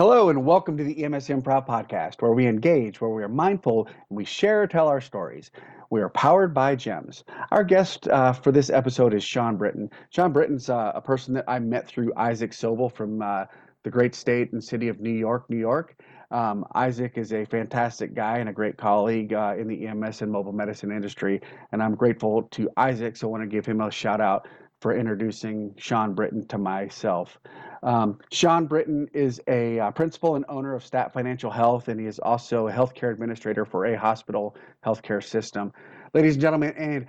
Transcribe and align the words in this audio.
Hello, 0.00 0.30
and 0.30 0.46
welcome 0.46 0.78
to 0.78 0.82
the 0.82 1.04
EMS 1.04 1.28
Improv 1.28 1.66
Podcast, 1.66 2.22
where 2.22 2.32
we 2.32 2.46
engage, 2.46 3.02
where 3.02 3.10
we 3.10 3.22
are 3.22 3.28
mindful, 3.28 3.86
and 3.86 4.16
we 4.16 4.24
share 4.24 4.66
tell 4.66 4.88
our 4.88 4.98
stories. 4.98 5.50
We 5.90 6.00
are 6.00 6.08
powered 6.08 6.54
by 6.54 6.74
GEMS. 6.74 7.22
Our 7.50 7.62
guest 7.62 8.08
uh, 8.08 8.32
for 8.32 8.50
this 8.50 8.70
episode 8.70 9.12
is 9.12 9.22
Sean 9.22 9.58
Britton. 9.58 9.90
Sean 10.08 10.32
Britton's 10.32 10.70
uh, 10.70 10.92
a 10.94 11.02
person 11.02 11.34
that 11.34 11.44
I 11.46 11.58
met 11.58 11.86
through 11.86 12.14
Isaac 12.16 12.52
Sobel 12.52 12.90
from 12.90 13.20
uh, 13.20 13.44
the 13.82 13.90
great 13.90 14.14
state 14.14 14.54
and 14.54 14.64
city 14.64 14.88
of 14.88 15.00
New 15.00 15.10
York, 15.10 15.44
New 15.50 15.58
York. 15.58 15.94
Um, 16.30 16.64
Isaac 16.74 17.18
is 17.18 17.34
a 17.34 17.44
fantastic 17.44 18.14
guy 18.14 18.38
and 18.38 18.48
a 18.48 18.54
great 18.54 18.78
colleague 18.78 19.34
uh, 19.34 19.54
in 19.58 19.68
the 19.68 19.86
EMS 19.86 20.22
and 20.22 20.32
mobile 20.32 20.54
medicine 20.54 20.92
industry, 20.92 21.42
and 21.72 21.82
I'm 21.82 21.94
grateful 21.94 22.44
to 22.52 22.70
Isaac, 22.78 23.18
so 23.18 23.28
I 23.28 23.30
want 23.32 23.42
to 23.42 23.54
give 23.54 23.66
him 23.66 23.82
a 23.82 23.90
shout 23.90 24.22
out 24.22 24.48
for 24.80 24.96
introducing 24.96 25.74
Sean 25.76 26.14
Britton 26.14 26.46
to 26.46 26.56
myself. 26.56 27.38
Um, 27.82 28.18
Sean 28.30 28.66
Britton 28.66 29.08
is 29.12 29.40
a 29.46 29.78
uh, 29.78 29.90
principal 29.92 30.36
and 30.36 30.44
owner 30.48 30.74
of 30.74 30.84
Stat 30.84 31.12
Financial 31.12 31.50
Health, 31.50 31.88
and 31.88 31.98
he 31.98 32.06
is 32.06 32.18
also 32.18 32.68
a 32.68 32.72
healthcare 32.72 33.12
administrator 33.12 33.64
for 33.64 33.86
a 33.86 33.98
hospital 33.98 34.56
healthcare 34.84 35.22
system. 35.22 35.72
Ladies 36.12 36.34
and 36.34 36.42
gentlemen, 36.42 36.74
and 36.76 37.06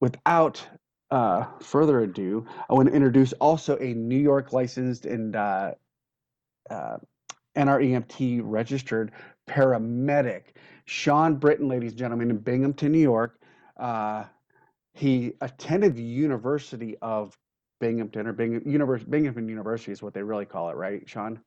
without 0.00 0.66
uh, 1.10 1.46
further 1.60 2.00
ado, 2.00 2.46
I 2.68 2.74
want 2.74 2.88
to 2.88 2.94
introduce 2.94 3.32
also 3.34 3.76
a 3.78 3.94
New 3.94 4.18
York 4.18 4.52
licensed 4.52 5.06
and 5.06 5.36
uh, 5.36 5.72
uh 6.70 6.98
NREMT 7.56 8.40
registered 8.44 9.10
paramedic, 9.48 10.42
Sean 10.84 11.36
Britton, 11.36 11.68
ladies 11.68 11.92
and 11.92 11.98
gentlemen, 11.98 12.30
in 12.30 12.38
Binghamton, 12.38 12.92
New 12.92 12.98
York. 12.98 13.40
Uh, 13.76 14.24
he 14.92 15.32
attended 15.40 15.96
the 15.96 16.02
University 16.02 16.96
of 17.02 17.36
Binghamton 17.80 18.26
or 18.26 18.32
Bing, 18.32 18.62
Univers- 18.64 19.04
Binghamton 19.04 19.48
University 19.48 19.92
is 19.92 20.02
what 20.02 20.14
they 20.14 20.22
really 20.22 20.44
call 20.46 20.70
it, 20.70 20.76
right, 20.76 21.08
Sean? 21.08 21.40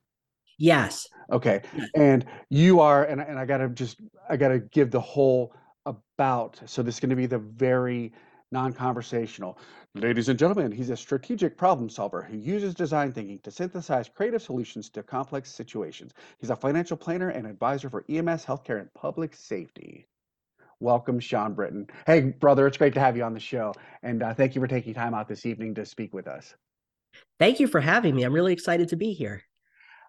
Yes. 0.57 1.07
Okay. 1.31 1.61
And 1.95 2.25
you 2.49 2.79
are, 2.79 3.05
and, 3.05 3.21
and 3.21 3.39
I 3.39 3.45
got 3.45 3.57
to 3.57 3.69
just, 3.69 4.01
I 4.29 4.37
got 4.37 4.49
to 4.49 4.59
give 4.59 4.91
the 4.91 4.99
whole 4.99 5.55
about. 5.85 6.61
So 6.65 6.83
this 6.83 6.95
is 6.95 6.99
going 6.99 7.09
to 7.09 7.15
be 7.15 7.25
the 7.25 7.39
very 7.39 8.13
non-conversational. 8.51 9.57
Ladies 9.95 10.29
and 10.29 10.37
gentlemen, 10.37 10.71
he's 10.71 10.91
a 10.91 10.97
strategic 10.97 11.57
problem 11.57 11.89
solver 11.89 12.21
who 12.21 12.37
uses 12.37 12.75
design 12.75 13.11
thinking 13.11 13.39
to 13.39 13.51
synthesize 13.51 14.09
creative 14.09 14.41
solutions 14.41 14.89
to 14.91 15.01
complex 15.01 15.51
situations. 15.51 16.13
He's 16.37 16.51
a 16.51 16.55
financial 16.55 16.97
planner 16.97 17.29
and 17.29 17.47
advisor 17.47 17.89
for 17.89 18.05
EMS, 18.09 18.45
healthcare, 18.45 18.79
and 18.79 18.93
public 18.93 19.35
safety 19.35 20.07
welcome 20.83 21.19
Sean 21.19 21.53
Britton. 21.53 21.87
Hey, 22.05 22.21
brother, 22.21 22.67
it's 22.67 22.77
great 22.77 22.93
to 22.93 22.99
have 22.99 23.15
you 23.15 23.23
on 23.23 23.33
the 23.33 23.39
show. 23.39 23.73
And 24.03 24.21
uh, 24.21 24.33
thank 24.33 24.53
you 24.53 24.61
for 24.61 24.67
taking 24.67 24.93
time 24.93 25.13
out 25.13 25.29
this 25.29 25.45
evening 25.45 25.73
to 25.75 25.85
speak 25.85 26.13
with 26.13 26.27
us. 26.27 26.53
Thank 27.39 27.59
you 27.59 27.67
for 27.67 27.79
having 27.79 28.15
me. 28.15 28.23
I'm 28.23 28.33
really 28.33 28.53
excited 28.53 28.89
to 28.89 28.97
be 28.97 29.13
here. 29.13 29.41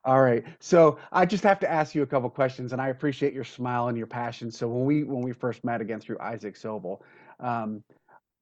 All 0.05 0.21
right. 0.21 0.45
So 0.59 0.99
I 1.13 1.25
just 1.25 1.45
have 1.45 1.61
to 1.61 1.71
ask 1.71 1.95
you 1.95 2.03
a 2.03 2.07
couple 2.07 2.29
questions, 2.29 2.73
and 2.73 2.83
I 2.83 2.89
appreciate 2.89 3.33
your 3.33 3.45
smile 3.45 3.89
and 3.89 3.97
your 3.97 4.07
passion. 4.07 4.51
So 4.51 4.69
when 4.69 4.85
we 4.85 5.05
when 5.05 5.23
we 5.23 5.33
first 5.33 5.65
met 5.65 5.81
again 5.81 6.01
through 6.01 6.19
Isaac 6.21 6.57
Sobel, 6.57 7.01
um, 7.41 7.83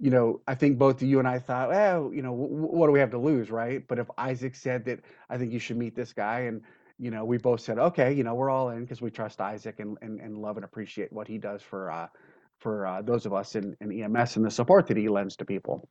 you 0.00 0.11
know, 0.11 0.41
I 0.48 0.56
think 0.56 0.78
both 0.78 1.02
you 1.02 1.20
and 1.20 1.28
I 1.28 1.39
thought, 1.39 1.69
well, 1.69 2.11
you 2.12 2.22
know, 2.22 2.33
w- 2.33 2.48
what 2.48 2.86
do 2.86 2.92
we 2.92 2.98
have 2.98 3.12
to 3.12 3.19
lose, 3.19 3.50
right? 3.50 3.86
But 3.86 4.00
if 4.00 4.08
Isaac 4.19 4.56
said 4.56 4.84
that, 4.86 5.00
I 5.30 5.39
think 5.39 5.52
you 5.52 5.61
should 5.61 5.77
meet 5.77 5.94
this 5.94 6.12
guy, 6.12 6.41
and 6.41 6.62
you 7.03 7.11
know, 7.11 7.25
we 7.25 7.36
both 7.36 7.61
said, 7.61 7.81
okay, 7.81 8.12
you 8.12 8.22
know, 8.22 8.33
we're 8.36 8.48
all 8.48 8.70
in 8.70 8.83
because 8.83 9.03
we 9.03 9.11
trust 9.11 9.41
Isaac 9.41 9.81
and, 9.81 9.98
and, 10.03 10.20
and 10.20 10.39
love 10.39 10.56
and 10.56 10.64
appreciate 10.64 11.12
what 11.12 11.27
he 11.27 11.36
does 11.36 11.61
for 11.61 11.91
uh, 11.91 12.06
for 12.61 12.86
uh, 12.86 13.03
those 13.03 13.27
of 13.27 13.34
us 13.34 13.56
in, 13.56 13.77
in 13.81 13.91
EMS 14.05 14.36
and 14.36 14.45
the 14.45 14.50
support 14.53 14.86
that 14.86 14.97
he 14.97 15.08
lends 15.08 15.34
to 15.34 15.45
people. 15.45 15.89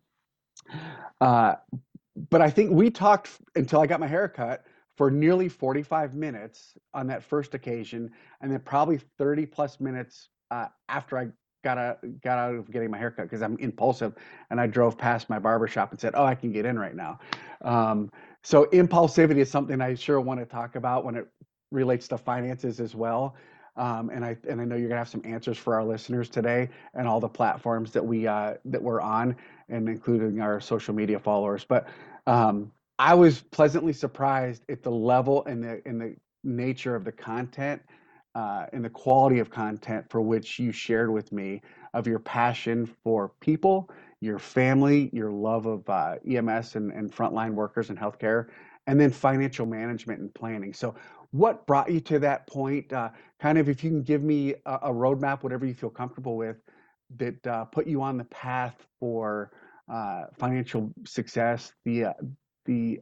Uh, 1.20 1.56
but 2.30 2.42
I 2.42 2.50
think 2.50 2.72
we 2.72 2.90
talked 2.90 3.30
until 3.58 3.82
I 3.82 3.88
got 3.88 4.00
my 4.00 4.08
hair 4.08 4.30
cut 4.30 4.64
for 4.96 5.12
nearly 5.12 5.50
45 5.50 6.16
minutes 6.16 6.76
on 6.94 7.08
that 7.08 7.24
first 7.24 7.56
occasion, 7.56 8.10
and 8.40 8.50
then 8.50 8.62
probably 8.62 9.02
30 9.18 9.48
plus 9.48 9.82
minutes 9.82 10.30
uh, 10.50 10.68
after 10.88 11.18
I 11.18 11.28
got 11.64 11.78
a, 11.78 11.98
got 12.24 12.38
out 12.38 12.56
of 12.56 12.72
getting 12.72 12.92
my 12.92 12.98
haircut 12.98 13.26
because 13.26 13.42
I'm 13.42 13.58
impulsive, 13.58 14.14
and 14.50 14.60
I 14.60 14.68
drove 14.68 14.98
past 14.98 15.30
my 15.30 15.40
barber 15.40 15.68
shop 15.68 15.92
and 15.92 16.00
said, 16.00 16.14
"Oh, 16.16 16.26
I 16.26 16.36
can 16.36 16.52
get 16.52 16.66
in 16.66 16.78
right 16.78 16.96
now." 16.96 17.20
Um, 17.62 18.12
so 18.44 18.66
impulsivity 18.66 19.38
is 19.38 19.50
something 19.50 19.82
I 19.82 19.96
sure 19.96 20.20
want 20.20 20.40
to 20.40 20.46
talk 20.46 20.76
about 20.76 21.06
when 21.06 21.16
it 21.16 21.28
relates 21.72 22.08
to 22.10 22.18
finances 22.18 22.80
as 22.80 22.96
well. 22.96 23.36
Um, 23.78 24.10
and 24.10 24.26
I 24.26 24.38
and 24.50 24.60
I 24.60 24.66
know 24.66 24.76
you're 24.76 24.90
gonna 24.90 25.00
have 25.00 25.10
some 25.10 25.22
answers 25.24 25.58
for 25.58 25.76
our 25.76 25.84
listeners 25.84 26.30
today 26.30 26.70
and 26.94 27.08
all 27.08 27.20
the 27.20 27.30
platforms 27.30 27.92
that 27.92 28.06
we 28.06 28.28
uh, 28.28 28.56
that 28.66 28.82
we're 28.82 29.02
on, 29.02 29.36
and 29.70 29.88
including 29.88 30.42
our 30.42 30.60
social 30.60 30.94
media 30.94 31.20
followers. 31.20 31.64
But 31.64 31.88
um, 32.28 32.72
I 33.00 33.14
was 33.14 33.42
pleasantly 33.42 33.94
surprised 33.94 34.64
at 34.70 34.84
the 34.84 34.92
level 34.92 35.46
and 35.46 35.64
the 35.64 35.82
and 35.86 36.02
the 36.02 36.16
nature 36.44 36.96
of 36.96 37.06
the 37.06 37.12
content 37.12 37.82
uh, 38.36 38.66
and 38.74 38.84
the 38.84 38.90
quality 38.90 39.40
of 39.40 39.50
content 39.50 40.06
for 40.10 40.22
which 40.22 40.60
you 40.60 40.72
shared 40.72 41.12
with 41.12 41.32
me 41.32 41.62
of 41.94 42.08
your 42.08 42.20
passion 42.20 42.86
for 43.04 43.34
people, 43.42 43.90
your 44.22 44.40
family, 44.40 45.10
your 45.12 45.32
love 45.32 45.66
of 45.66 45.88
uh, 45.90 46.16
EMS 46.28 46.76
and, 46.76 46.92
and 46.92 47.12
frontline 47.14 47.54
workers 47.54 47.90
and 47.90 48.00
healthcare, 48.00 48.48
and 48.88 49.00
then 49.00 49.12
financial 49.12 49.66
management 49.66 50.20
and 50.20 50.34
planning. 50.34 50.74
So 50.74 50.96
what 51.32 51.66
brought 51.66 51.92
you 51.92 52.00
to 52.02 52.20
that 52.20 52.48
point? 52.48 52.92
Uh, 52.94 53.10
kind 53.40 53.58
of, 53.58 53.70
if 53.70 53.84
you 53.84 53.90
can 53.90 54.04
give 54.04 54.24
me 54.24 54.56
a, 54.66 54.74
a, 54.84 54.94
roadmap, 54.94 55.44
whatever 55.44 55.66
you 55.66 55.74
feel 55.74 55.90
comfortable 55.90 56.38
with, 56.38 56.58
that 57.18 57.46
uh, 57.48 57.66
put 57.66 57.88
you 57.88 58.02
on 58.02 58.18
the 58.18 58.24
path 58.26 58.86
for 59.00 59.52
uh, 59.92 60.26
financial 60.38 60.92
success, 61.06 61.74
the 61.86 62.06
uh, 62.06 62.14
the 62.66 63.00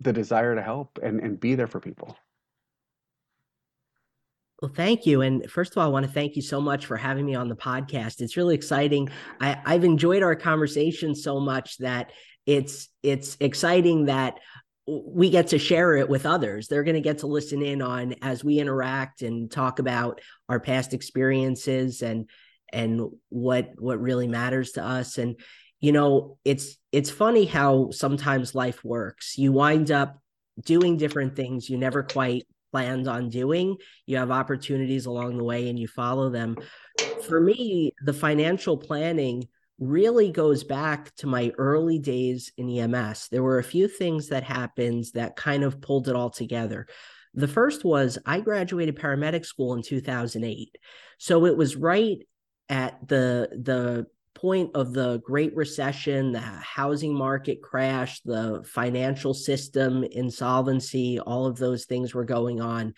the 0.00 0.12
desire 0.12 0.54
to 0.54 0.62
help 0.62 0.98
and, 1.02 1.20
and 1.20 1.38
be 1.38 1.54
there 1.54 1.68
for 1.68 1.78
people. 1.78 2.16
Well, 4.62 4.70
thank 4.72 5.06
you. 5.06 5.22
And 5.22 5.50
first 5.50 5.72
of 5.72 5.78
all, 5.78 5.88
I 5.88 5.90
want 5.90 6.06
to 6.06 6.12
thank 6.12 6.36
you 6.36 6.42
so 6.42 6.60
much 6.60 6.86
for 6.86 6.96
having 6.96 7.26
me 7.26 7.34
on 7.34 7.48
the 7.48 7.56
podcast. 7.56 8.20
It's 8.20 8.36
really 8.36 8.54
exciting. 8.54 9.08
I, 9.40 9.60
I've 9.66 9.82
enjoyed 9.82 10.22
our 10.22 10.36
conversation 10.36 11.16
so 11.16 11.40
much 11.40 11.78
that 11.78 12.12
it's 12.46 12.88
it's 13.02 13.36
exciting 13.40 14.04
that 14.04 14.38
we 14.86 15.30
get 15.30 15.48
to 15.48 15.58
share 15.58 15.96
it 15.96 16.08
with 16.08 16.26
others. 16.26 16.68
They're 16.68 16.84
going 16.84 16.94
to 16.94 17.00
get 17.00 17.18
to 17.18 17.26
listen 17.26 17.60
in 17.60 17.82
on 17.82 18.14
as 18.22 18.44
we 18.44 18.60
interact 18.60 19.22
and 19.22 19.50
talk 19.50 19.80
about 19.80 20.20
our 20.48 20.60
past 20.60 20.94
experiences 20.94 22.00
and 22.00 22.30
and 22.72 23.00
what 23.30 23.72
what 23.78 24.00
really 24.00 24.28
matters 24.28 24.72
to 24.72 24.84
us 24.84 25.18
and 25.18 25.38
you 25.80 25.92
know 25.92 26.38
it's 26.44 26.76
it's 26.92 27.10
funny 27.10 27.46
how 27.46 27.90
sometimes 27.90 28.54
life 28.54 28.84
works. 28.84 29.36
You 29.36 29.50
wind 29.50 29.90
up 29.90 30.20
doing 30.64 30.98
different 30.98 31.34
things 31.34 31.68
you 31.68 31.78
never 31.78 32.04
quite 32.04 32.44
planned 32.72 33.06
on 33.06 33.28
doing. 33.28 33.76
You 34.06 34.16
have 34.16 34.30
opportunities 34.30 35.06
along 35.06 35.36
the 35.36 35.44
way 35.44 35.68
and 35.68 35.78
you 35.78 35.86
follow 35.86 36.30
them. 36.30 36.56
For 37.28 37.40
me, 37.40 37.92
the 38.04 38.12
financial 38.12 38.76
planning 38.76 39.46
really 39.78 40.30
goes 40.30 40.64
back 40.64 41.14
to 41.16 41.26
my 41.26 41.52
early 41.58 41.98
days 41.98 42.52
in 42.56 42.68
EMS. 42.68 43.28
There 43.28 43.42
were 43.42 43.58
a 43.58 43.64
few 43.64 43.88
things 43.88 44.28
that 44.28 44.42
happened 44.42 45.06
that 45.14 45.36
kind 45.36 45.64
of 45.64 45.80
pulled 45.80 46.08
it 46.08 46.16
all 46.16 46.30
together. 46.30 46.86
The 47.34 47.48
first 47.48 47.84
was 47.84 48.18
I 48.26 48.40
graduated 48.40 48.96
paramedic 48.96 49.44
school 49.44 49.74
in 49.74 49.82
2008. 49.82 50.76
So 51.18 51.46
it 51.46 51.56
was 51.56 51.76
right 51.76 52.18
at 52.68 53.06
the 53.06 53.48
the 53.52 54.06
point 54.34 54.70
of 54.74 54.92
the 54.92 55.18
Great 55.18 55.54
Recession, 55.54 56.32
the 56.32 56.40
housing 56.40 57.14
market 57.14 57.62
crash, 57.62 58.20
the 58.20 58.62
financial 58.66 59.34
system 59.34 60.04
insolvency, 60.04 61.20
all 61.20 61.46
of 61.46 61.56
those 61.56 61.84
things 61.84 62.14
were 62.14 62.24
going 62.24 62.60
on. 62.60 62.94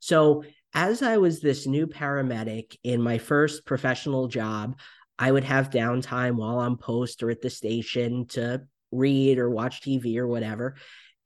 So 0.00 0.44
as 0.74 1.02
I 1.02 1.16
was 1.18 1.40
this 1.40 1.66
new 1.66 1.86
paramedic 1.86 2.76
in 2.84 3.02
my 3.02 3.18
first 3.18 3.64
professional 3.64 4.28
job, 4.28 4.78
I 5.18 5.32
would 5.32 5.44
have 5.44 5.70
downtime 5.70 6.36
while 6.36 6.60
I'm 6.60 6.76
post 6.76 7.22
or 7.22 7.30
at 7.30 7.42
the 7.42 7.50
station 7.50 8.26
to 8.28 8.62
read 8.92 9.38
or 9.38 9.50
watch 9.50 9.82
TV 9.82 10.16
or 10.18 10.26
whatever. 10.26 10.76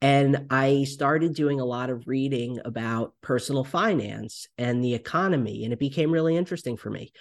And 0.01 0.47
I 0.49 0.83
started 0.83 1.33
doing 1.33 1.61
a 1.61 1.65
lot 1.65 1.89
of 1.89 2.07
reading 2.07 2.59
about 2.65 3.13
personal 3.21 3.63
finance 3.63 4.47
and 4.57 4.83
the 4.83 4.95
economy, 4.95 5.63
and 5.63 5.71
it 5.71 5.79
became 5.79 6.11
really 6.11 6.35
interesting 6.35 6.75
for 6.75 6.89
me. 6.89 7.13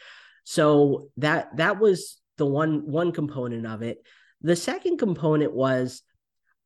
So 0.44 1.10
that 1.18 1.56
that 1.58 1.78
was 1.78 2.20
the 2.38 2.46
one 2.46 2.90
one 2.90 3.12
component 3.12 3.66
of 3.66 3.82
it. 3.82 4.04
The 4.40 4.56
second 4.56 4.98
component 4.98 5.52
was 5.52 6.02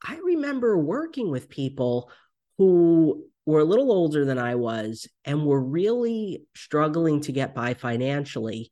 I 0.06 0.16
remember 0.16 0.78
working 0.78 1.30
with 1.30 1.48
people 1.48 2.10
who 2.58 3.24
were 3.44 3.60
a 3.60 3.64
little 3.64 3.92
older 3.92 4.24
than 4.24 4.38
I 4.38 4.56
was 4.56 5.06
and 5.24 5.44
were 5.44 5.60
really 5.60 6.44
struggling 6.54 7.20
to 7.22 7.32
get 7.32 7.54
by 7.54 7.74
financially. 7.74 8.70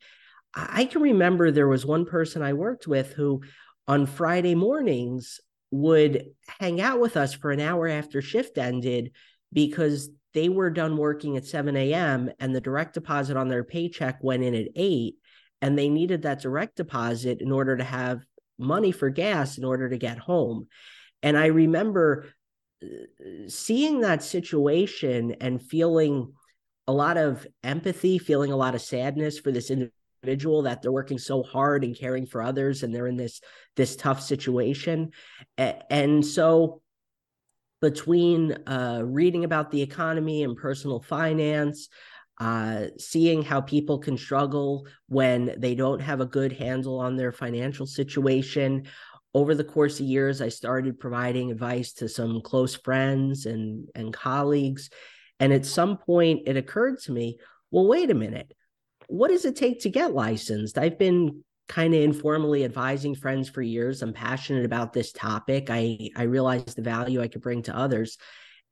I 0.54 0.84
can 0.84 1.02
remember 1.02 1.50
there 1.50 1.68
was 1.68 1.86
one 1.86 2.06
person 2.06 2.42
I 2.42 2.52
worked 2.52 2.86
with 2.86 3.12
who 3.12 3.42
on 3.86 4.06
Friday 4.06 4.54
mornings 4.54 5.40
would 5.70 6.26
hang 6.60 6.80
out 6.80 7.00
with 7.00 7.16
us 7.16 7.34
for 7.34 7.50
an 7.50 7.60
hour 7.60 7.88
after 7.88 8.22
shift 8.22 8.58
ended 8.58 9.12
because 9.52 10.10
they 10.32 10.48
were 10.48 10.70
done 10.70 10.96
working 10.96 11.36
at 11.36 11.46
7 11.46 11.76
a.m. 11.76 12.30
and 12.40 12.54
the 12.54 12.60
direct 12.60 12.94
deposit 12.94 13.36
on 13.36 13.48
their 13.48 13.64
paycheck 13.64 14.22
went 14.22 14.42
in 14.42 14.54
at 14.54 14.68
8 14.74 15.14
and 15.64 15.78
they 15.78 15.88
needed 15.88 16.22
that 16.22 16.42
direct 16.42 16.76
deposit 16.76 17.40
in 17.40 17.50
order 17.50 17.74
to 17.74 17.82
have 17.82 18.22
money 18.58 18.92
for 18.92 19.08
gas 19.08 19.56
in 19.56 19.64
order 19.64 19.88
to 19.88 19.96
get 19.96 20.18
home. 20.18 20.68
And 21.22 21.38
I 21.38 21.46
remember 21.46 22.26
seeing 23.48 24.00
that 24.00 24.22
situation 24.22 25.36
and 25.40 25.62
feeling 25.62 26.34
a 26.86 26.92
lot 26.92 27.16
of 27.16 27.46
empathy, 27.62 28.18
feeling 28.18 28.52
a 28.52 28.56
lot 28.56 28.74
of 28.74 28.82
sadness 28.82 29.38
for 29.38 29.52
this 29.52 29.70
individual 29.70 30.60
that 30.64 30.82
they're 30.82 30.92
working 30.92 31.16
so 31.16 31.42
hard 31.42 31.82
and 31.82 31.98
caring 31.98 32.26
for 32.26 32.42
others 32.42 32.82
and 32.82 32.94
they're 32.94 33.06
in 33.06 33.16
this 33.16 33.40
this 33.74 33.96
tough 33.96 34.20
situation. 34.20 35.12
And 35.56 36.26
so 36.26 36.82
between 37.80 38.52
uh, 38.66 39.00
reading 39.02 39.44
about 39.44 39.70
the 39.70 39.80
economy 39.80 40.42
and 40.42 40.58
personal 40.58 41.00
finance, 41.00 41.88
uh, 42.38 42.86
seeing 42.98 43.42
how 43.42 43.60
people 43.60 43.98
can 43.98 44.16
struggle 44.16 44.86
when 45.08 45.54
they 45.58 45.74
don't 45.74 46.00
have 46.00 46.20
a 46.20 46.26
good 46.26 46.52
handle 46.52 46.98
on 46.98 47.16
their 47.16 47.32
financial 47.32 47.86
situation. 47.86 48.86
Over 49.34 49.54
the 49.54 49.64
course 49.64 50.00
of 50.00 50.06
years, 50.06 50.40
I 50.40 50.48
started 50.48 51.00
providing 51.00 51.50
advice 51.50 51.92
to 51.94 52.08
some 52.08 52.40
close 52.40 52.74
friends 52.74 53.46
and, 53.46 53.88
and 53.94 54.12
colleagues. 54.12 54.90
And 55.40 55.52
at 55.52 55.66
some 55.66 55.98
point, 55.98 56.42
it 56.46 56.56
occurred 56.56 57.00
to 57.00 57.12
me 57.12 57.38
well, 57.70 57.88
wait 57.88 58.08
a 58.08 58.14
minute. 58.14 58.52
What 59.08 59.28
does 59.28 59.44
it 59.44 59.56
take 59.56 59.80
to 59.80 59.90
get 59.90 60.14
licensed? 60.14 60.78
I've 60.78 60.96
been 60.96 61.42
kind 61.68 61.92
of 61.92 62.02
informally 62.02 62.64
advising 62.64 63.16
friends 63.16 63.48
for 63.48 63.62
years. 63.62 64.00
I'm 64.00 64.12
passionate 64.12 64.64
about 64.64 64.92
this 64.92 65.10
topic. 65.10 65.70
I, 65.70 66.10
I 66.14 66.22
realize 66.22 66.64
the 66.66 66.82
value 66.82 67.20
I 67.20 67.26
could 67.26 67.42
bring 67.42 67.62
to 67.62 67.76
others. 67.76 68.16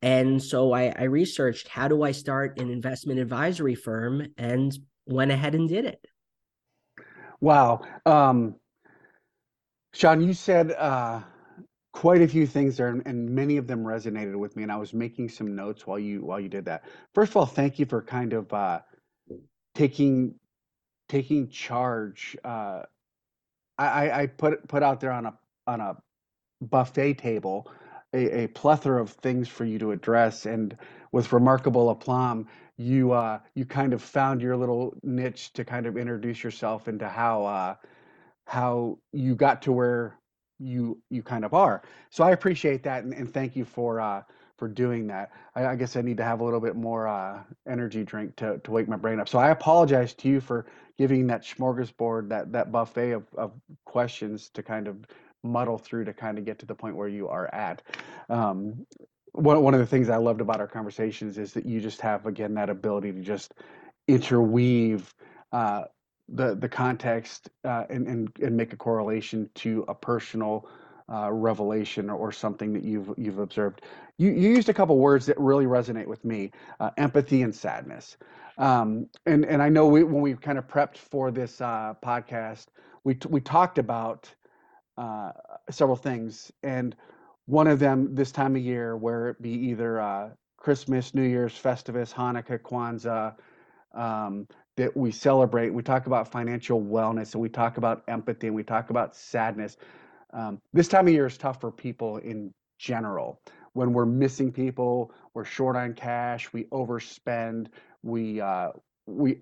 And 0.03 0.43
so 0.43 0.73
I, 0.73 0.93
I 0.99 1.05
researched 1.05 1.69
how 1.69 1.87
do 1.89 2.03
I 2.03 2.11
start 2.11 2.59
an 2.59 2.71
investment 2.71 3.21
advisory 3.21 3.77
firm 3.77 4.27
and 4.37 4.77
went 5.07 5.31
ahead 5.31 5.55
and 5.55 5.69
did 5.69 5.85
it. 5.85 6.05
Wow. 7.41 7.83
Um, 8.05 8.57
Sean, 9.95 10.21
you 10.21 10.33
said 10.35 10.73
uh, 10.73 11.21
quite 11.93 12.23
a 12.23 12.29
few 12.29 12.47
things 12.47 12.77
there, 12.77 12.89
and 12.89 13.31
many 13.31 13.57
of 13.57 13.67
them 13.67 13.85
resonated 13.85 14.37
with 14.37 14.57
me. 14.57 14.63
And 14.65 14.73
I 14.73 14.77
was 14.77 14.93
making 14.93 15.29
some 15.29 15.55
notes 15.55 15.87
while 15.87 15.99
you 15.99 16.25
while 16.25 16.41
you 16.41 16.49
did 16.49 16.65
that. 16.65 16.85
First 17.15 17.33
of 17.33 17.37
all, 17.37 17.47
thank 17.47 17.79
you 17.79 17.87
for 17.87 18.03
kind 18.03 18.33
of 18.33 18.53
uh, 18.53 18.81
taking 19.75 20.35
taking 21.09 21.49
charge. 21.49 22.37
Uh, 22.45 22.83
I, 23.79 24.23
I 24.23 24.27
put 24.27 24.67
put 24.69 24.83
out 24.83 25.01
there 25.01 25.13
on 25.13 25.27
a 25.27 25.35
on 25.67 25.81
a 25.81 25.97
buffet 26.61 27.15
table 27.15 27.71
a, 28.13 28.45
a, 28.45 28.49
plethora 28.49 29.01
of 29.01 29.11
things 29.11 29.49
for 29.49 29.65
you 29.65 29.79
to 29.79 29.93
address, 29.93 30.47
and 30.47 30.77
with 31.13 31.33
remarkable 31.33 31.91
aplomb, 31.91 32.49
you 32.77 33.13
uh, 33.13 33.39
you 33.55 33.65
kind 33.65 33.93
of 33.93 34.03
found 34.03 34.43
your 34.43 34.57
little 34.57 34.95
niche 35.03 35.53
to 35.55 35.65
kind 35.65 35.87
of 35.87 35.97
introduce 35.97 36.43
yourself 36.43 36.89
into 36.89 37.09
how 37.09 37.45
uh, 37.45 37.75
how 38.47 38.99
you 39.13 39.35
got 39.35 39.63
to 39.63 39.73
where 39.73 40.19
you 40.59 41.01
you 41.11 41.23
kind 41.23 41.45
of 41.45 41.55
are. 41.55 41.83
So 42.11 42.25
I 42.25 42.33
appreciate 42.33 42.83
that, 42.85 43.05
and, 43.05 43.13
and 43.15 43.33
thank 43.33 43.57
you 43.57 43.65
for 43.65 44.01
uh, 44.01 44.23
for 44.57 44.69
doing 44.69 45.09
that. 45.09 45.33
I, 45.55 45.67
I, 45.67 45.77
guess 45.77 45.97
I 45.97 46.03
need 46.03 46.19
to 46.19 46.25
have 46.25 46.41
a 46.41 46.45
little 46.45 46.61
bit 46.61 46.77
more 46.77 47.09
uh, 47.09 47.43
energy 47.69 48.05
drink 48.05 48.37
to 48.37 48.59
to 48.59 48.71
wake 48.71 48.89
my 48.89 48.97
brain 48.97 49.21
up. 49.21 49.29
So 49.29 49.39
I 49.39 49.51
apologize 49.51 50.15
to 50.15 50.29
you 50.29 50.41
for 50.41 50.67
giving 50.99 51.27
that 51.27 51.43
smorgasbord, 51.43 52.29
that 52.29 52.53
that 52.53 52.71
buffet 52.71 53.13
of, 53.13 53.25
of 53.37 53.53
questions 53.85 54.51
to 54.51 54.63
kind 54.63 54.89
of 54.89 54.99
muddle 55.43 55.79
through 55.79 56.05
to 56.05 56.13
kind 56.13 56.39
of 56.39 56.45
get 56.45 56.59
to 56.61 56.67
the 56.67 56.75
point 56.75 56.97
where 56.97 57.09
you 57.09 57.29
are 57.29 57.53
at. 57.55 57.83
Um, 58.29 58.87
one, 59.33 59.63
one 59.63 59.75
of 59.75 59.81
the 59.81 59.87
things 59.87 60.09
I 60.09 60.17
loved 60.17 60.41
about 60.41 60.61
our 60.61 60.69
conversations 60.69 61.39
is 61.39 61.53
that 61.55 61.67
you 61.67 61.81
just 61.81 62.01
have, 62.03 62.27
again, 62.27 62.55
that 62.55 62.71
ability 62.71 63.13
to 63.13 63.21
just 63.21 63.55
interweave 64.07 65.13
uh, 65.53 65.85
the, 66.29 66.55
the 66.55 66.69
context 66.69 67.51
uh, 67.65 67.85
and, 67.89 68.07
and, 68.07 68.33
and 68.43 68.57
make 68.57 68.73
a 68.73 68.77
correlation 68.77 69.49
to 69.57 69.85
a 69.89 69.95
personal 69.95 70.69
uh, 71.13 71.31
revelation 71.31 72.09
or, 72.09 72.17
or, 72.17 72.33
something 72.33 72.73
that 72.73 72.85
you've 72.85 73.13
you've 73.19 73.39
observed. 73.39 73.83
You, 74.19 74.31
you 74.31 74.51
used 74.51 74.69
a 74.69 74.75
couple 74.75 74.97
words 74.99 75.27
that 75.27 75.39
really 75.39 75.67
resonate 75.67 76.07
with 76.07 76.25
me: 76.25 76.53
uh, 76.81 76.91
empathy 76.97 77.43
and 77.43 77.55
sadness. 77.55 78.17
Um, 78.57 79.09
and 79.27 79.45
and 79.45 79.61
I 79.61 79.69
know 79.69 79.89
we, 79.89 80.05
when 80.05 80.23
we 80.23 80.35
kind 80.35 80.59
of 80.59 80.69
prepped 80.69 80.97
for 80.97 81.31
this 81.31 81.61
uh, 81.61 81.95
podcast, 82.03 82.67
we 83.05 83.19
we 83.29 83.41
talked 83.41 83.79
about 83.79 84.33
uh, 84.99 85.33
several 85.71 85.97
things, 85.97 86.53
and 86.63 86.97
one 87.47 87.67
of 87.67 87.79
them 87.79 88.15
this 88.15 88.33
time 88.33 88.57
of 88.57 88.63
year, 88.63 88.97
where 88.97 89.31
it 89.31 89.43
be 89.43 89.51
either 89.51 90.01
uh, 90.01 90.31
Christmas, 90.57 91.15
New 91.15 91.25
Year's, 91.25 91.55
Festivus, 91.55 92.13
Hanukkah, 92.13 92.59
Kwanzaa, 92.59 93.35
um, 93.95 94.47
that 94.77 94.97
we 94.97 95.11
celebrate. 95.11 95.71
We 95.71 95.83
talk 95.83 96.07
about 96.07 96.29
financial 96.31 96.81
wellness, 96.81 97.35
and 97.35 97.43
we 97.43 97.49
talk 97.49 97.79
about 97.79 98.05
empathy, 98.09 98.47
and 98.49 98.57
we 98.57 98.63
talk 98.63 98.91
about 98.91 99.17
sadness. 99.17 99.77
Um, 100.33 100.61
this 100.73 100.89
time 100.89 101.09
of 101.09 101.13
year 101.13 101.27
is 101.27 101.37
tough 101.37 101.61
for 101.61 101.71
people 101.71 102.19
in 102.19 102.53
general. 102.79 103.41
When 103.75 103.93
we're 103.93 104.07
missing 104.07 104.53
people, 104.53 105.13
we're 105.35 105.45
short 105.45 105.77
on 105.77 105.95
cash, 105.95 106.53
we 106.53 106.65
overspend, 106.65 107.69
we 108.03 108.41
uh, 108.41 108.71
we 109.07 109.41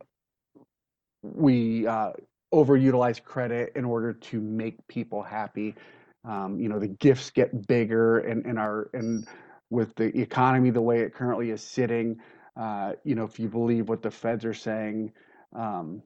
we 1.23 1.87
uh, 1.87 2.12
overutilize 2.52 3.23
credit 3.23 3.73
in 3.76 3.85
order 3.85 4.12
to 4.12 4.41
make 4.41 4.87
people 4.88 5.23
happy. 5.23 5.75
Um, 6.25 6.61
you 6.61 6.69
know, 6.69 6.79
the 6.79 6.88
gifts 6.88 7.31
get 7.31 7.67
bigger, 7.67 8.19
and 8.19 8.44
and 8.44 8.58
our 8.58 8.91
and 8.93 9.26
with 9.70 9.94
the 9.94 10.17
economy 10.20 10.70
the 10.70 10.82
way 10.82 11.00
it 11.00 11.14
currently 11.14 11.50
is 11.50 11.62
sitting, 11.62 12.19
uh, 12.56 12.93
you 13.05 13.14
know, 13.14 13.25
if 13.25 13.38
you 13.38 13.49
believe 13.49 13.88
what 13.88 14.02
the 14.02 14.11
feds 14.11 14.44
are 14.44 14.55
saying, 14.55 15.12
um, 15.55 16.02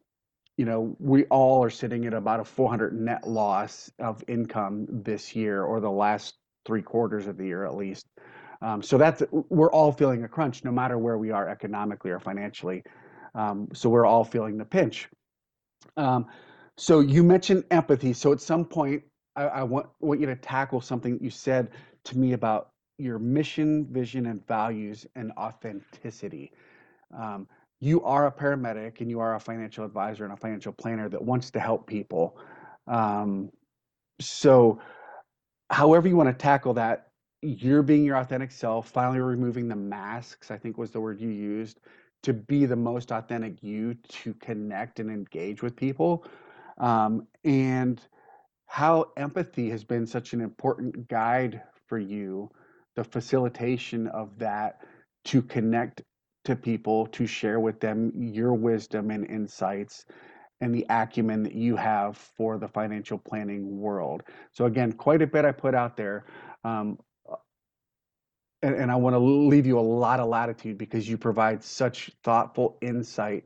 you 0.57 0.65
know, 0.65 0.95
we 1.01 1.25
all 1.25 1.65
are 1.65 1.71
sitting 1.71 2.05
at 2.07 2.15
about 2.15 2.41
a 2.41 2.45
400 2.45 2.93
net 2.93 3.27
loss 3.27 3.91
of 3.99 4.23
income 4.29 4.87
this 4.89 5.35
year, 5.35 5.65
or 5.65 5.81
the 5.81 5.91
last 5.91 6.35
three 6.65 6.83
quarters 6.83 7.27
of 7.27 7.37
the 7.37 7.47
year 7.47 7.65
at 7.65 7.75
least. 7.75 8.07
Um, 8.63 8.83
so 8.83 8.97
that's 8.97 9.23
we're 9.31 9.71
all 9.71 9.93
feeling 9.93 10.25
a 10.25 10.29
crunch, 10.29 10.65
no 10.65 10.71
matter 10.71 10.97
where 10.97 11.19
we 11.19 11.31
are 11.31 11.49
economically 11.49 12.11
or 12.11 12.21
financially. 12.21 12.83
Um, 13.35 13.69
so 13.75 13.89
we're 13.89 14.07
all 14.07 14.25
feeling 14.25 14.57
the 14.57 14.65
pinch. 14.65 15.09
Um, 15.97 16.27
so 16.77 17.01
you 17.01 17.23
mentioned 17.23 17.65
empathy. 17.71 18.13
So 18.13 18.33
at 18.33 18.41
some 18.41 18.65
point, 18.65 19.03
I, 19.37 19.45
I 19.45 19.63
want 19.63 19.87
want 20.01 20.21
you 20.21 20.27
to 20.27 20.37
tackle 20.37 20.81
something 20.81 21.19
you 21.21 21.31
said 21.31 21.71
to 22.05 22.19
me 22.19 22.33
about 22.33 22.71
your 22.99 23.19
mission, 23.19 23.87
vision, 23.91 24.27
and 24.27 24.47
values 24.47 25.07
and 25.17 25.33
authenticity. 25.39 26.53
Um, 27.17 27.49
you 27.81 28.03
are 28.05 28.27
a 28.27 28.33
paramedic 28.33 29.01
and 29.01 29.11
you 29.11 29.21
are 29.21 29.35
a 29.35 29.41
financial 29.41 29.85
advisor 29.85 30.25
and 30.25 30.33
a 30.33 30.37
financial 30.37 30.73
planner 30.73 31.09
that 31.09 31.23
wants 31.23 31.51
to 31.53 31.61
help 31.61 31.87
people. 31.87 32.39
Um, 32.87 33.51
so, 34.21 34.81
however 35.71 36.09
you 36.09 36.17
want 36.17 36.29
to 36.29 36.35
tackle 36.35 36.75
that, 36.75 37.09
you're 37.43 37.83
being 37.83 38.05
your 38.05 38.17
authentic 38.17 38.53
self, 38.53 38.89
finally 38.89 39.21
removing 39.21 39.69
the 39.69 39.77
masks, 39.77 40.51
I 40.51 40.57
think 40.57 40.79
was 40.79 40.93
the 40.93 41.01
word 41.01 41.21
you 41.21 41.29
used, 41.29 41.81
to 42.25 42.33
be 42.33 42.67
the 42.67 42.77
most 42.77 43.13
authentic 43.13 43.63
you 43.63 43.95
to 44.09 44.35
connect 44.35 44.99
and 44.99 45.11
engage 45.11 45.63
with 45.63 45.77
people. 45.77 46.25
Um, 46.79 47.27
and 47.45 48.01
how 48.67 49.13
empathy 49.17 49.71
has 49.71 49.85
been 49.85 50.07
such 50.07 50.33
an 50.33 50.41
important 50.41 51.09
guide 51.09 51.63
for 51.87 51.99
you 51.99 52.51
the 52.97 53.05
facilitation 53.05 54.07
of 54.09 54.39
that 54.39 54.81
to 55.25 55.43
connect 55.43 56.03
to 56.45 56.57
people 56.57 57.07
to 57.07 57.27
share 57.27 57.61
with 57.61 57.81
them 57.81 58.13
your 58.15 58.55
wisdom 58.55 59.11
and 59.11 59.27
insights 59.27 60.07
and 60.61 60.75
the 60.75 60.87
acumen 60.89 61.43
that 61.43 61.55
you 61.55 61.77
have 61.77 62.17
for 62.17 62.59
the 62.59 62.69
financial 62.69 63.19
planning 63.19 63.79
world. 63.79 64.23
So 64.53 64.67
again 64.67 64.93
quite 64.93 65.23
a 65.23 65.27
bit 65.27 65.45
i 65.45 65.53
put 65.53 65.75
out 65.75 65.97
there. 65.97 66.25
Um, 66.65 66.99
and, 68.65 68.75
and 68.75 68.91
I 68.91 68.97
want 68.97 69.15
to 69.15 69.19
leave 69.19 69.67
you 69.67 69.79
a 69.79 69.81
lot 69.81 70.21
of 70.21 70.29
latitude 70.29 70.79
because 70.79 71.07
you 71.07 71.19
provide 71.19 71.63
such 71.63 72.11
thoughtful 72.23 72.79
insight 72.81 73.45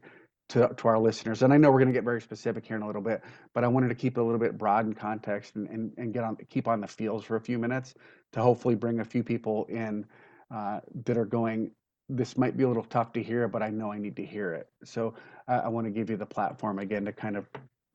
to, 0.51 0.73
to 0.77 0.89
our 0.89 0.99
listeners. 0.99 1.43
And 1.43 1.53
I 1.53 1.57
know 1.57 1.71
we're 1.71 1.81
going 1.81 1.89
to 1.89 1.93
get 1.93 2.05
very 2.05 2.23
specific 2.23 2.65
here 2.65 2.77
in 2.77 2.83
a 2.83 2.87
little 2.87 3.03
bit, 3.03 3.23
but 3.53 3.65
I 3.65 3.69
wanted 3.69 3.89
to 3.89 3.97
keep 3.97 4.17
it 4.17 4.21
a 4.21 4.25
little 4.25 4.39
bit 4.39 4.57
broad 4.57 4.87
in 4.87 4.95
context 4.95 5.57
and, 5.57 5.69
and, 5.69 5.93
and 5.99 6.15
get 6.15 6.23
on 6.23 6.37
keep 6.49 6.69
on 6.69 6.81
the 6.81 6.87
fields 6.87 7.25
for 7.25 7.37
a 7.37 7.41
few 7.41 7.59
minutes 7.59 7.95
to 8.33 8.41
hopefully 8.41 8.77
bring 8.77 9.01
a 9.01 9.05
few 9.05 9.25
people 9.25 9.67
in 9.69 10.07
uh, 10.55 10.81
that 11.05 11.19
are 11.19 11.27
going, 11.27 11.73
this 12.09 12.39
might 12.39 12.57
be 12.57 12.63
a 12.63 12.69
little 12.69 12.85
tough 12.85 13.13
to 13.15 13.23
hear, 13.23 13.49
but 13.49 13.63
I 13.63 13.71
know 13.71 13.91
I 13.91 13.99
need 13.99 14.17
to 14.17 14.25
hear 14.25 14.55
it. 14.55 14.69
So 14.85 15.15
uh, 15.49 15.63
I 15.65 15.69
want 15.69 15.87
to 15.87 15.91
give 15.91 16.11
you 16.11 16.17
the 16.17 16.27
platform 16.27 16.79
again 16.79 17.05
to 17.07 17.13
kind 17.13 17.37
of 17.37 17.47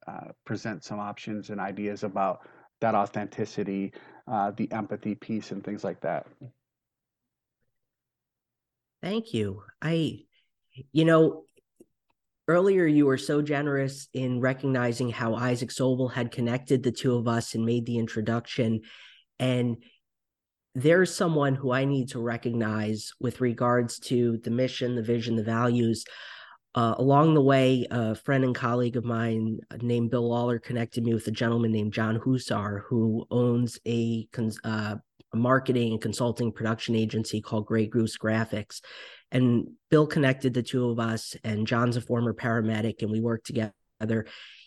uh, 0.05 0.31
present 0.45 0.83
some 0.83 0.99
options 0.99 1.49
and 1.49 1.59
ideas 1.61 2.03
about 2.03 2.41
that 2.81 2.95
authenticity, 2.95 3.93
uh, 4.27 4.51
the 4.51 4.69
empathy 4.71 5.15
piece, 5.15 5.51
and 5.51 5.63
things 5.63 5.85
like 5.85 6.01
that. 6.01 6.27
Thank 9.03 9.33
you. 9.33 9.61
I, 9.81 10.19
you 10.93 11.03
know, 11.03 11.43
earlier 12.47 12.85
you 12.85 13.05
were 13.05 13.17
so 13.17 13.41
generous 13.41 14.07
in 14.13 14.39
recognizing 14.39 15.09
how 15.09 15.35
Isaac 15.35 15.71
Sobel 15.71 16.09
had 16.09 16.31
connected 16.31 16.81
the 16.81 16.91
two 16.93 17.15
of 17.17 17.27
us 17.27 17.53
and 17.53 17.65
made 17.65 17.85
the 17.85 17.97
introduction. 17.97 18.79
And 19.39 19.83
there's 20.73 21.13
someone 21.13 21.53
who 21.53 21.73
I 21.73 21.83
need 21.83 22.11
to 22.11 22.21
recognize 22.21 23.11
with 23.19 23.41
regards 23.41 23.99
to 23.99 24.37
the 24.37 24.51
mission, 24.51 24.95
the 24.95 25.03
vision, 25.03 25.35
the 25.35 25.43
values. 25.43 26.05
Uh, 26.73 26.95
along 26.97 27.33
the 27.33 27.41
way, 27.41 27.85
a 27.91 28.15
friend 28.15 28.45
and 28.45 28.55
colleague 28.55 28.95
of 28.95 29.03
mine 29.03 29.59
named 29.81 30.11
Bill 30.11 30.29
Lawler 30.29 30.59
connected 30.59 31.03
me 31.03 31.13
with 31.13 31.27
a 31.27 31.31
gentleman 31.31 31.73
named 31.73 31.91
John 31.91 32.19
Husar, 32.19 32.83
who 32.87 33.27
owns 33.29 33.77
a 33.85 34.29
uh, 34.63 34.95
a 35.33 35.37
marketing 35.37 35.93
and 35.93 36.01
consulting 36.01 36.51
production 36.51 36.95
agency 36.95 37.41
called 37.41 37.65
Grey 37.65 37.87
Goose 37.87 38.17
Graphics. 38.17 38.81
And 39.31 39.69
Bill 39.89 40.05
connected 40.05 40.53
the 40.53 40.63
two 40.63 40.89
of 40.89 40.99
us, 40.99 41.35
and 41.43 41.65
John's 41.65 41.97
a 41.97 42.01
former 42.01 42.33
paramedic, 42.33 43.01
and 43.01 43.11
we 43.11 43.19
worked 43.19 43.47
together. 43.47 43.73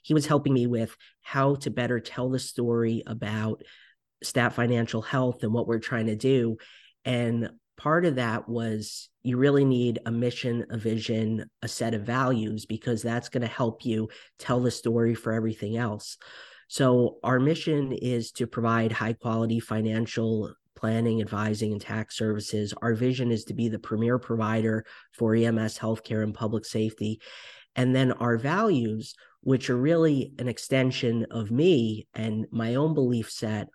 He 0.03 0.15
was 0.15 0.27
helping 0.27 0.53
me 0.53 0.67
with 0.67 0.97
how 1.23 1.55
to 1.57 1.71
better 1.71 2.01
tell 2.01 2.31
the 2.31 2.39
story 2.39 3.03
about 3.07 3.63
Stat 4.23 4.55
Financial 4.55 5.03
Health 5.03 5.43
and 5.43 5.53
what 5.53 5.69
we're 5.69 5.79
trying 5.79 6.07
to 6.07 6.17
do. 6.17 6.57
And 7.05 7.51
part 7.77 8.07
of 8.07 8.17
that 8.17 8.49
was 8.49 9.09
you 9.23 9.37
really 9.37 9.65
need 9.65 10.01
a 10.07 10.11
mission, 10.11 10.67
a 10.71 10.79
vision, 10.79 11.51
a 11.63 11.69
set 11.69 11.95
of 11.95 12.03
values, 12.03 12.67
because 12.67 13.03
that's 13.03 13.29
going 13.29 13.43
to 13.43 13.47
help 13.47 13.85
you 13.85 14.09
tell 14.39 14.61
the 14.61 14.71
story 14.71 15.15
for 15.15 15.33
everything 15.33 15.77
else. 15.77 16.17
So, 16.69 17.19
our 17.23 17.39
mission 17.39 17.93
is 17.93 18.33
to 18.33 18.47
provide 18.47 18.93
high 18.93 19.13
quality 19.13 19.61
financial 19.61 20.53
planning, 20.75 21.21
advising, 21.21 21.73
and 21.73 21.81
tax 21.81 22.17
services. 22.17 22.75
Our 22.83 22.95
vision 22.95 23.33
is 23.33 23.45
to 23.45 23.55
be 23.55 23.69
the 23.69 23.79
premier 23.79 24.19
provider 24.19 24.85
for 25.13 25.35
EMS 25.35 25.79
healthcare 25.79 26.23
and 26.23 26.35
public 26.35 26.65
safety. 26.65 27.21
And 27.75 27.95
then 27.95 28.13
our 28.13 28.37
values, 28.37 29.15
which 29.41 29.71
are 29.71 29.77
really 29.77 30.33
an 30.39 30.49
extension 30.49 31.27
of 31.31 31.51
me 31.51 32.07
and 32.15 32.47
my 32.51 32.75
own 32.75 32.95
belief 32.95 33.31
set, 33.31 33.69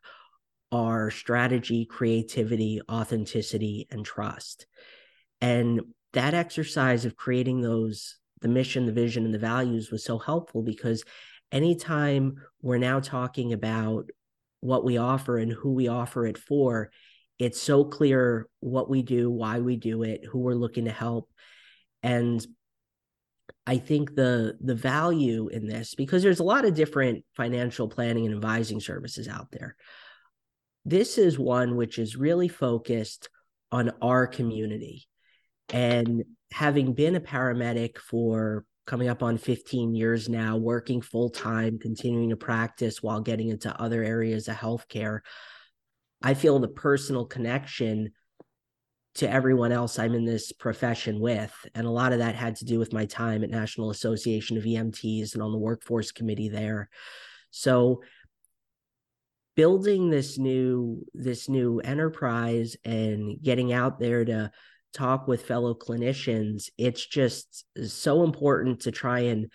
are 0.71 1.11
strategy, 1.11 1.85
creativity, 1.85 2.81
authenticity, 2.89 3.87
and 3.91 4.05
trust. 4.05 4.67
And 5.41 5.81
that 6.13 6.33
exercise 6.33 7.03
of 7.05 7.15
creating 7.15 7.61
those, 7.61 8.17
the 8.41 8.47
mission, 8.47 8.85
the 8.85 8.91
vision, 8.91 9.25
and 9.25 9.33
the 9.33 9.39
values 9.39 9.91
was 9.91 10.03
so 10.03 10.17
helpful 10.17 10.61
because 10.61 11.03
anytime 11.51 12.35
we're 12.61 12.77
now 12.77 12.99
talking 12.99 13.53
about 13.53 14.09
what 14.61 14.83
we 14.83 14.97
offer 14.97 15.37
and 15.37 15.51
who 15.51 15.73
we 15.73 15.87
offer 15.87 16.25
it 16.25 16.37
for, 16.37 16.91
it's 17.39 17.59
so 17.59 17.83
clear 17.83 18.47
what 18.59 18.89
we 18.89 19.01
do, 19.01 19.29
why 19.29 19.59
we 19.59 19.75
do 19.75 20.03
it, 20.03 20.23
who 20.23 20.39
we're 20.39 20.53
looking 20.53 20.85
to 20.85 20.91
help. 20.91 21.29
And 22.03 22.45
I 23.65 23.77
think 23.77 24.15
the 24.15 24.57
the 24.61 24.75
value 24.75 25.47
in 25.47 25.67
this 25.67 25.93
because 25.95 26.23
there's 26.23 26.39
a 26.39 26.43
lot 26.43 26.65
of 26.65 26.73
different 26.73 27.23
financial 27.35 27.87
planning 27.87 28.25
and 28.25 28.35
advising 28.35 28.79
services 28.79 29.27
out 29.27 29.51
there. 29.51 29.75
This 30.83 31.17
is 31.17 31.37
one 31.37 31.75
which 31.75 31.99
is 31.99 32.15
really 32.15 32.47
focused 32.47 33.29
on 33.71 33.91
our 34.01 34.25
community. 34.27 35.07
And 35.69 36.23
having 36.51 36.93
been 36.93 37.15
a 37.15 37.21
paramedic 37.21 37.97
for 37.97 38.65
coming 38.85 39.07
up 39.07 39.23
on 39.23 39.37
15 39.37 39.93
years 39.93 40.27
now, 40.27 40.57
working 40.57 41.01
full 41.01 41.29
time, 41.29 41.79
continuing 41.79 42.29
to 42.29 42.35
practice 42.35 43.01
while 43.01 43.21
getting 43.21 43.49
into 43.49 43.79
other 43.79 44.03
areas 44.03 44.47
of 44.47 44.55
healthcare, 44.55 45.19
I 46.21 46.33
feel 46.33 46.59
the 46.59 46.67
personal 46.67 47.25
connection 47.25 48.11
to 49.15 49.29
everyone 49.29 49.71
else 49.71 49.99
I'm 49.99 50.13
in 50.13 50.25
this 50.25 50.51
profession 50.51 51.19
with. 51.19 51.53
And 51.75 51.85
a 51.85 51.91
lot 51.91 52.13
of 52.13 52.19
that 52.19 52.35
had 52.35 52.55
to 52.57 52.65
do 52.65 52.79
with 52.79 52.93
my 52.93 53.05
time 53.05 53.43
at 53.43 53.49
National 53.49 53.89
Association 53.89 54.57
of 54.57 54.63
EMTs 54.63 55.33
and 55.33 55.43
on 55.43 55.51
the 55.51 55.57
workforce 55.57 56.11
committee 56.11 56.49
there. 56.49 56.89
So 57.49 58.01
building 59.55 60.09
this 60.09 60.37
new 60.37 61.05
this 61.13 61.49
new 61.49 61.79
enterprise 61.79 62.77
and 62.85 63.41
getting 63.41 63.73
out 63.73 63.99
there 63.99 64.23
to 64.23 64.49
talk 64.93 65.27
with 65.27 65.45
fellow 65.45 65.73
clinicians, 65.73 66.69
it's 66.77 67.05
just 67.05 67.65
so 67.87 68.23
important 68.23 68.81
to 68.81 68.91
try 68.91 69.21
and 69.21 69.51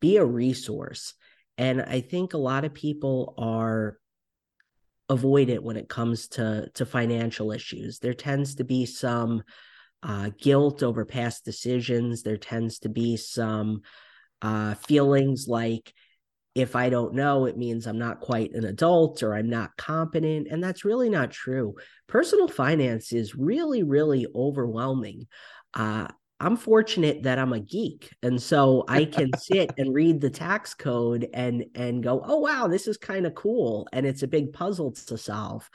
be 0.00 0.16
a 0.16 0.24
resource. 0.24 1.14
And 1.58 1.82
I 1.82 2.00
think 2.00 2.32
a 2.32 2.38
lot 2.38 2.64
of 2.64 2.72
people 2.72 3.34
are 3.36 3.98
avoidant 5.10 5.60
when 5.60 5.76
it 5.76 5.88
comes 5.88 6.28
to 6.28 6.70
to 6.74 6.86
financial 6.86 7.52
issues. 7.52 7.98
There 7.98 8.14
tends 8.14 8.54
to 8.56 8.64
be 8.64 8.86
some 8.86 9.42
uh, 10.02 10.30
guilt 10.38 10.82
over 10.82 11.04
past 11.04 11.44
decisions. 11.44 12.22
There 12.22 12.38
tends 12.38 12.78
to 12.80 12.88
be 12.88 13.16
some 13.16 13.82
uh, 14.40 14.74
feelings 14.74 15.46
like 15.48 15.92
if 16.54 16.74
I 16.74 16.90
don't 16.90 17.14
know, 17.14 17.46
it 17.46 17.56
means 17.56 17.86
I'm 17.86 17.98
not 17.98 18.20
quite 18.20 18.52
an 18.54 18.64
adult 18.64 19.22
or 19.22 19.34
I'm 19.34 19.48
not 19.48 19.76
competent. 19.76 20.48
And 20.50 20.62
that's 20.62 20.84
really 20.84 21.08
not 21.08 21.30
true. 21.30 21.74
Personal 22.08 22.48
finance 22.48 23.12
is 23.12 23.36
really, 23.36 23.82
really 23.82 24.26
overwhelming. 24.34 25.26
Uh, 25.74 26.08
I'm 26.40 26.56
fortunate 26.56 27.22
that 27.24 27.38
I'm 27.38 27.52
a 27.52 27.60
geek. 27.60 28.10
And 28.22 28.40
so 28.40 28.84
I 28.88 29.04
can 29.04 29.30
sit 29.38 29.72
and 29.78 29.94
read 29.94 30.20
the 30.20 30.30
tax 30.30 30.74
code 30.74 31.28
and 31.34 31.66
and 31.74 32.02
go, 32.02 32.22
oh 32.24 32.38
wow, 32.38 32.66
this 32.66 32.88
is 32.88 32.96
kind 32.96 33.26
of 33.26 33.34
cool. 33.34 33.86
And 33.92 34.06
it's 34.06 34.22
a 34.22 34.28
big 34.28 34.52
puzzle 34.52 34.92
to 34.92 35.18
solve. 35.18 35.68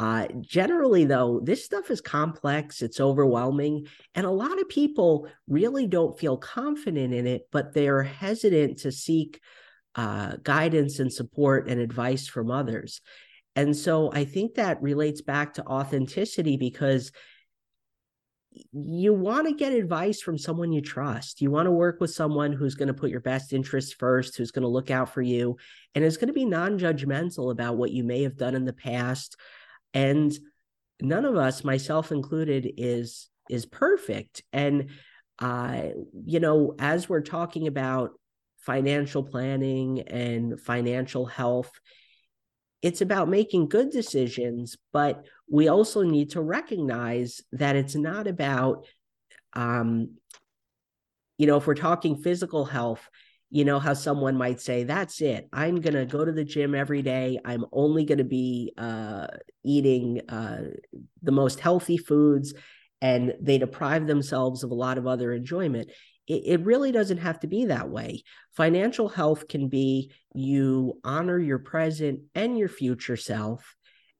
Uh, 0.00 0.26
generally, 0.40 1.04
though, 1.04 1.40
this 1.44 1.64
stuff 1.64 1.88
is 1.88 2.00
complex, 2.00 2.82
it's 2.82 2.98
overwhelming, 2.98 3.86
and 4.16 4.26
a 4.26 4.30
lot 4.30 4.60
of 4.60 4.68
people 4.68 5.28
really 5.46 5.86
don't 5.86 6.18
feel 6.18 6.36
confident 6.36 7.14
in 7.14 7.24
it, 7.24 7.42
but 7.52 7.72
they're 7.72 8.02
hesitant 8.02 8.78
to 8.78 8.90
seek 8.90 9.40
uh, 9.94 10.36
guidance 10.42 10.98
and 10.98 11.12
support 11.12 11.68
and 11.68 11.80
advice 11.80 12.26
from 12.26 12.50
others. 12.50 13.00
And 13.54 13.76
so 13.76 14.10
I 14.12 14.24
think 14.24 14.54
that 14.54 14.82
relates 14.82 15.20
back 15.20 15.54
to 15.54 15.66
authenticity 15.66 16.56
because 16.56 17.12
you 18.72 19.14
want 19.14 19.48
to 19.48 19.54
get 19.54 19.72
advice 19.72 20.20
from 20.20 20.36
someone 20.38 20.72
you 20.72 20.80
trust. 20.80 21.40
You 21.40 21.50
want 21.50 21.66
to 21.66 21.72
work 21.72 22.00
with 22.00 22.10
someone 22.10 22.52
who's 22.52 22.74
going 22.74 22.88
to 22.88 22.94
put 22.94 23.10
your 23.10 23.20
best 23.20 23.52
interests 23.52 23.92
first, 23.92 24.36
who's 24.36 24.50
going 24.50 24.62
to 24.62 24.68
look 24.68 24.90
out 24.90 25.12
for 25.12 25.22
you, 25.22 25.56
and 25.94 26.04
is 26.04 26.16
going 26.16 26.28
to 26.28 26.34
be 26.34 26.44
non 26.44 26.78
judgmental 26.78 27.50
about 27.50 27.76
what 27.76 27.92
you 27.92 28.04
may 28.04 28.22
have 28.22 28.36
done 28.36 28.54
in 28.54 28.64
the 28.64 28.72
past. 28.72 29.36
And 29.94 30.32
none 31.00 31.24
of 31.24 31.36
us, 31.36 31.64
myself 31.64 32.12
included, 32.12 32.72
is 32.76 33.28
is 33.48 33.66
perfect. 33.66 34.42
And 34.52 34.90
uh, 35.38 35.88
you 36.26 36.40
know, 36.40 36.74
as 36.78 37.08
we're 37.08 37.22
talking 37.22 37.66
about 37.66 38.12
financial 38.62 39.22
planning 39.22 40.00
and 40.02 40.60
financial 40.60 41.26
health. 41.26 41.70
It's 42.80 43.00
about 43.00 43.28
making 43.28 43.68
good 43.68 43.90
decisions, 43.90 44.76
but 44.92 45.24
we 45.50 45.68
also 45.68 46.02
need 46.02 46.30
to 46.30 46.40
recognize 46.40 47.40
that 47.52 47.76
it's 47.76 47.94
not 47.94 48.26
about, 48.26 48.86
um, 49.52 50.16
you 51.38 51.46
know, 51.46 51.56
if 51.56 51.66
we're 51.66 51.74
talking 51.74 52.16
physical 52.16 52.64
health, 52.64 53.08
you 53.54 53.66
know 53.66 53.78
how 53.78 53.92
someone 53.92 54.34
might 54.34 54.62
say 54.62 54.82
that's 54.82 55.20
it 55.20 55.46
i'm 55.52 55.78
going 55.78 55.94
to 55.94 56.06
go 56.06 56.24
to 56.24 56.32
the 56.32 56.42
gym 56.42 56.74
every 56.74 57.02
day 57.02 57.38
i'm 57.44 57.66
only 57.70 58.06
going 58.06 58.16
to 58.16 58.24
be 58.24 58.72
uh, 58.78 59.26
eating 59.62 60.22
uh, 60.30 60.62
the 61.22 61.32
most 61.32 61.60
healthy 61.60 61.98
foods 61.98 62.54
and 63.02 63.34
they 63.40 63.58
deprive 63.58 64.06
themselves 64.06 64.64
of 64.64 64.70
a 64.70 64.74
lot 64.74 64.96
of 64.96 65.06
other 65.06 65.34
enjoyment 65.34 65.90
it, 66.26 66.42
it 66.44 66.64
really 66.64 66.92
doesn't 66.92 67.18
have 67.18 67.40
to 67.40 67.46
be 67.46 67.66
that 67.66 67.88
way. 67.88 68.22
Financial 68.56 69.08
health 69.08 69.48
can 69.48 69.68
be 69.68 70.12
you 70.34 70.98
honor 71.04 71.38
your 71.38 71.58
present 71.58 72.20
and 72.34 72.58
your 72.58 72.68
future 72.68 73.16
self. 73.16 73.74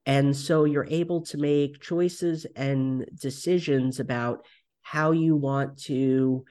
And 0.04 0.36
so 0.36 0.64
you're 0.64 0.88
able 0.90 1.22
to 1.26 1.38
make 1.38 1.80
choices 1.80 2.44
and 2.56 3.06
decisions 3.14 4.00
about 4.00 4.44
how 4.82 5.12
you 5.12 5.36
want 5.36 5.78
to 5.82 6.44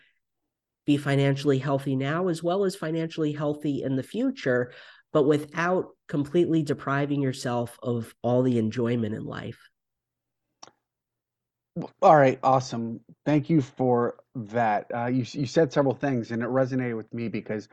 be 0.85 0.97
financially 0.97 1.59
healthy 1.59 1.95
now 1.95 2.29
as 2.29 2.41
well 2.41 2.63
as 2.63 2.75
financially 2.75 3.33
healthy 3.33 3.83
in 3.83 3.95
the 3.95 4.03
future, 4.03 4.71
but 5.11 5.23
without 5.23 5.89
completely 6.07 6.63
depriving 6.63 7.21
yourself 7.21 7.77
of 7.83 8.15
all 8.21 8.41
the 8.41 8.57
enjoyment 8.57 9.13
in 9.13 9.25
life. 9.25 9.59
All 12.01 12.15
right, 12.15 12.39
awesome. 12.43 13.01
Thank 13.25 13.49
you 13.49 13.61
for 13.61 14.15
that. 14.35 14.87
Uh, 14.95 15.07
you 15.07 15.25
you 15.33 15.45
said 15.45 15.73
several 15.73 15.95
things, 15.95 16.31
and 16.31 16.43
it 16.43 16.49
resonated 16.49 16.97
with 16.97 17.13
me 17.13 17.27
because, 17.29 17.67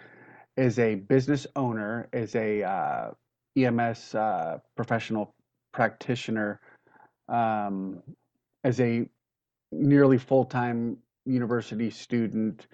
as 0.57 0.79
a 0.79 0.97
business 0.97 1.47
owner, 1.57 2.09
as 2.13 2.35
a 2.35 2.63
uh, 2.65 3.11
EMS 3.57 4.15
uh, 4.15 4.59
professional 4.77 5.35
practitioner, 5.73 6.61
um, 7.29 8.03
as 8.65 8.81
a 8.81 9.09
nearly 9.73 10.19
full 10.19 10.45
time 10.47 10.99
university 11.27 11.91
student, 11.91 12.67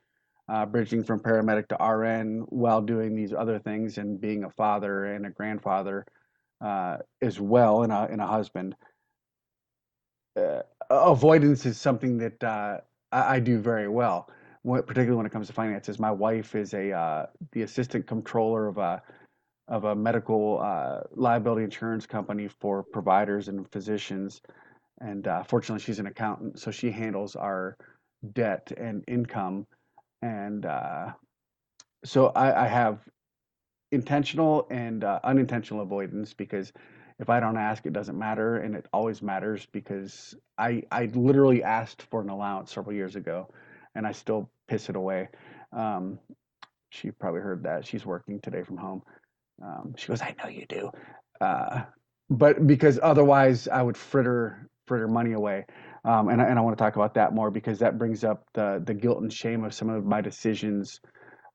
uh, 0.49 0.67
bridging 0.67 1.05
from 1.05 1.21
paramedic 1.21 1.69
to 1.69 1.85
RN 1.85 2.47
while 2.51 2.83
doing 2.83 3.17
these 3.17 3.33
other 3.35 3.59
things, 3.59 3.99
and 3.99 4.21
being 4.21 4.45
a 4.45 4.51
father 4.51 5.07
and 5.07 5.27
a 5.27 5.31
grandfather 5.31 6.07
uh, 6.65 6.99
as 7.23 7.41
well, 7.41 7.83
and 7.83 7.93
a 7.93 8.09
and 8.11 8.21
a 8.21 8.27
husband. 8.27 8.77
Uh, 10.37 10.63
avoidance 10.91 11.67
is 11.67 11.81
something 11.81 12.19
that 12.19 12.43
uh, 12.43 12.79
I, 13.13 13.37
I, 13.37 13.41
do 13.41 13.59
very 13.59 13.89
well, 13.89 14.29
particularly 14.65 15.17
when 15.17 15.27
it 15.27 15.33
comes 15.33 15.47
to 15.49 15.53
finances. 15.53 15.99
My 15.99 16.11
wife 16.11 16.55
is 16.55 16.75
a 16.75 16.93
uh, 16.93 17.27
the 17.53 17.63
assistant 17.63 18.07
controller 18.07 18.67
of 18.67 18.79
a 18.79 19.03
of 19.69 19.85
a 19.85 19.95
medical 19.95 20.61
uh, 20.63 21.01
liability 21.13 21.65
insurance 21.65 22.07
company 22.07 22.49
for 22.49 22.83
providers 22.83 23.49
and 23.49 23.71
physicians, 23.71 24.41
and 25.01 25.27
uh, 25.27 25.43
fortunately, 25.43 25.83
she's 25.83 25.99
an 25.99 26.07
accountant, 26.07 26.59
so 26.59 26.71
she 26.71 26.91
handles 26.91 27.37
our 27.37 27.77
debt 28.33 28.73
and 28.77 29.05
income, 29.09 29.67
and 30.23 30.67
uh, 30.67 31.13
so 32.05 32.29
I, 32.29 32.65
I, 32.65 32.67
have 32.69 33.01
intentional 33.93 34.67
and 34.71 35.05
unintentional 35.05 35.83
avoidance 35.83 36.35
because 36.35 36.73
if 37.19 37.31
I 37.31 37.41
don't 37.41 37.57
ask, 37.59 37.87
it 37.87 37.93
doesn't 37.93 38.19
matter, 38.19 38.57
and 38.59 38.75
it 38.75 38.87
always 38.93 39.23
matters 39.23 39.67
because 39.73 40.35
I 40.59 40.83
I 40.91 41.07
literally 41.07 41.63
asked 41.63 42.03
for 42.11 42.21
an 42.23 42.31
allowance 42.31 42.73
several 42.73 42.95
years 42.97 43.17
ago, 43.17 43.49
and 43.95 44.07
I 44.07 44.13
still 44.13 44.51
piss 44.69 44.89
it 44.89 44.97
away. 44.97 45.29
Um, 45.73 46.19
she 46.91 47.11
probably 47.11 47.41
heard 47.41 47.65
that. 47.65 47.87
She's 47.87 48.07
working 48.07 48.41
today 48.41 48.63
from 48.63 48.79
home. 48.79 49.03
Um, 49.63 49.95
she 49.97 50.09
goes, 50.09 50.23
"I 50.23 50.35
know 50.43 50.49
you 50.49 50.67
do," 50.67 50.91
uh, 51.41 51.85
but 52.31 52.67
because 52.67 53.01
otherwise 53.03 53.69
I 53.69 53.83
would 53.83 53.97
fritter 53.97 54.69
fritter 54.87 55.09
money 55.09 55.33
away. 55.33 55.67
Um, 56.05 56.29
and, 56.29 56.43
I- 56.43 56.47
and 56.47 56.59
I 56.59 56.63
want 56.63 56.77
to 56.79 56.83
talk 56.85 56.97
about 56.97 57.15
that 57.15 57.35
more 57.35 57.51
because 57.51 57.79
that 57.81 57.99
brings 57.99 58.25
up 58.25 58.45
the 58.55 58.83
the 58.85 58.95
guilt 58.95 59.23
and 59.23 59.33
shame 59.33 59.65
of 59.65 59.75
some 59.75 59.91
of 59.91 60.05
my 60.05 60.21
decisions 60.21 61.01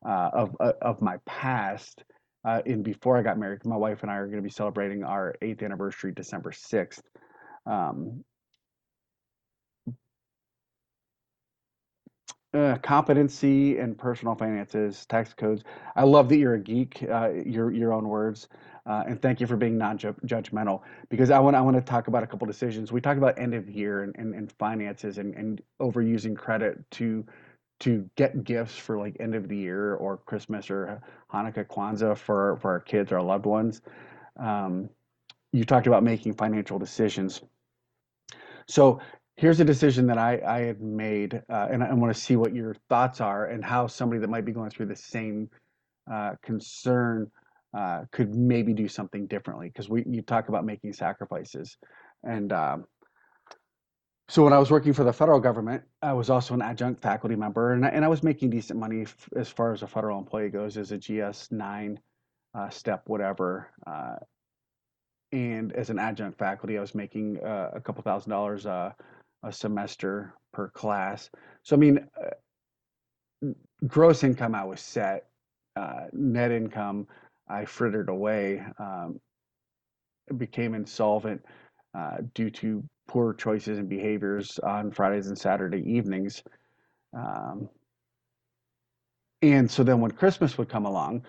uh, 0.08 0.30
of 0.34 0.56
uh, 0.60 0.74
of 0.82 1.02
my 1.02 1.18
past. 1.26 2.04
Uh, 2.46 2.62
in 2.66 2.84
before 2.84 3.18
I 3.18 3.22
got 3.22 3.38
married, 3.38 3.66
my 3.66 3.76
wife 3.76 4.02
and 4.02 4.10
I 4.10 4.16
are 4.16 4.26
going 4.26 4.38
to 4.38 4.42
be 4.42 4.50
celebrating 4.50 5.04
our 5.04 5.36
eighth 5.42 5.62
anniversary 5.62 6.14
December 6.14 6.52
sixth. 6.52 7.02
Um, 7.66 8.24
uh, 12.54 12.78
competency 12.82 13.78
and 13.78 13.98
personal 13.98 14.36
finances, 14.36 15.06
tax 15.06 15.34
codes. 15.34 15.64
I 15.96 16.04
love 16.04 16.30
that 16.30 16.38
you're 16.38 16.56
a 16.56 16.60
geek. 16.60 17.04
Uh, 17.04 17.32
your 17.46 17.72
your 17.72 17.94
own 17.94 18.08
words. 18.08 18.48
Uh, 18.86 19.04
and 19.08 19.22
thank 19.22 19.40
you 19.40 19.46
for 19.46 19.56
being 19.56 19.78
non-judgmental 19.78 20.82
because 21.10 21.30
I 21.30 21.38
want 21.40 21.56
I 21.56 21.62
want 21.62 21.76
to 21.76 21.82
talk 21.82 22.08
about 22.08 22.24
a 22.24 22.28
couple 22.28 22.48
decisions. 22.48 22.92
We 22.92 23.02
talked 23.02 23.20
about 23.20 23.38
end 23.38 23.54
of 23.54 23.70
year 23.70 24.04
and, 24.04 24.16
and, 24.18 24.34
and 24.34 24.52
finances 24.54 25.20
and, 25.20 25.36
and 25.36 25.62
overusing 25.80 26.36
credit 26.36 26.90
to 26.92 27.26
to 27.80 28.10
get 28.16 28.44
gifts 28.44 28.78
for 28.78 28.98
like 28.98 29.18
end 29.20 29.36
of 29.36 29.48
the 29.48 29.58
year 29.58 29.96
or 29.96 30.18
Christmas 30.18 30.70
or 30.70 31.02
Hanukkah, 31.34 31.66
Kwanzaa 31.66 32.18
for 32.18 32.58
for 32.58 32.72
our 32.72 32.80
kids, 32.80 33.12
our 33.12 33.22
loved 33.22 33.46
ones. 33.46 33.82
Um, 34.38 34.90
you 35.52 35.64
talked 35.64 35.88
about 35.88 36.04
making 36.04 36.34
financial 36.34 36.78
decisions. 36.78 37.42
So 38.68 39.00
here's 39.36 39.60
a 39.60 39.66
decision 39.66 40.06
that 40.08 40.18
I, 40.18 40.40
I 40.46 40.60
had 40.60 40.82
made, 40.82 41.42
uh, 41.50 41.68
and 41.72 41.84
I 41.84 41.94
want 41.94 42.14
to 42.14 42.20
see 42.20 42.36
what 42.36 42.54
your 42.54 42.76
thoughts 42.88 43.20
are 43.22 43.48
and 43.48 43.64
how 43.64 43.88
somebody 43.88 44.20
that 44.22 44.30
might 44.30 44.46
be 44.46 44.52
going 44.52 44.70
through 44.70 44.88
the 44.88 44.96
same 44.96 45.50
uh, 46.12 46.34
concern 46.44 47.32
uh, 47.76 48.04
could 48.12 48.36
maybe 48.36 48.74
do 48.74 48.88
something 48.88 49.28
differently. 49.28 49.70
Because 49.70 49.90
we 49.90 50.04
you 50.08 50.22
talk 50.22 50.50
about 50.50 50.66
making 50.66 50.94
sacrifices, 50.94 51.78
and 52.24 52.52
um, 52.52 52.86
so 54.30 54.44
when 54.44 54.54
I 54.54 54.60
was 54.60 54.70
working 54.70 54.94
for 54.94 55.04
the 55.04 55.12
federal 55.12 55.40
government, 55.40 55.84
I 56.04 56.14
was 56.14 56.30
also 56.30 56.54
an 56.54 56.62
adjunct 56.62 57.02
faculty 57.02 57.36
member, 57.36 57.74
and 57.74 57.84
I, 57.84 57.90
and 57.90 58.06
I 58.06 58.08
was 58.08 58.22
making 58.22 58.52
decent 58.52 58.80
money 58.80 59.02
f- 59.02 59.30
as 59.36 59.50
far 59.50 59.74
as 59.74 59.82
a 59.82 59.88
federal 59.88 60.20
employee 60.20 60.50
goes, 60.50 60.78
as 60.78 60.92
a 60.92 60.98
GS 61.00 61.52
nine 61.52 62.00
uh, 62.54 62.70
step, 62.70 63.04
whatever. 63.08 63.72
Uh, 63.88 64.18
and 65.32 65.74
as 65.74 65.90
an 65.90 65.98
adjunct 65.98 66.38
faculty, 66.38 66.78
I 66.78 66.82
was 66.82 66.94
making 66.94 67.40
uh, 67.44 67.72
a 67.74 67.82
couple 67.82 68.04
thousand 68.04 68.30
dollars 68.30 68.68
uh, 68.68 68.94
a 69.44 69.52
semester 69.52 70.34
per 70.54 70.70
class. 70.70 71.32
So 71.64 71.76
I 71.76 71.80
mean, 71.80 72.08
uh, 73.44 73.50
gross 73.88 74.24
income 74.24 74.54
I 74.54 74.64
was 74.64 74.80
set. 74.80 75.26
Uh, 75.76 76.06
net 76.14 76.52
income 76.52 77.08
I 77.48 77.66
frittered 77.66 78.10
away. 78.10 78.64
Um, 78.78 79.20
became 80.38 80.76
insolvent 80.76 81.44
uh, 81.94 82.18
due 82.34 82.50
to 82.50 82.84
poor 83.08 83.34
choices 83.34 83.80
and 83.80 83.90
behaviors 83.90 84.60
on 84.60 84.92
Fridays 84.92 85.28
and 85.28 85.38
Saturday 85.38 85.84
evenings. 85.92 86.44
Um, 87.16 87.70
and 89.42 89.70
so 89.70 89.84
then 89.84 90.00
when 90.00 90.12
Christmas 90.12 90.58
would 90.58 90.70
come 90.70 90.86
along, 90.86 91.26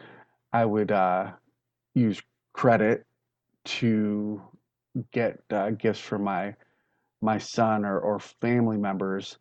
I 0.53 0.65
would 0.65 0.91
uh, 0.91 1.31
use 1.95 2.21
credit 2.53 3.07
to 3.65 4.43
get 5.13 5.41
uh, 5.51 5.71
gifts 5.71 6.01
for 6.01 6.19
my 6.19 6.55
my 7.23 7.39
son 7.39 7.85
or, 7.85 8.01
or 8.01 8.19
family 8.19 8.79
members 8.79 9.39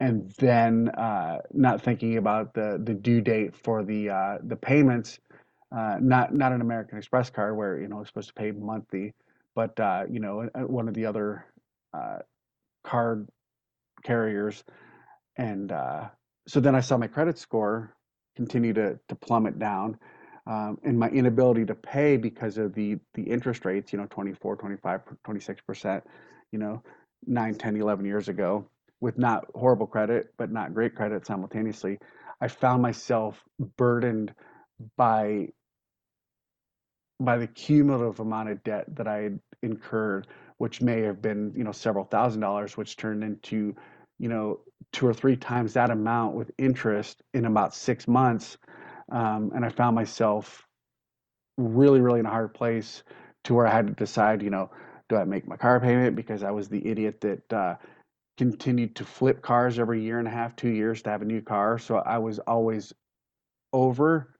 and 0.00 0.32
then 0.38 0.88
uh, 0.88 1.38
not 1.52 1.80
thinking 1.80 2.16
about 2.16 2.54
the, 2.54 2.80
the 2.82 2.94
due 2.94 3.20
date 3.20 3.54
for 3.54 3.84
the 3.84 4.10
uh, 4.10 4.38
the 4.42 4.56
payments 4.56 5.20
uh, 5.70 5.96
not 6.00 6.34
not 6.34 6.52
an 6.52 6.60
American 6.60 6.98
Express 6.98 7.30
card 7.30 7.56
where 7.56 7.80
you 7.80 7.86
know 7.86 8.00
it's 8.00 8.08
supposed 8.08 8.28
to 8.28 8.34
pay 8.34 8.50
monthly 8.50 9.14
but 9.54 9.78
uh, 9.80 10.04
you 10.10 10.20
know 10.20 10.48
one 10.66 10.88
of 10.88 10.94
the 10.94 11.06
other 11.06 11.44
uh, 11.94 12.18
card 12.84 13.28
carriers 14.04 14.64
and 15.36 15.72
uh, 15.72 16.08
so 16.46 16.60
then 16.60 16.74
I 16.74 16.80
saw 16.80 16.96
my 16.96 17.06
credit 17.06 17.38
score 17.38 17.94
continue 18.36 18.72
to, 18.74 18.98
to 19.08 19.14
plummet 19.14 19.58
down 19.58 19.98
um, 20.46 20.78
and 20.84 20.98
my 20.98 21.08
inability 21.08 21.64
to 21.66 21.74
pay 21.74 22.16
because 22.16 22.58
of 22.58 22.74
the 22.74 22.98
the 23.14 23.22
interest 23.22 23.64
rates 23.64 23.92
you 23.92 23.98
know 23.98 24.06
24 24.10 24.56
25 24.56 25.00
26 25.24 25.60
percent 25.62 26.04
you 26.50 26.58
know 26.58 26.82
9 27.26 27.54
10 27.54 27.76
11 27.76 28.04
years 28.04 28.28
ago 28.28 28.66
with 29.00 29.18
not 29.18 29.44
horrible 29.54 29.86
credit 29.86 30.32
but 30.38 30.50
not 30.50 30.74
great 30.74 30.94
credit 30.94 31.26
simultaneously 31.26 31.98
i 32.40 32.48
found 32.48 32.82
myself 32.82 33.42
burdened 33.76 34.34
by 34.96 35.46
by 37.20 37.38
the 37.38 37.46
cumulative 37.46 38.20
amount 38.20 38.48
of 38.48 38.62
debt 38.64 38.84
that 38.94 39.06
i 39.08 39.18
had 39.18 39.40
incurred 39.62 40.26
which 40.58 40.80
may 40.80 41.02
have 41.02 41.22
been 41.22 41.52
you 41.56 41.64
know 41.64 41.72
several 41.72 42.04
thousand 42.04 42.40
dollars 42.40 42.76
which 42.76 42.96
turned 42.96 43.22
into 43.22 43.74
you 44.18 44.28
know 44.28 44.60
two 44.92 45.06
or 45.06 45.14
three 45.14 45.36
times 45.36 45.72
that 45.72 45.90
amount 45.90 46.34
with 46.34 46.50
interest 46.58 47.22
in 47.34 47.46
about 47.46 47.74
six 47.74 48.08
months 48.08 48.56
um, 49.12 49.52
and 49.54 49.64
I 49.64 49.68
found 49.68 49.94
myself 49.94 50.66
really, 51.58 52.00
really 52.00 52.20
in 52.20 52.26
a 52.26 52.30
hard 52.30 52.54
place 52.54 53.02
to 53.44 53.54
where 53.54 53.66
I 53.66 53.70
had 53.70 53.86
to 53.88 53.92
decide, 53.92 54.42
you 54.42 54.50
know, 54.50 54.70
do 55.08 55.16
I 55.16 55.24
make 55.24 55.46
my 55.46 55.56
car 55.56 55.80
payment 55.80 56.16
because 56.16 56.42
I 56.42 56.50
was 56.50 56.68
the 56.68 56.86
idiot 56.86 57.20
that 57.20 57.52
uh, 57.52 57.76
continued 58.38 58.96
to 58.96 59.04
flip 59.04 59.42
cars 59.42 59.78
every 59.78 60.02
year 60.02 60.18
and 60.18 60.26
a 60.26 60.30
half, 60.30 60.56
two 60.56 60.70
years 60.70 61.02
to 61.02 61.10
have 61.10 61.22
a 61.22 61.26
new 61.26 61.42
car. 61.42 61.78
So 61.78 61.96
I 61.98 62.18
was 62.18 62.38
always 62.40 62.92
over 63.72 64.31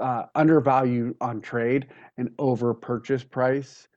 uh, 0.00 0.24
undervalued 0.34 1.16
on 1.20 1.40
trade 1.40 1.86
and 2.18 2.30
over 2.38 2.74
purchase 2.74 3.24
price, 3.24 3.88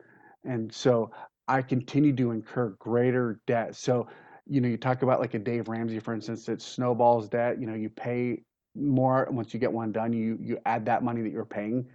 and 0.43 0.73
so 0.73 1.12
I 1.47 1.62
continue 1.62 2.15
to 2.15 2.32
incur 2.32 2.69
greater 2.80 3.39
debt. 3.47 3.75
So 3.75 4.08
you 4.47 4.62
know, 4.62 4.67
you 4.67 4.78
talk 4.78 5.04
about 5.04 5.19
like 5.19 5.36
a 5.36 5.39
Dave 5.39 5.67
Ramsey, 5.67 5.99
for 5.99 6.13
instance, 6.13 6.45
that 6.45 6.62
snowballs 6.62 7.30
debt. 7.30 7.60
You 7.60 7.67
know, 7.67 7.75
you 7.75 7.89
pay 7.89 8.41
more 8.75 9.28
once 9.32 9.54
you 9.54 9.60
get 9.60 9.71
one 9.71 9.91
done 9.91 10.13
you 10.13 10.38
you 10.41 10.58
add 10.65 10.86
that 10.86 11.04
money 11.04 11.21
that 11.21 11.32
you're 11.32 11.45
paying 11.45 11.86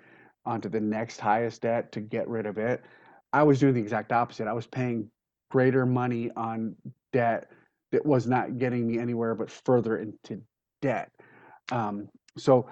onto 0.45 0.69
the 0.69 0.81
next 0.81 1.21
highest 1.21 1.63
debt 1.63 1.91
to 1.93 2.01
get 2.01 2.29
rid 2.29 2.47
of 2.47 2.59
it 2.59 2.83
i 3.33 3.43
was 3.43 3.59
doing 3.59 3.75
the 3.75 3.81
exact 3.81 4.13
opposite 4.13 4.47
i 4.47 4.53
was 4.53 4.67
paying 4.67 5.09
greater 5.51 5.87
money 5.87 6.31
on 6.37 6.75
debt 7.13 7.51
that 7.93 8.05
was 8.05 8.27
not 8.27 8.59
getting 8.59 8.87
me 8.87 8.99
anywhere 8.99 9.35
but 9.35 9.51
further 9.51 9.99
into 9.99 10.41
debt 10.83 11.11
um, 11.73 12.09
so 12.37 12.69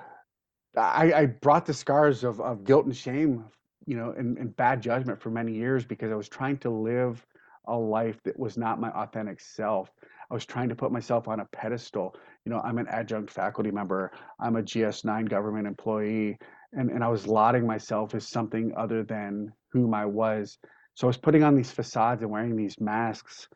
I, 0.76 1.12
I 1.12 1.26
brought 1.26 1.66
the 1.66 1.74
scars 1.74 2.24
of, 2.24 2.40
of 2.40 2.64
guilt 2.64 2.86
and 2.86 2.96
shame 2.96 3.44
you 3.86 3.96
know 3.96 4.14
and, 4.16 4.38
and 4.38 4.56
bad 4.56 4.80
judgment 4.80 5.20
for 5.20 5.30
many 5.30 5.52
years 5.52 5.84
because 5.84 6.12
i 6.12 6.14
was 6.14 6.28
trying 6.28 6.56
to 6.58 6.70
live 6.70 7.24
a 7.66 7.76
life 7.76 8.22
that 8.24 8.38
was 8.38 8.56
not 8.56 8.80
my 8.80 8.90
authentic 8.90 9.40
self 9.40 9.90
I 10.32 10.34
was 10.34 10.46
trying 10.46 10.70
to 10.70 10.74
put 10.74 10.90
myself 10.90 11.28
on 11.28 11.40
a 11.40 11.44
pedestal. 11.44 12.16
You 12.46 12.52
know, 12.52 12.60
I'm 12.64 12.78
an 12.78 12.88
adjunct 12.88 13.30
faculty 13.30 13.70
member, 13.70 14.10
I'm 14.40 14.56
a 14.56 14.62
GS9 14.62 15.28
government 15.28 15.66
employee, 15.66 16.38
and, 16.72 16.90
and 16.90 17.04
I 17.04 17.08
was 17.08 17.26
lauding 17.26 17.66
myself 17.66 18.14
as 18.14 18.26
something 18.26 18.72
other 18.74 19.02
than 19.02 19.52
whom 19.72 19.92
I 19.92 20.06
was. 20.06 20.56
So 20.94 21.06
I 21.06 21.08
was 21.08 21.18
putting 21.18 21.42
on 21.42 21.54
these 21.54 21.70
facades 21.70 22.22
and 22.22 22.30
wearing 22.30 22.56
these 22.56 22.80
masks 22.80 23.46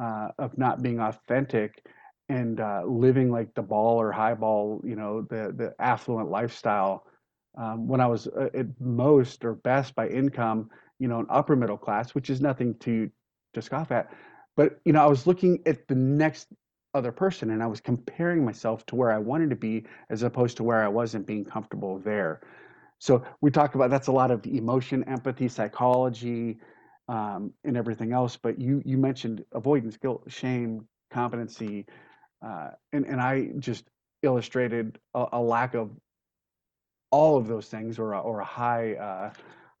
uh, 0.00 0.28
of 0.38 0.56
not 0.56 0.80
being 0.80 1.00
authentic 1.00 1.84
and 2.32 2.60
uh, 2.60 2.82
living 2.86 3.30
like 3.30 3.54
the 3.54 3.62
ball 3.62 4.00
or 4.00 4.10
high 4.10 4.34
ball, 4.34 4.80
you 4.84 4.96
know, 4.96 5.20
the, 5.22 5.52
the 5.54 5.74
affluent 5.78 6.30
lifestyle. 6.30 7.04
Um, 7.58 7.86
when 7.86 8.00
I 8.00 8.06
was 8.06 8.26
uh, 8.28 8.48
at 8.54 8.66
most 8.80 9.44
or 9.44 9.54
best 9.54 9.94
by 9.94 10.08
income, 10.08 10.70
you 10.98 11.08
know, 11.08 11.20
an 11.20 11.26
upper 11.28 11.54
middle 11.54 11.76
class, 11.76 12.14
which 12.14 12.30
is 12.30 12.40
nothing 12.40 12.74
to 12.80 13.10
to 13.52 13.60
scoff 13.60 13.92
at. 13.92 14.10
But 14.56 14.80
you 14.86 14.94
know, 14.94 15.02
I 15.02 15.06
was 15.06 15.26
looking 15.26 15.60
at 15.66 15.86
the 15.88 15.94
next 15.94 16.48
other 16.94 17.12
person 17.12 17.50
and 17.50 17.62
I 17.62 17.66
was 17.66 17.80
comparing 17.80 18.44
myself 18.44 18.86
to 18.86 18.96
where 18.96 19.12
I 19.12 19.18
wanted 19.18 19.50
to 19.50 19.56
be 19.56 19.84
as 20.08 20.22
opposed 20.22 20.56
to 20.58 20.64
where 20.64 20.82
I 20.82 20.88
wasn't 20.88 21.26
being 21.26 21.44
comfortable 21.44 21.98
there. 21.98 22.40
So 22.98 23.22
we 23.42 23.50
talked 23.50 23.74
about 23.74 23.90
that's 23.90 24.08
a 24.08 24.12
lot 24.12 24.30
of 24.30 24.46
emotion, 24.46 25.04
empathy, 25.04 25.48
psychology, 25.48 26.58
um, 27.08 27.52
and 27.64 27.76
everything 27.76 28.12
else. 28.12 28.38
But 28.38 28.58
you 28.58 28.80
you 28.86 28.96
mentioned 28.96 29.44
avoidance, 29.52 29.98
guilt, 29.98 30.24
shame, 30.28 30.86
competency, 31.10 31.84
uh, 32.44 32.70
and 32.92 33.06
and 33.06 33.20
I 33.20 33.50
just 33.58 33.84
illustrated 34.22 34.98
a, 35.14 35.26
a, 35.32 35.40
lack 35.40 35.74
of 35.74 35.90
all 37.10 37.36
of 37.36 37.48
those 37.48 37.68
things 37.68 37.98
or 37.98 38.12
a, 38.12 38.20
or 38.20 38.40
a 38.40 38.44
high 38.44 38.94
uh, 38.94 39.32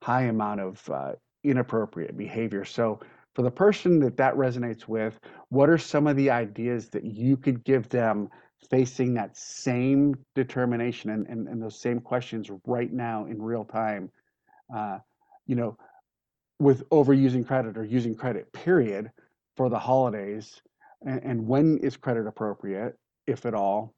high 0.02 0.22
amount 0.22 0.60
of 0.60 0.90
uh, 0.90 1.12
inappropriate 1.44 2.16
behavior. 2.16 2.64
So 2.64 3.00
for 3.34 3.42
the 3.42 3.50
person 3.50 3.98
that 4.00 4.16
that 4.16 4.34
resonates 4.34 4.86
with, 4.86 5.18
what 5.48 5.70
are 5.70 5.78
some 5.78 6.06
of 6.06 6.16
the 6.16 6.30
ideas 6.30 6.88
that 6.90 7.04
you 7.04 7.36
could 7.36 7.64
give 7.64 7.88
them 7.88 8.28
facing 8.70 9.14
that 9.14 9.36
same 9.36 10.14
determination 10.34 11.10
and, 11.10 11.26
and, 11.26 11.48
and 11.48 11.62
those 11.62 11.80
same 11.80 11.98
questions 12.00 12.50
right 12.66 12.92
now 12.92 13.26
in 13.26 13.40
real 13.40 13.64
time? 13.64 14.10
Uh, 14.74 14.98
you 15.46 15.56
know, 15.56 15.76
with 16.58 16.88
overusing 16.90 17.46
credit 17.46 17.76
or 17.76 17.84
using 17.84 18.14
credit, 18.14 18.52
period, 18.52 19.10
for 19.56 19.68
the 19.68 19.78
holidays, 19.78 20.62
and, 21.06 21.22
and 21.22 21.46
when 21.46 21.78
is 21.78 21.96
credit 21.96 22.26
appropriate, 22.26 22.94
if 23.26 23.46
at 23.46 23.54
all, 23.54 23.94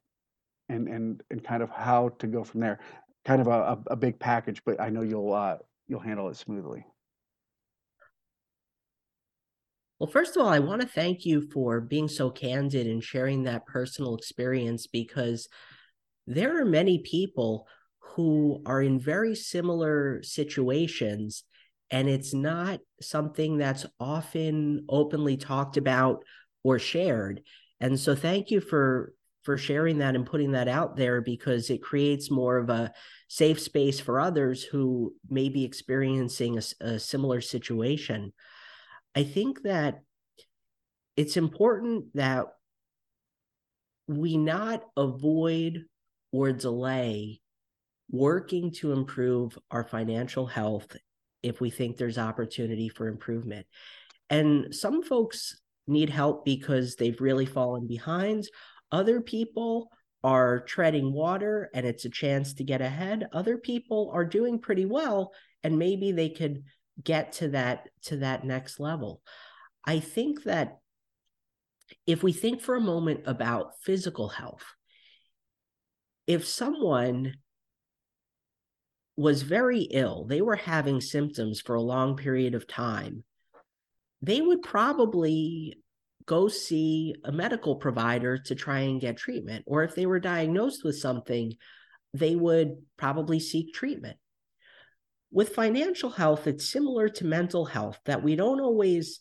and 0.69 0.89
and 0.89 1.23
and 1.31 1.45
kind 1.45 1.63
of 1.63 1.71
how 1.71 2.11
to 2.19 2.27
go 2.27 2.45
from 2.45 2.61
there. 2.61 2.81
Kind 3.25 3.41
of 3.41 3.47
a, 3.47 3.79
a, 3.87 3.97
big 3.97 4.19
package, 4.19 4.63
but 4.67 4.79
I 4.79 4.91
know 4.91 5.01
you'll 5.01 5.33
uh, 5.33 5.57
you'll 5.89 6.01
handle 6.01 6.29
it 6.29 6.37
smoothly. 6.37 6.85
Well, 9.99 10.11
first 10.11 10.37
of 10.37 10.43
all, 10.43 10.49
I 10.49 10.59
want 10.59 10.83
to 10.83 10.89
thank 10.89 11.25
you 11.25 11.49
for 11.51 11.81
being 11.81 12.09
so 12.09 12.29
candid 12.29 12.87
and 12.87 13.03
sharing 13.03 13.45
that 13.45 13.65
personal 13.65 14.15
experience 14.15 14.87
because 14.87 15.49
there 16.27 16.61
are 16.61 16.67
many 16.67 16.99
people 16.99 17.67
who 18.01 18.61
are 18.67 18.83
in 18.83 19.01
very 19.01 19.35
similar 19.35 20.23
situations 20.23 21.45
and 21.91 22.09
it's 22.09 22.35
not 22.35 22.81
something 23.01 23.59
that's 23.59 23.87
often 24.01 24.85
openly 24.89 25.37
talked 25.37 25.77
about 25.77 26.25
or 26.65 26.81
shared. 26.81 27.43
And 27.81 28.01
so 28.01 28.17
thank 28.17 28.51
you 28.51 28.61
for 28.61 29.13
for 29.45 29.59
sharing 29.59 29.99
that 29.99 30.17
and 30.17 30.25
putting 30.25 30.53
that 30.53 30.69
out 30.69 30.97
there 30.97 31.21
because 31.21 31.69
it 31.69 31.83
creates 31.83 32.31
more 32.31 32.57
of 32.57 32.71
a 32.71 32.91
safe 33.29 33.61
space 33.61 34.01
for 34.01 34.19
others 34.19 34.65
who 34.65 35.15
may 35.29 35.51
be 35.51 35.65
experiencing 35.65 36.59
a, 36.59 36.85
a 36.85 36.99
similar 36.99 37.43
situation. 37.43 38.33
I 39.15 39.23
think 39.23 39.63
that 39.65 40.01
it's 41.15 41.37
important 41.37 42.07
that 42.15 42.47
we 44.09 44.39
not 44.39 44.83
avoid 44.97 45.85
or 46.33 46.53
delay 46.53 47.41
working 48.11 48.71
to 48.71 48.93
improve 48.93 49.59
our 49.71 49.85
financial 49.85 50.47
health 50.47 50.97
if 51.43 51.61
we 51.61 51.69
think 51.69 51.97
there's 51.97 52.19
opportunity 52.19 52.89
for 52.89 53.09
improvement. 53.09 53.67
And 54.31 54.75
some 54.75 55.03
folks 55.03 55.61
need 55.87 56.11
help 56.11 56.45
because 56.45 56.97
they've 56.97 57.21
really 57.21 57.47
fallen 57.47 57.87
behind. 57.87 58.45
Other 58.91 59.21
people 59.21 59.91
are 60.23 60.61
treading 60.61 61.13
water 61.13 61.71
and 61.75 61.87
it's 61.87 62.05
a 62.05 62.11
chance 62.11 62.55
to 62.55 62.65
get 62.65 62.81
ahead. 62.81 63.29
Other 63.33 63.59
people 63.59 64.11
are 64.15 64.25
doing 64.25 64.59
pretty 64.59 64.87
well 64.87 65.33
and 65.63 65.79
maybe 65.79 66.13
they 66.13 66.31
could 66.31 66.63
get 67.03 67.33
to 67.33 67.49
that 67.49 67.89
to 68.05 68.19
that 68.19 68.45
next 68.45 68.81
level. 68.81 69.21
I 69.85 70.01
think 70.01 70.45
that 70.45 70.79
if 72.07 72.23
we 72.23 72.33
think 72.33 72.61
for 72.61 72.75
a 72.75 72.81
moment 72.81 73.23
about 73.27 73.79
physical 73.83 74.29
health, 74.29 74.65
if 76.27 76.47
someone 76.47 77.35
was 79.17 79.43
very 79.43 79.83
ill, 79.83 80.25
they 80.25 80.41
were 80.41 80.57
having 80.57 81.01
symptoms 81.01 81.61
for 81.61 81.75
a 81.75 81.83
long 81.83 82.17
period 82.17 82.55
of 82.55 82.67
time, 82.67 83.25
they 84.25 84.41
would 84.41 84.63
probably 84.63 85.75
go 86.27 86.49
see 86.49 87.15
a 87.25 87.33
medical 87.33 87.77
provider 87.77 88.39
to 88.39 88.55
try 88.55 88.81
and 88.81 89.01
get 89.01 89.19
treatment. 89.19 89.65
Or 89.67 89.85
if 89.85 89.95
they 89.95 90.07
were 90.07 90.21
diagnosed 90.21 90.83
with 90.83 90.97
something, 90.97 91.53
they 92.15 92.35
would 92.35 92.77
probably 92.97 93.39
seek 93.39 93.75
treatment. 93.75 94.17
With 95.31 95.55
financial 95.55 96.11
health, 96.11 96.47
it's 96.47 96.71
similar 96.71 97.09
to 97.11 97.27
mental 97.27 97.67
health 97.67 97.99
that 98.07 98.23
we 98.23 98.37
don't 98.37 98.61
always 98.61 99.21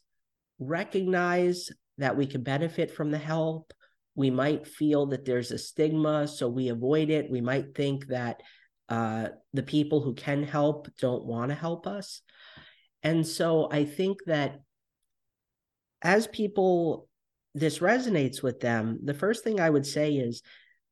recognize 0.59 1.69
that 1.97 2.15
we 2.15 2.25
can 2.25 2.43
benefit 2.43 2.91
from 2.91 3.11
the 3.11 3.17
help. 3.17 3.73
We 4.15 4.29
might 4.29 4.67
feel 4.67 5.07
that 5.07 5.25
there's 5.25 5.51
a 5.51 5.57
stigma, 5.57 6.27
so 6.27 6.47
we 6.47 6.69
avoid 6.69 7.09
it. 7.09 7.29
We 7.29 7.41
might 7.41 7.75
think 7.75 8.07
that 8.07 8.41
uh, 8.87 9.29
the 9.53 9.63
people 9.63 10.01
who 10.01 10.13
can 10.13 10.43
help 10.43 10.87
don't 10.99 11.25
want 11.25 11.49
to 11.49 11.55
help 11.55 11.87
us. 11.87 12.21
And 13.01 13.27
so 13.27 13.67
I 13.69 13.83
think 13.83 14.19
that 14.27 14.61
as 16.03 16.27
people, 16.27 17.07
this 17.55 17.79
resonates 17.79 18.43
with 18.43 18.59
them, 18.59 18.99
the 19.03 19.13
first 19.13 19.43
thing 19.43 19.59
I 19.59 19.69
would 19.69 19.85
say 19.85 20.13
is 20.13 20.41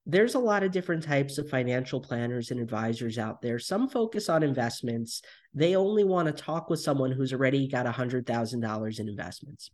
there's 0.06 0.36
a 0.36 0.40
lot 0.40 0.64
of 0.64 0.72
different 0.72 1.04
types 1.04 1.38
of 1.38 1.50
financial 1.50 2.02
planners 2.02 2.50
and 2.50 2.60
advisors 2.60 3.20
out 3.20 3.42
there. 3.42 3.60
Some 3.60 3.88
focus 3.88 4.30
on 4.30 4.42
investments. 4.42 5.22
They 5.54 5.76
only 5.76 6.04
want 6.04 6.28
to 6.28 6.44
talk 6.44 6.70
with 6.70 6.80
someone 6.80 7.12
who's 7.12 7.34
already 7.34 7.68
got 7.68 7.86
$100,000 7.86 9.00
in 9.00 9.08
investments. 9.08 9.70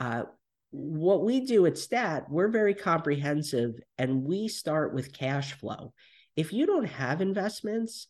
Uh, 0.00 0.24
what 0.70 1.22
we 1.22 1.44
do 1.46 1.66
at 1.66 1.78
STAT, 1.78 2.28
we're 2.30 2.48
very 2.48 2.74
comprehensive 2.74 3.74
and 3.98 4.24
we 4.24 4.48
start 4.48 4.94
with 4.94 5.12
cash 5.12 5.52
flow. 5.52 5.92
If 6.34 6.52
you 6.52 6.66
don't 6.66 6.86
have 6.86 7.20
investments, 7.20 8.08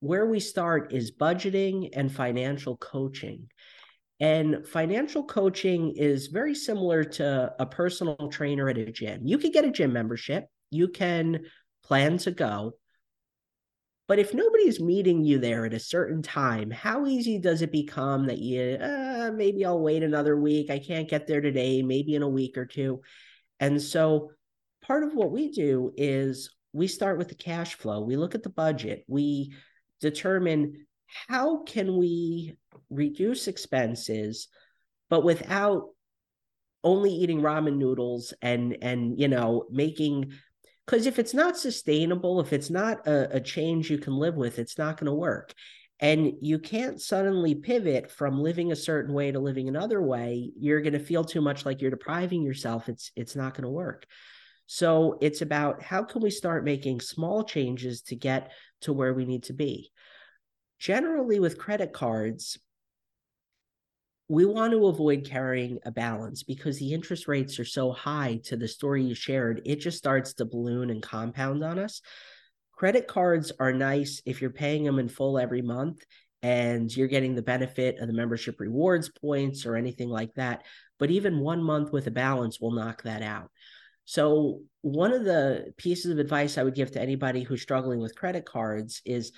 where 0.00 0.26
we 0.26 0.40
start 0.40 0.92
is 0.92 1.10
budgeting 1.10 1.90
and 1.92 2.12
financial 2.12 2.76
coaching. 2.76 3.48
And 4.20 4.66
financial 4.66 5.22
coaching 5.24 5.92
is 5.96 6.26
very 6.26 6.54
similar 6.54 7.04
to 7.04 7.54
a 7.58 7.66
personal 7.66 8.28
trainer 8.30 8.68
at 8.68 8.78
a 8.78 8.90
gym. 8.90 9.20
You 9.24 9.38
can 9.38 9.52
get 9.52 9.64
a 9.64 9.70
gym 9.70 9.92
membership, 9.92 10.46
you 10.70 10.88
can 10.88 11.44
plan 11.84 12.18
to 12.18 12.30
go. 12.32 12.72
But 14.08 14.18
if 14.18 14.32
nobody's 14.32 14.80
meeting 14.80 15.22
you 15.22 15.38
there 15.38 15.66
at 15.66 15.74
a 15.74 15.78
certain 15.78 16.22
time, 16.22 16.70
how 16.70 17.06
easy 17.06 17.38
does 17.38 17.60
it 17.60 17.70
become 17.70 18.26
that 18.26 18.38
you, 18.38 18.78
uh, 18.80 19.30
maybe 19.34 19.66
I'll 19.66 19.80
wait 19.80 20.02
another 20.02 20.34
week? 20.36 20.70
I 20.70 20.78
can't 20.78 21.08
get 21.08 21.26
there 21.26 21.42
today, 21.42 21.82
maybe 21.82 22.14
in 22.14 22.22
a 22.22 22.28
week 22.28 22.56
or 22.56 22.64
two. 22.64 23.02
And 23.60 23.80
so 23.80 24.30
part 24.82 25.02
of 25.02 25.14
what 25.14 25.30
we 25.30 25.50
do 25.50 25.92
is 25.96 26.54
we 26.72 26.88
start 26.88 27.18
with 27.18 27.28
the 27.28 27.34
cash 27.34 27.74
flow, 27.74 28.00
we 28.00 28.16
look 28.16 28.34
at 28.34 28.42
the 28.42 28.48
budget, 28.48 29.04
we 29.08 29.54
determine 30.00 30.86
how 31.28 31.62
can 31.64 31.96
we 31.96 32.54
reduce 32.90 33.48
expenses 33.48 34.48
but 35.08 35.24
without 35.24 35.88
only 36.84 37.10
eating 37.10 37.40
ramen 37.40 37.76
noodles 37.76 38.32
and 38.42 38.76
and 38.82 39.18
you 39.18 39.28
know 39.28 39.66
making 39.70 40.32
because 40.86 41.06
if 41.06 41.18
it's 41.18 41.34
not 41.34 41.56
sustainable 41.56 42.40
if 42.40 42.52
it's 42.52 42.70
not 42.70 43.06
a, 43.06 43.36
a 43.36 43.40
change 43.40 43.90
you 43.90 43.98
can 43.98 44.14
live 44.14 44.36
with 44.36 44.58
it's 44.58 44.78
not 44.78 44.96
going 44.96 45.06
to 45.06 45.12
work. 45.12 45.52
And 46.00 46.34
you 46.40 46.58
can't 46.60 47.00
suddenly 47.00 47.56
pivot 47.56 48.10
from 48.10 48.40
living 48.40 48.70
a 48.70 48.76
certain 48.76 49.12
way 49.12 49.32
to 49.32 49.40
living 49.40 49.68
another 49.68 50.00
way. 50.00 50.52
You're 50.56 50.80
going 50.80 50.92
to 50.92 51.00
feel 51.00 51.24
too 51.24 51.40
much 51.40 51.66
like 51.66 51.80
you're 51.80 51.90
depriving 51.90 52.42
yourself. 52.42 52.88
It's 52.88 53.10
it's 53.16 53.34
not 53.34 53.54
going 53.54 53.64
to 53.64 53.70
work. 53.70 54.06
So 54.66 55.18
it's 55.20 55.40
about 55.40 55.82
how 55.82 56.04
can 56.04 56.22
we 56.22 56.30
start 56.30 56.62
making 56.62 57.00
small 57.00 57.42
changes 57.42 58.02
to 58.02 58.16
get 58.16 58.52
to 58.82 58.92
where 58.92 59.14
we 59.14 59.24
need 59.24 59.44
to 59.44 59.54
be 59.54 59.90
generally 60.78 61.40
with 61.40 61.58
credit 61.58 61.92
cards, 61.92 62.58
we 64.28 64.44
want 64.44 64.72
to 64.72 64.86
avoid 64.86 65.24
carrying 65.24 65.78
a 65.84 65.90
balance 65.90 66.42
because 66.42 66.78
the 66.78 66.92
interest 66.92 67.28
rates 67.28 67.58
are 67.58 67.64
so 67.64 67.92
high 67.92 68.40
to 68.44 68.56
the 68.56 68.68
story 68.68 69.02
you 69.02 69.14
shared, 69.14 69.62
it 69.64 69.76
just 69.76 69.96
starts 69.96 70.34
to 70.34 70.44
balloon 70.44 70.90
and 70.90 71.02
compound 71.02 71.64
on 71.64 71.78
us. 71.78 72.02
Credit 72.72 73.06
cards 73.08 73.50
are 73.58 73.72
nice 73.72 74.22
if 74.26 74.40
you're 74.40 74.50
paying 74.50 74.84
them 74.84 74.98
in 74.98 75.08
full 75.08 75.38
every 75.38 75.62
month 75.62 76.04
and 76.42 76.94
you're 76.94 77.08
getting 77.08 77.34
the 77.34 77.42
benefit 77.42 77.98
of 77.98 78.06
the 78.06 78.12
membership 78.12 78.60
rewards 78.60 79.08
points 79.08 79.66
or 79.66 79.76
anything 79.76 80.08
like 80.08 80.32
that. 80.34 80.62
But 80.98 81.10
even 81.10 81.40
one 81.40 81.62
month 81.62 81.90
with 81.90 82.06
a 82.06 82.12
balance 82.12 82.60
will 82.60 82.72
knock 82.72 83.02
that 83.02 83.22
out. 83.22 83.50
So, 84.04 84.60
one 84.82 85.12
of 85.12 85.24
the 85.24 85.72
pieces 85.76 86.12
of 86.12 86.18
advice 86.18 86.56
I 86.56 86.62
would 86.62 86.74
give 86.74 86.92
to 86.92 87.00
anybody 87.00 87.42
who's 87.42 87.60
struggling 87.60 87.98
with 87.98 88.16
credit 88.16 88.46
cards 88.46 89.02
is 89.04 89.32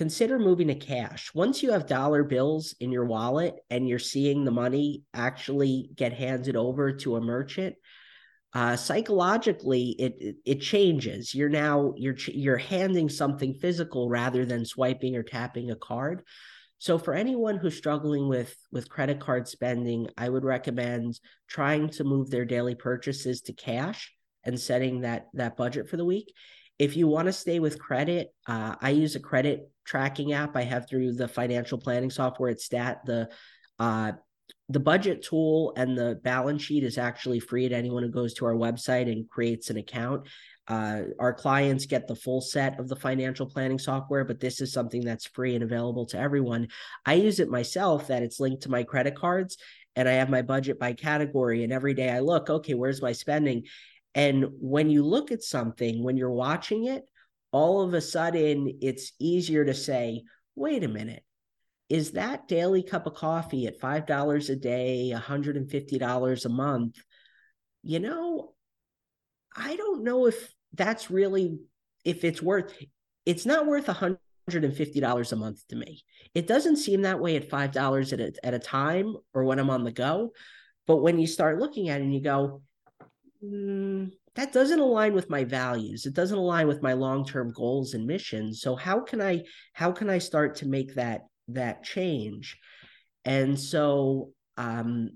consider 0.00 0.38
moving 0.38 0.68
to 0.68 0.74
cash. 0.74 1.30
Once 1.34 1.62
you 1.62 1.72
have 1.72 1.86
dollar 1.86 2.24
bills 2.24 2.74
in 2.80 2.90
your 2.90 3.04
wallet 3.04 3.56
and 3.68 3.86
you're 3.86 3.98
seeing 3.98 4.46
the 4.46 4.50
money 4.50 5.02
actually 5.12 5.90
get 5.94 6.14
handed 6.14 6.56
over 6.56 6.90
to 6.90 7.16
a 7.16 7.20
merchant, 7.20 7.76
uh, 8.54 8.76
psychologically 8.76 9.90
it 9.98 10.36
it 10.46 10.62
changes. 10.62 11.34
You're 11.34 11.50
now 11.50 11.92
you're 11.98 12.16
you're 12.28 12.56
handing 12.56 13.10
something 13.10 13.52
physical 13.52 14.08
rather 14.08 14.46
than 14.46 14.64
swiping 14.64 15.16
or 15.16 15.22
tapping 15.22 15.70
a 15.70 15.76
card. 15.76 16.22
So 16.78 16.96
for 16.96 17.12
anyone 17.12 17.58
who's 17.58 17.76
struggling 17.76 18.26
with 18.26 18.56
with 18.72 18.88
credit 18.88 19.20
card 19.20 19.48
spending, 19.48 20.08
I 20.16 20.30
would 20.30 20.44
recommend 20.44 21.20
trying 21.46 21.90
to 21.90 22.04
move 22.04 22.30
their 22.30 22.46
daily 22.46 22.74
purchases 22.74 23.42
to 23.42 23.52
cash 23.52 24.14
and 24.44 24.58
setting 24.58 25.02
that 25.02 25.26
that 25.34 25.58
budget 25.58 25.90
for 25.90 25.98
the 25.98 26.06
week 26.06 26.32
if 26.80 26.96
you 26.96 27.06
want 27.06 27.26
to 27.26 27.32
stay 27.32 27.60
with 27.60 27.78
credit, 27.78 28.32
uh, 28.46 28.74
I 28.80 28.90
use 28.90 29.14
a 29.14 29.20
credit 29.20 29.70
tracking 29.84 30.32
app 30.32 30.56
I 30.56 30.62
have 30.62 30.88
through 30.88 31.12
the 31.12 31.28
financial 31.28 31.76
planning 31.76 32.08
software 32.08 32.48
at 32.48 32.58
Stat. 32.58 33.02
The 33.04 33.28
uh, 33.78 34.12
the 34.70 34.80
budget 34.80 35.22
tool 35.22 35.74
and 35.76 35.96
the 35.96 36.18
balance 36.24 36.62
sheet 36.62 36.82
is 36.82 36.96
actually 36.96 37.38
free 37.38 37.68
to 37.68 37.76
anyone 37.76 38.02
who 38.02 38.08
goes 38.08 38.32
to 38.34 38.46
our 38.46 38.54
website 38.54 39.12
and 39.12 39.28
creates 39.28 39.68
an 39.68 39.76
account. 39.76 40.26
Uh, 40.68 41.02
our 41.18 41.34
clients 41.34 41.84
get 41.84 42.08
the 42.08 42.16
full 42.16 42.40
set 42.40 42.80
of 42.80 42.88
the 42.88 42.96
financial 42.96 43.46
planning 43.46 43.78
software, 43.78 44.24
but 44.24 44.40
this 44.40 44.62
is 44.62 44.72
something 44.72 45.04
that's 45.04 45.26
free 45.26 45.54
and 45.54 45.64
available 45.64 46.06
to 46.06 46.18
everyone. 46.18 46.68
I 47.04 47.14
use 47.14 47.40
it 47.40 47.50
myself, 47.50 48.06
that 48.06 48.22
it's 48.22 48.40
linked 48.40 48.62
to 48.62 48.70
my 48.70 48.84
credit 48.84 49.16
cards, 49.16 49.58
and 49.96 50.08
I 50.08 50.12
have 50.12 50.30
my 50.30 50.42
budget 50.42 50.78
by 50.78 50.94
category. 50.94 51.62
And 51.62 51.72
every 51.72 51.92
day 51.92 52.08
I 52.08 52.20
look, 52.20 52.48
okay, 52.48 52.74
where's 52.74 53.02
my 53.02 53.12
spending? 53.12 53.64
And 54.14 54.46
when 54.60 54.90
you 54.90 55.04
look 55.04 55.30
at 55.30 55.42
something, 55.42 56.02
when 56.02 56.16
you're 56.16 56.30
watching 56.30 56.84
it, 56.84 57.04
all 57.52 57.82
of 57.82 57.94
a 57.94 58.00
sudden 58.00 58.78
it's 58.80 59.12
easier 59.18 59.64
to 59.64 59.74
say, 59.74 60.22
wait 60.54 60.84
a 60.84 60.88
minute, 60.88 61.24
is 61.88 62.12
that 62.12 62.48
daily 62.48 62.82
cup 62.82 63.06
of 63.06 63.14
coffee 63.14 63.66
at 63.66 63.80
$5 63.80 64.50
a 64.50 64.56
day, 64.56 65.12
$150 65.14 66.44
a 66.44 66.48
month, 66.48 66.96
you 67.82 67.98
know, 67.98 68.54
I 69.56 69.76
don't 69.76 70.04
know 70.04 70.26
if 70.26 70.54
that's 70.74 71.10
really 71.10 71.58
if 72.04 72.24
it's 72.24 72.40
worth 72.40 72.72
it's 73.26 73.44
not 73.44 73.66
worth 73.66 73.88
a 73.88 74.16
$150 74.50 75.32
a 75.32 75.36
month 75.36 75.66
to 75.68 75.76
me. 75.76 76.02
It 76.34 76.46
doesn't 76.46 76.76
seem 76.76 77.02
that 77.02 77.20
way 77.20 77.36
at 77.36 77.50
$5 77.50 78.12
at 78.12 78.20
a, 78.20 78.46
at 78.46 78.54
a 78.54 78.58
time 78.58 79.16
or 79.34 79.44
when 79.44 79.58
I'm 79.58 79.70
on 79.70 79.84
the 79.84 79.92
go. 79.92 80.32
But 80.86 80.98
when 80.98 81.18
you 81.18 81.26
start 81.26 81.58
looking 81.58 81.88
at 81.88 82.00
it 82.00 82.04
and 82.04 82.14
you 82.14 82.22
go, 82.22 82.62
mm, 83.44 84.10
that 84.34 84.52
doesn't 84.52 84.80
align 84.80 85.14
with 85.14 85.30
my 85.30 85.44
values. 85.44 86.06
It 86.06 86.14
doesn't 86.14 86.36
align 86.36 86.68
with 86.68 86.82
my 86.82 86.92
long-term 86.92 87.52
goals 87.52 87.94
and 87.94 88.06
missions. 88.06 88.60
So 88.60 88.76
how 88.76 89.00
can 89.00 89.20
I 89.20 89.44
how 89.72 89.92
can 89.92 90.08
I 90.08 90.18
start 90.18 90.56
to 90.56 90.68
make 90.68 90.94
that 90.94 91.22
that 91.48 91.82
change? 91.82 92.56
And 93.24 93.58
so 93.58 94.32
um, 94.56 95.10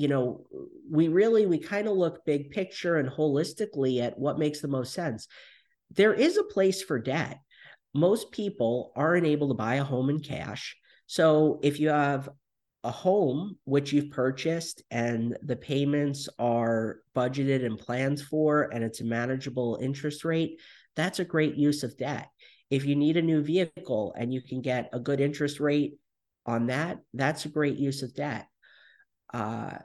you 0.00 0.08
know, 0.08 0.46
we 0.90 1.08
really 1.08 1.44
we 1.44 1.58
kind 1.58 1.86
of 1.86 1.94
look 1.94 2.24
big 2.24 2.50
picture 2.52 2.96
and 2.96 3.08
holistically 3.08 4.00
at 4.00 4.18
what 4.18 4.38
makes 4.38 4.60
the 4.60 4.68
most 4.68 4.94
sense. 4.94 5.28
There 5.90 6.14
is 6.14 6.38
a 6.38 6.44
place 6.44 6.82
for 6.82 6.98
debt. 6.98 7.38
Most 7.92 8.32
people 8.32 8.92
aren't 8.96 9.26
able 9.26 9.48
to 9.48 9.54
buy 9.54 9.74
a 9.74 9.84
home 9.84 10.08
in 10.08 10.20
cash. 10.20 10.74
So 11.06 11.60
if 11.62 11.80
you 11.80 11.90
have 11.90 12.30
a 12.82 12.90
home 12.90 13.58
which 13.64 13.92
you've 13.92 14.10
purchased 14.10 14.82
and 14.90 15.36
the 15.42 15.56
payments 15.56 16.28
are 16.38 17.00
budgeted 17.14 17.64
and 17.64 17.78
planned 17.78 18.20
for 18.20 18.70
and 18.72 18.82
it's 18.82 19.00
a 19.00 19.04
manageable 19.04 19.78
interest 19.82 20.24
rate, 20.24 20.60
that's 20.96 21.18
a 21.18 21.24
great 21.24 21.56
use 21.56 21.82
of 21.82 21.96
debt. 21.96 22.28
If 22.70 22.84
you 22.84 22.96
need 22.96 23.16
a 23.16 23.22
new 23.22 23.42
vehicle 23.42 24.14
and 24.16 24.32
you 24.32 24.40
can 24.40 24.62
get 24.62 24.90
a 24.92 25.00
good 25.00 25.20
interest 25.20 25.60
rate 25.60 25.94
on 26.46 26.66
that, 26.66 26.98
that's 27.12 27.44
a 27.44 27.50
great 27.50 27.76
use 27.76 28.02
of 28.02 28.14
debt 28.14 28.46
uh, 29.32 29.78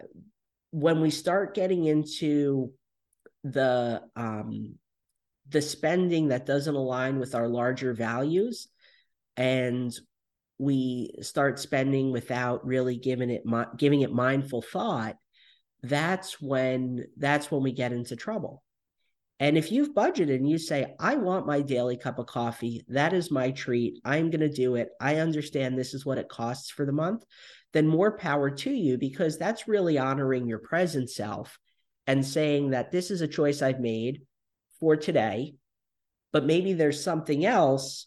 when 0.71 1.01
we 1.01 1.09
start 1.09 1.55
getting 1.55 1.85
into 1.85 2.71
the 3.43 4.01
um, 4.15 4.75
the 5.49 5.61
spending 5.61 6.29
that 6.29 6.45
doesn't 6.45 6.75
align 6.75 7.19
with 7.19 7.35
our 7.35 7.47
larger 7.47 7.93
values, 7.93 8.67
and 9.37 9.93
we 10.57 11.11
start 11.21 11.59
spending 11.59 12.11
without 12.11 12.65
really 12.65 12.97
giving 12.97 13.29
it 13.29 13.43
giving 13.77 14.01
it 14.01 14.11
mindful 14.11 14.61
thought, 14.61 15.15
that's 15.83 16.41
when 16.41 17.05
that's 17.17 17.51
when 17.51 17.63
we 17.63 17.71
get 17.71 17.91
into 17.91 18.15
trouble. 18.15 18.63
And 19.37 19.57
if 19.57 19.69
you've 19.69 19.93
budgeted 19.93 20.35
and 20.35 20.49
you 20.49 20.57
say, 20.57 20.95
I 20.97 21.15
want 21.15 21.45
my 21.45 21.59
daily 21.59 21.97
cup 21.97 22.19
of 22.19 22.25
coffee, 22.25 22.85
that 22.87 23.11
is 23.11 23.29
my 23.29 23.51
treat. 23.51 23.99
I'm 24.05 24.29
going 24.29 24.39
to 24.39 24.49
do 24.49 24.75
it. 24.75 24.91
I 25.01 25.17
understand 25.17 25.77
this 25.77 25.93
is 25.93 26.05
what 26.05 26.17
it 26.17 26.29
costs 26.29 26.69
for 26.69 26.85
the 26.85 26.93
month 26.93 27.25
then 27.75 27.85
more 27.85 28.17
power 28.17 28.49
to 28.49 28.71
you 28.71 28.97
because 28.97 29.37
that's 29.37 29.67
really 29.67 29.97
honoring 29.97 30.47
your 30.47 30.59
present 30.59 31.09
self 31.09 31.59
and 32.07 32.25
saying 32.25 32.69
that 32.69 32.89
this 32.89 33.11
is 33.11 33.19
a 33.19 33.27
choice 33.27 33.61
I've 33.61 33.81
made 33.81 34.21
for 34.79 34.95
today, 34.95 35.55
but 36.31 36.45
maybe 36.45 36.71
there's 36.71 37.03
something 37.03 37.45
else 37.45 38.05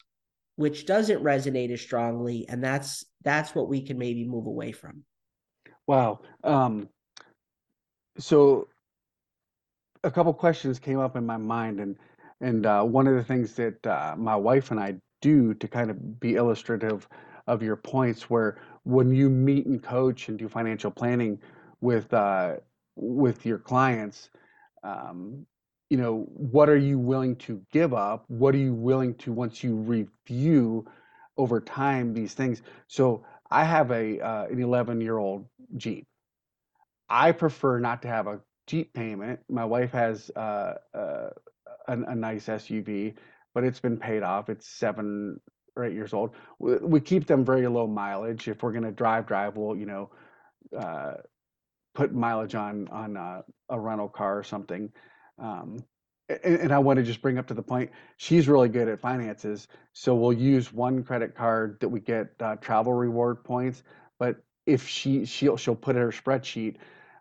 which 0.59 0.87
doesn't 0.87 1.23
resonate 1.23 1.71
as 1.71 1.81
strongly 1.81 2.44
and 2.49 2.62
that's 2.64 3.05
that's 3.23 3.55
what 3.55 3.68
we 3.68 3.81
can 3.81 3.97
maybe 3.97 4.25
move 4.25 4.47
away 4.47 4.73
from. 4.73 5.05
Wow. 5.87 6.18
Um, 6.42 6.88
so 8.18 8.66
a 10.03 10.11
couple 10.11 10.35
questions 10.35 10.81
came 10.81 10.99
up 10.99 11.14
in 11.14 11.25
my 11.25 11.37
mind 11.37 11.79
and 11.79 11.97
and 12.40 12.66
uh, 12.66 12.83
one 12.83 13.07
of 13.07 13.14
the 13.14 13.23
things 13.23 13.55
that 13.55 13.87
uh, 13.87 14.16
my 14.18 14.35
wife 14.35 14.73
and 14.73 14.81
I 14.81 14.97
do 15.21 15.55
to 15.55 15.68
kind 15.68 15.92
of 15.92 16.18
be 16.18 16.35
illustrative 16.35 17.09
of 17.47 17.62
your 17.62 17.77
points 17.77 18.29
where 18.29 18.61
when 18.83 19.14
you 19.14 19.31
meet 19.31 19.66
and 19.66 19.81
coach 19.81 20.29
and 20.29 20.37
do 20.37 20.49
financial 20.49 20.90
planning 20.90 21.38
with 21.81 22.12
uh, 22.12 22.57
with 22.97 23.47
your 23.47 23.59
clients, 23.59 24.31
um, 24.83 25.47
you 25.90 25.96
know, 25.96 26.27
what 26.31 26.68
are 26.68 26.77
you 26.77 26.98
willing 26.98 27.37
to 27.37 27.62
give 27.72 27.94
up? 27.94 28.24
What 28.29 28.55
are 28.55 28.59
you 28.59 28.74
willing 28.74 29.14
to 29.16 29.33
once 29.33 29.64
you 29.64 29.77
review 29.77 30.87
over 31.37 31.61
time 31.61 32.12
these 32.12 32.35
things? 32.35 32.62
So 32.88 33.24
I 33.51 33.64
have 33.64 33.90
a 33.90 34.20
uh, 34.20 34.44
an 34.46 34.61
11 34.61 35.01
year 35.01 35.18
old 35.18 35.46
Jeep. 35.77 36.07
I 37.09 37.33
prefer 37.33 37.79
not 37.79 38.03
to 38.03 38.09
have 38.09 38.27
a 38.27 38.40
Jeep 38.66 38.92
payment. 38.92 39.40
My 39.48 39.64
wife 39.64 39.92
has 39.92 40.31
uh, 40.37 40.74
uh, 40.94 41.31
a, 41.88 41.92
a 41.92 42.14
nice 42.14 42.46
SUV, 42.46 43.14
but 43.55 43.64
it's 43.64 43.81
been 43.81 43.96
paid 43.98 44.22
off. 44.22 44.51
It's 44.51 44.68
seven 44.68 45.40
or 45.74 45.85
eight 45.87 45.94
years 45.94 46.12
old. 46.12 46.35
We, 46.59 46.77
we 46.77 47.01
keep 47.01 47.27
them 47.27 47.44
very 47.46 47.66
low 47.66 47.87
mileage. 47.87 48.46
If 48.48 48.62
we're 48.62 48.72
going 48.72 48.85
to 48.85 48.92
drive, 48.92 49.27
drive, 49.27 49.57
we'll 49.57 49.77
you 49.77 49.87
know 49.87 50.11
uh, 50.79 51.14
put 51.94 52.14
mileage 52.14 52.55
on 52.55 52.88
on 52.88 53.16
uh, 53.16 53.42
a 53.70 53.81
rental 53.81 54.09
car 54.09 54.38
or 54.38 54.42
something. 54.44 54.92
Um, 55.38 55.85
and, 56.29 56.57
and, 56.57 56.72
I 56.72 56.79
want 56.79 56.98
to 56.98 57.03
just 57.03 57.22
bring 57.22 57.38
up 57.38 57.46
to 57.46 57.55
the 57.55 57.62
point. 57.62 57.90
She's 58.16 58.48
really 58.48 58.68
good 58.68 58.88
at 58.88 59.01
finances, 59.01 59.68
so 59.92 60.14
we'll 60.14 60.33
use 60.33 60.72
one 60.72 61.03
credit 61.05 61.35
card 61.35 61.79
that 61.81 61.88
we 61.88 62.01
get 62.01 62.31
uh, 62.40 62.57
travel 62.57 62.92
reward 62.92 63.44
points. 63.44 63.83
But 64.18 64.37
if 64.66 64.87
she 64.88 65.24
she'll 65.24 65.57
she'll 65.57 65.77
put 65.77 65.96
in 65.96 66.03
her 66.03 66.09
spreadsheet 66.11 66.77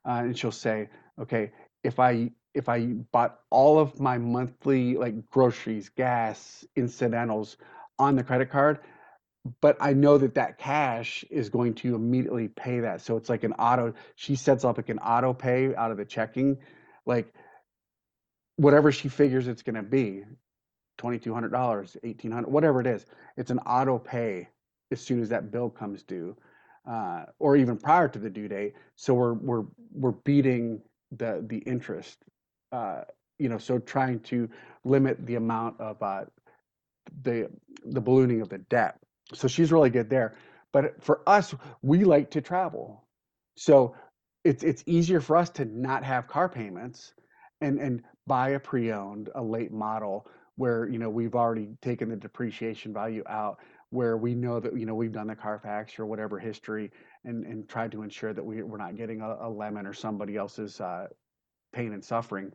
uh, 0.06 0.24
and 0.24 0.38
she'll 0.38 0.52
say, 0.52 0.90
okay, 1.20 1.52
if 1.84 2.00
I 2.00 2.32
if 2.54 2.68
I 2.68 2.86
bought 3.12 3.40
all 3.50 3.80
of 3.80 4.00
my 4.00 4.18
monthly 4.18 4.96
like 4.96 5.26
groceries, 5.28 5.90
gas, 5.90 6.66
incidentals 6.76 7.58
on 8.00 8.16
the 8.16 8.24
credit 8.24 8.50
card, 8.50 8.80
but 9.62 9.78
I 9.80 9.94
know 9.94 10.18
that 10.18 10.36
that 10.36 10.58
cash 10.58 11.24
is 11.30 11.50
going 11.50 11.76
to 11.76 11.96
immediately 11.96 12.48
pay 12.48 12.82
that. 12.82 13.02
So 13.02 13.18
it's 13.18 13.30
like 13.30 13.44
an 13.44 13.54
auto, 13.54 13.94
she 14.16 14.36
sets 14.36 14.66
up 14.66 14.78
like 14.78 14.90
an 14.90 15.00
auto 15.00 15.34
pay 15.34 15.76
out 15.76 15.92
of 15.92 15.98
the 15.98 16.06
checking, 16.06 16.58
like 17.06 17.34
whatever 18.58 18.92
she 18.92 19.08
figures 19.08 19.48
it's 19.48 19.64
going 19.64 19.76
to 19.76 19.84
be 19.84 20.24
$2,200, 21.00 21.52
1,800, 21.52 22.48
whatever 22.52 22.82
it 22.82 22.88
is. 22.88 23.06
It's 23.38 23.52
an 23.52 23.60
auto 23.60 23.98
pay 23.98 24.50
as 24.92 25.02
soon 25.02 25.22
as 25.22 25.30
that 25.30 25.52
bill 25.52 25.70
comes 25.70 26.04
due. 26.04 26.36
Uh, 26.88 27.26
or 27.40 27.58
even 27.58 27.78
prior 27.78 28.08
to 28.08 28.18
the 28.18 28.30
due 28.30 28.48
date. 28.48 28.74
So 28.96 29.14
we're 29.14 29.34
we're 29.34 29.66
we're 29.92 30.12
beating 30.24 30.82
the 31.12 31.46
the 31.46 31.58
interest. 31.58 32.18
Uh, 32.72 33.02
you 33.40 33.50
know, 33.50 33.58
so 33.58 33.78
trying 33.78 34.22
to 34.22 34.50
limit 34.86 35.26
the 35.26 35.36
amount 35.36 35.82
of 35.82 36.02
uh, 36.02 36.24
the 37.24 37.50
the 37.86 38.00
ballooning 38.00 38.40
of 38.40 38.48
the 38.48 38.60
debt. 38.60 39.00
So 39.34 39.50
she's 39.50 39.70
really 39.70 39.90
good 39.90 40.10
there. 40.10 40.38
But 40.72 41.04
for 41.04 41.22
us, 41.28 41.54
we 41.82 42.06
like 42.06 42.32
to 42.32 42.42
travel. 42.42 43.04
So 43.58 43.96
it's 44.46 44.64
it's 44.64 44.84
easier 44.86 45.20
for 45.20 45.36
us 45.36 45.50
to 45.52 45.66
not 45.66 46.06
have 46.06 46.28
car 46.28 46.48
payments 46.48 47.14
and 47.60 47.80
and 47.80 48.04
buy 48.28 48.50
a 48.50 48.60
pre-owned, 48.60 49.30
a 49.36 49.42
late 49.42 49.72
model 49.72 50.28
where 50.58 50.88
you 50.90 51.00
know 51.00 51.10
we've 51.10 51.36
already 51.36 51.70
taken 51.82 52.10
the 52.10 52.16
depreciation 52.16 52.94
value 52.94 53.24
out 53.28 53.60
where 53.90 54.18
we 54.18 54.36
know 54.36 54.60
that 54.60 54.78
you 54.78 54.86
know 54.86 54.96
we've 54.96 55.14
done 55.14 55.28
the 55.28 55.36
Carfax 55.36 55.98
or 55.98 56.06
whatever 56.06 56.38
history 56.38 56.92
and 57.24 57.46
and 57.46 57.70
tried 57.70 57.92
to 57.94 58.02
ensure 58.02 58.34
that 58.34 58.44
we, 58.44 58.62
we're 58.62 58.78
not 58.78 58.98
getting 58.98 59.22
a, 59.22 59.38
a 59.42 59.50
lemon 59.50 59.88
or 59.88 59.94
somebody 59.94 60.36
else's 60.36 60.82
uh, 60.82 61.08
pain 61.74 61.94
and 61.94 62.04
suffering. 62.04 62.52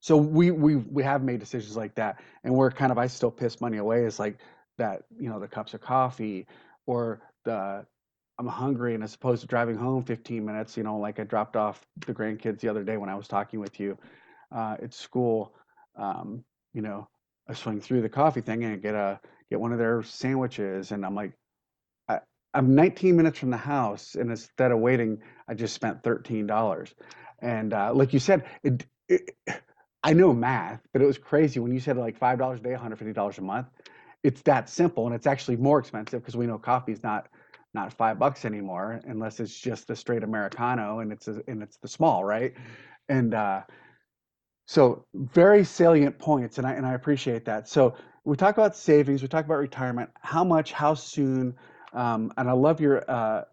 So 0.00 0.16
we 0.16 0.50
we 0.50 0.76
we 0.76 1.02
have 1.02 1.22
made 1.22 1.40
decisions 1.40 1.76
like 1.76 1.94
that, 1.96 2.20
and 2.44 2.54
we're 2.54 2.70
kind 2.70 2.90
of 2.90 2.98
I 2.98 3.08
still 3.08 3.30
piss 3.30 3.60
money 3.60 3.78
away 3.78 4.04
is 4.04 4.18
like 4.18 4.38
that 4.78 5.02
you 5.18 5.28
know 5.28 5.40
the 5.40 5.48
cups 5.48 5.74
of 5.74 5.80
coffee 5.80 6.46
or 6.86 7.20
the 7.44 7.84
I'm 8.38 8.46
hungry 8.46 8.94
and 8.94 9.02
as 9.02 9.16
opposed 9.16 9.40
to 9.40 9.48
driving 9.48 9.76
home 9.76 10.04
15 10.04 10.44
minutes, 10.44 10.76
you 10.76 10.84
know, 10.84 10.96
like 10.96 11.18
I 11.18 11.24
dropped 11.24 11.56
off 11.56 11.84
the 12.06 12.14
grandkids 12.14 12.60
the 12.60 12.68
other 12.68 12.84
day 12.84 12.96
when 12.96 13.08
I 13.08 13.16
was 13.16 13.26
talking 13.26 13.58
with 13.58 13.80
you 13.80 13.98
uh, 14.52 14.76
at 14.82 14.94
school. 14.94 15.54
Um, 15.96 16.44
you 16.74 16.82
know, 16.82 17.08
I 17.48 17.54
swing 17.54 17.80
through 17.80 18.02
the 18.02 18.08
coffee 18.08 18.40
thing 18.40 18.64
and 18.64 18.80
get 18.82 18.94
a 18.94 19.20
get 19.50 19.60
one 19.60 19.72
of 19.72 19.78
their 19.78 20.02
sandwiches, 20.02 20.92
and 20.92 21.04
I'm 21.04 21.14
like, 21.14 21.32
I, 22.08 22.20
I'm 22.54 22.74
19 22.74 23.16
minutes 23.16 23.38
from 23.38 23.50
the 23.50 23.56
house, 23.56 24.14
and 24.14 24.30
instead 24.30 24.72
of 24.72 24.78
waiting, 24.80 25.18
I 25.48 25.54
just 25.54 25.74
spent 25.74 26.02
$13. 26.02 26.94
And 27.40 27.72
uh, 27.72 27.92
like 27.94 28.12
you 28.12 28.18
said, 28.20 28.44
it, 28.62 28.86
it 29.08 29.36
I 30.04 30.12
know 30.14 30.32
math, 30.32 30.80
but 30.92 31.02
it 31.02 31.06
was 31.06 31.18
crazy 31.18 31.60
when 31.60 31.72
you 31.72 31.80
said 31.80 31.96
like 31.96 32.18
five 32.18 32.38
dollars 32.38 32.60
a 32.60 32.62
day, 32.62 32.70
one 32.70 32.80
hundred 32.80 32.98
fifty 32.98 33.12
dollars 33.12 33.38
a 33.38 33.42
month. 33.42 33.66
It's 34.22 34.42
that 34.42 34.68
simple, 34.68 35.06
and 35.06 35.14
it's 35.14 35.26
actually 35.26 35.56
more 35.56 35.78
expensive 35.78 36.20
because 36.22 36.36
we 36.36 36.46
know 36.46 36.58
coffee's 36.58 37.02
not 37.02 37.28
not 37.74 37.92
five 37.92 38.18
bucks 38.18 38.44
anymore, 38.44 39.00
unless 39.06 39.40
it's 39.40 39.58
just 39.58 39.90
a 39.90 39.96
straight 39.96 40.22
americano 40.22 41.00
and 41.00 41.12
it's 41.12 41.28
a, 41.28 41.42
and 41.48 41.62
it's 41.62 41.76
the 41.78 41.88
small, 41.88 42.24
right? 42.24 42.54
And 43.08 43.34
uh, 43.34 43.62
so 44.68 45.06
very 45.14 45.64
salient 45.64 46.18
points, 46.20 46.58
and 46.58 46.66
I 46.66 46.74
and 46.74 46.86
I 46.86 46.94
appreciate 46.94 47.46
that. 47.46 47.68
So 47.68 47.96
we 48.24 48.36
talk 48.36 48.58
about 48.58 48.76
savings, 48.76 49.22
we 49.22 49.28
talk 49.28 49.46
about 49.46 49.58
retirement, 49.58 50.10
how 50.20 50.44
much, 50.44 50.72
how 50.72 50.94
soon, 50.94 51.56
um, 51.94 52.32
and 52.36 52.48
I 52.48 52.52
love 52.52 52.80
your 52.80 53.10
uh, 53.10 53.44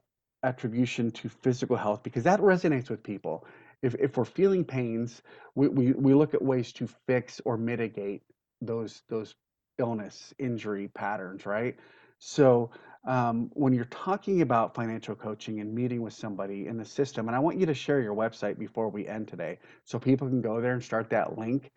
attribution 0.43 1.11
to 1.11 1.29
physical 1.29 1.77
health 1.77 2.03
because 2.03 2.23
that 2.25 2.41
resonates 2.41 2.89
with 2.91 3.01
people 3.01 3.47
if, 3.81 3.95
if 3.95 4.17
we're 4.17 4.25
feeling 4.25 4.65
pains, 4.65 5.21
we, 5.55 5.67
we, 5.69 5.93
we 5.93 6.13
look 6.13 6.33
at 6.33 6.41
ways 6.41 6.73
to 6.73 6.87
fix 7.07 7.41
or 7.45 7.57
mitigate 7.57 8.23
those 8.61 9.03
those 9.09 9.35
illness 9.77 10.33
injury 10.39 10.89
patterns, 10.89 11.45
right? 11.45 11.75
So 12.19 12.71
um, 13.05 13.51
when 13.53 13.73
you're 13.73 13.85
talking 13.85 14.41
about 14.41 14.75
financial 14.75 15.15
coaching 15.15 15.59
and 15.59 15.73
meeting 15.73 16.01
with 16.01 16.13
somebody 16.13 16.67
in 16.67 16.77
the 16.77 16.85
system, 16.85 17.27
and 17.27 17.35
I 17.35 17.39
want 17.39 17.59
you 17.59 17.65
to 17.67 17.73
share 17.73 18.01
your 18.01 18.15
website 18.15 18.57
before 18.57 18.89
we 18.89 19.07
end 19.07 19.27
today, 19.27 19.59
so 19.83 19.99
people 19.99 20.27
can 20.27 20.41
go 20.41 20.61
there 20.61 20.73
and 20.73 20.83
start 20.83 21.09
that 21.11 21.37
link 21.37 21.71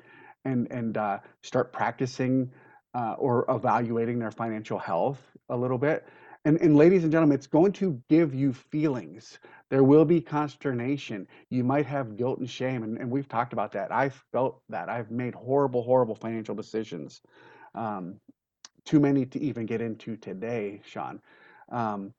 and 0.45 0.71
and 0.71 0.97
uh, 0.97 1.19
start 1.43 1.73
practicing 1.73 2.51
uh, 2.95 3.15
or 3.19 3.45
evaluating 3.49 4.19
their 4.19 4.31
financial 4.31 4.79
health 4.79 5.21
a 5.49 5.57
little 5.57 5.79
bit. 5.79 6.07
And, 6.45 6.57
and 6.61 6.77
ladies 6.77 7.03
and 7.03 7.13
gentlemen, 7.13 7.35
it's 7.35 7.47
going 7.49 7.73
to 7.73 8.01
give 8.09 8.35
you 8.35 8.53
feelings. 8.53 9.39
There 9.71 9.83
will 9.83 10.05
be 10.05 10.21
consternation. 10.21 11.27
You 11.51 11.65
might 11.65 11.87
have 11.87 12.17
guilt 12.17 12.39
and 12.39 12.49
shame, 12.49 12.85
and, 12.85 12.97
and 12.97 13.11
we've 13.11 13.29
talked 13.29 13.53
about 13.53 13.73
that. 13.73 13.93
I've 13.93 14.15
felt 14.33 14.63
that. 14.71 14.89
I've 14.89 15.11
made 15.11 15.35
horrible, 15.35 15.83
horrible 15.83 16.15
financial 16.15 16.55
decisions. 16.55 17.21
Um, 17.75 18.21
too 18.89 19.01
many 19.01 19.27
to 19.27 19.39
even 19.41 19.67
get 19.67 19.83
into 19.83 20.17
today, 20.17 20.81
Sean. 20.87 21.21
Um, 21.71 22.15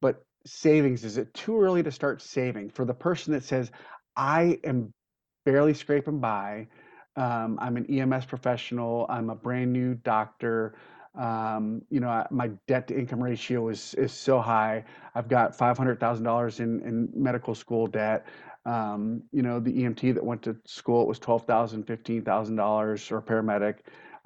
but 0.00 0.24
savings, 0.46 1.04
is 1.04 1.18
it 1.18 1.34
too 1.34 1.60
early 1.60 1.82
to 1.82 1.92
start 1.92 2.22
saving? 2.22 2.70
For 2.70 2.86
the 2.86 2.94
person 2.94 3.34
that 3.34 3.44
says, 3.44 3.70
I 4.16 4.58
am 4.64 4.94
barely 5.44 5.74
scraping 5.74 6.18
by, 6.18 6.68
um, 7.16 7.58
I'm 7.60 7.76
an 7.76 7.84
EMS 7.90 8.24
professional, 8.24 9.04
I'm 9.10 9.28
a 9.28 9.34
brand 9.34 9.74
new 9.74 9.94
doctor. 9.94 10.74
Um, 11.14 11.82
you 11.90 12.00
know, 12.00 12.26
my 12.30 12.48
debt 12.66 12.88
to 12.88 12.98
income 12.98 13.22
ratio 13.22 13.68
is 13.68 13.94
is 13.94 14.12
so 14.12 14.40
high. 14.40 14.84
I've 15.14 15.28
got 15.28 15.56
five 15.56 15.76
hundred 15.76 16.00
thousand 16.00 16.24
dollars 16.24 16.60
in 16.60 16.80
in 16.80 17.10
medical 17.14 17.54
school 17.54 17.86
debt. 17.86 18.26
Um, 18.66 19.22
you 19.32 19.42
know, 19.42 19.60
the 19.60 19.72
EMT 19.72 20.14
that 20.14 20.24
went 20.24 20.42
to 20.42 20.56
school 20.66 21.02
it 21.02 21.08
was 21.08 21.18
twelve 21.18 21.46
thousand, 21.46 21.84
fifteen 21.84 22.22
thousand 22.22 22.56
dollars, 22.56 23.10
or 23.10 23.22
paramedic, 23.22 23.76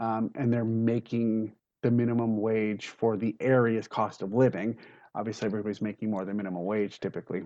um, 0.01 0.31
and 0.37 0.53
they're 0.53 0.65
making 0.65 1.53
the 1.83 1.91
minimum 1.91 2.39
wage 2.39 2.89
for 2.89 3.17
the 3.17 3.37
area's 3.41 3.89
cost 3.89 4.23
of 4.23 4.33
living. 4.33 4.77
Obviously, 5.15 5.47
everybody's 5.47 5.83
making 5.83 6.11
more 6.11 6.25
than 6.25 6.37
minimum 6.37 6.65
wage 6.65 7.01
typically. 7.01 7.43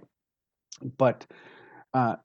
But 0.99 1.27
uh, 1.93 2.17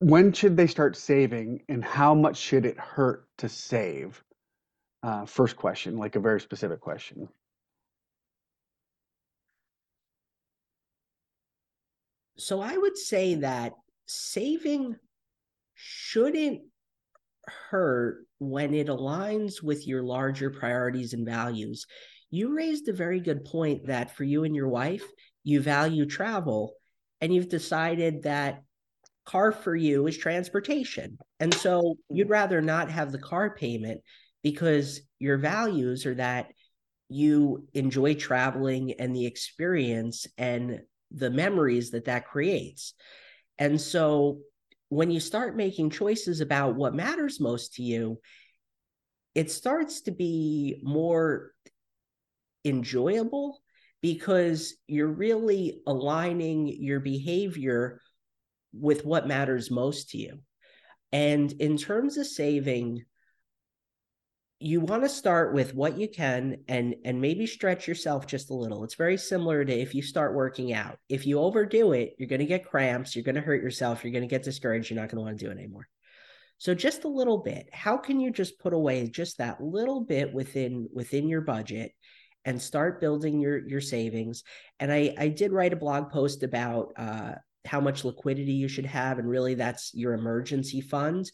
when 0.00 0.32
should 0.32 0.56
they 0.56 0.66
start 0.66 0.96
saving 0.96 1.62
and 1.68 1.84
how 1.84 2.14
much 2.14 2.36
should 2.36 2.66
it 2.66 2.78
hurt 2.78 3.26
to 3.38 3.48
save? 3.48 4.22
Uh, 5.02 5.24
first 5.24 5.56
question, 5.56 5.96
like 5.96 6.16
a 6.16 6.20
very 6.20 6.40
specific 6.40 6.80
question. 6.80 7.28
So 12.36 12.60
I 12.60 12.76
would 12.76 12.96
say 12.96 13.36
that 13.36 13.74
saving 14.06 14.96
shouldn't 15.74 16.62
hurt 17.70 18.24
when 18.38 18.74
it 18.74 18.88
aligns 18.88 19.62
with 19.62 19.86
your 19.86 20.02
larger 20.02 20.50
priorities 20.50 21.12
and 21.12 21.26
values. 21.26 21.86
You 22.30 22.54
raised 22.54 22.88
a 22.88 22.92
very 22.92 23.20
good 23.20 23.44
point 23.44 23.86
that 23.86 24.14
for 24.14 24.24
you 24.24 24.44
and 24.44 24.54
your 24.54 24.68
wife, 24.68 25.04
you 25.44 25.60
value 25.60 26.06
travel 26.06 26.74
and 27.20 27.34
you've 27.34 27.48
decided 27.48 28.22
that 28.22 28.62
car 29.24 29.52
for 29.52 29.74
you 29.74 30.06
is 30.06 30.16
transportation. 30.16 31.18
And 31.40 31.52
so 31.52 31.80
mm-hmm. 31.80 32.16
you'd 32.16 32.30
rather 32.30 32.60
not 32.60 32.90
have 32.90 33.12
the 33.12 33.18
car 33.18 33.54
payment 33.54 34.00
because 34.42 35.00
your 35.18 35.36
values 35.36 36.06
are 36.06 36.14
that 36.14 36.48
you 37.08 37.66
enjoy 37.74 38.14
traveling 38.14 38.92
and 38.98 39.14
the 39.14 39.26
experience 39.26 40.26
and 40.36 40.80
the 41.10 41.30
memories 41.30 41.90
that 41.90 42.04
that 42.04 42.26
creates. 42.26 42.94
And 43.58 43.80
so 43.80 44.38
when 44.88 45.10
you 45.10 45.20
start 45.20 45.56
making 45.56 45.90
choices 45.90 46.40
about 46.40 46.74
what 46.74 46.94
matters 46.94 47.40
most 47.40 47.74
to 47.74 47.82
you, 47.82 48.18
it 49.34 49.50
starts 49.50 50.02
to 50.02 50.10
be 50.10 50.80
more 50.82 51.52
enjoyable 52.64 53.60
because 54.00 54.74
you're 54.86 55.06
really 55.06 55.82
aligning 55.86 56.66
your 56.66 57.00
behavior 57.00 58.00
with 58.72 59.04
what 59.04 59.26
matters 59.26 59.70
most 59.70 60.10
to 60.10 60.18
you. 60.18 60.38
And 61.12 61.50
in 61.52 61.76
terms 61.76 62.16
of 62.16 62.26
saving, 62.26 63.04
you 64.60 64.80
want 64.80 65.04
to 65.04 65.08
start 65.08 65.54
with 65.54 65.74
what 65.74 65.96
you 65.96 66.08
can 66.08 66.58
and 66.66 66.96
and 67.04 67.20
maybe 67.20 67.46
stretch 67.46 67.86
yourself 67.86 68.26
just 68.26 68.50
a 68.50 68.54
little. 68.54 68.82
It's 68.82 68.96
very 68.96 69.16
similar 69.16 69.64
to 69.64 69.72
if 69.72 69.94
you 69.94 70.02
start 70.02 70.34
working 70.34 70.72
out. 70.72 70.98
If 71.08 71.26
you 71.26 71.38
overdo 71.38 71.92
it 71.92 72.14
you're 72.18 72.28
going 72.28 72.40
to 72.40 72.46
get 72.46 72.68
cramps 72.68 73.14
you're 73.14 73.24
going 73.24 73.36
to 73.36 73.40
hurt 73.40 73.62
yourself 73.62 74.02
you're 74.02 74.12
going 74.12 74.22
to 74.22 74.28
get 74.28 74.42
discouraged 74.42 74.90
you're 74.90 75.00
not 75.00 75.10
going 75.10 75.18
to 75.18 75.24
want 75.24 75.38
to 75.38 75.44
do 75.44 75.50
it 75.50 75.58
anymore. 75.58 75.88
So 76.58 76.74
just 76.74 77.04
a 77.04 77.08
little 77.08 77.38
bit. 77.38 77.68
How 77.72 77.96
can 77.96 78.18
you 78.18 78.32
just 78.32 78.58
put 78.58 78.72
away 78.72 79.08
just 79.08 79.38
that 79.38 79.62
little 79.62 80.00
bit 80.00 80.34
within 80.34 80.88
within 80.92 81.28
your 81.28 81.42
budget 81.42 81.92
and 82.44 82.60
start 82.60 83.00
building 83.00 83.38
your 83.38 83.66
your 83.66 83.80
savings? 83.80 84.42
And 84.80 84.92
i 84.92 85.14
i 85.18 85.28
did 85.28 85.52
write 85.52 85.72
a 85.72 85.76
blog 85.76 86.10
post 86.10 86.42
about 86.42 86.92
uh 86.96 87.34
how 87.64 87.80
much 87.80 88.04
liquidity 88.04 88.52
you 88.52 88.66
should 88.66 88.86
have 88.86 89.18
and 89.18 89.28
really 89.28 89.54
that's 89.54 89.92
your 89.94 90.14
emergency 90.14 90.80
fund 90.80 91.30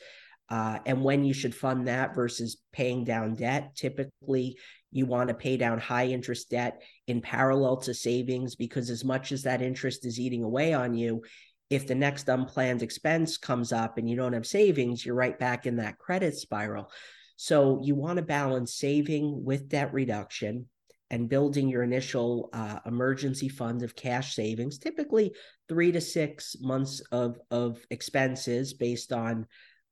uh, 0.49 0.79
and 0.87 1.03
when 1.03 1.25
you 1.25 1.33
should 1.33 1.55
fund 1.55 1.89
that 1.89 2.15
versus 2.15 2.59
paying 2.73 3.05
down 3.05 3.35
debt. 3.35 3.75
Typically, 3.75 4.57
you 4.91 5.07
want 5.07 5.29
to 5.29 5.35
pay 5.35 5.57
down 5.57 5.79
high 5.79 6.07
interest 6.07 6.51
debt 6.51 6.83
in 7.07 7.21
parallel 7.21 7.79
to 7.79 7.95
savings 7.95 8.55
because, 8.55 8.91
as 8.91 9.05
much 9.05 9.33
as 9.33 9.43
that 9.43 9.63
interest 9.63 10.05
is 10.05 10.21
eating 10.21 10.45
away 10.45 10.73
on 10.73 10.95
you, 10.95 11.23
if 11.71 11.87
the 11.87 11.95
next 11.95 12.29
unplanned 12.29 12.83
expense 12.83 13.37
comes 13.37 13.73
up 13.73 13.99
and 13.99 14.09
you 14.09 14.17
don't 14.17 14.35
have 14.35 14.47
savings, 14.47 15.05
you're 15.05 15.15
right 15.15 15.39
back 15.39 15.67
in 15.67 15.77
that 15.77 15.99
credit 15.99 16.35
spiral. 16.35 16.91
So, 17.37 17.81
you 17.83 17.95
want 17.95 18.19
to 18.19 18.23
balance 18.23 18.75
saving 18.75 19.45
with 19.45 19.69
debt 19.69 19.93
reduction 19.93 20.69
and 21.11 21.29
building 21.29 21.69
your 21.69 21.83
initial 21.83 22.51
uh, 22.53 22.79
emergency 22.87 23.49
fund 23.49 23.83
of 23.83 23.97
cash 23.97 24.35
savings, 24.35 24.79
typically 24.79 25.33
three 25.69 25.93
to 25.93 26.01
six 26.01 26.57
months 26.61 27.01
of, 27.13 27.39
of 27.51 27.79
expenses 27.91 28.75
based 28.75 29.13
on 29.13 29.47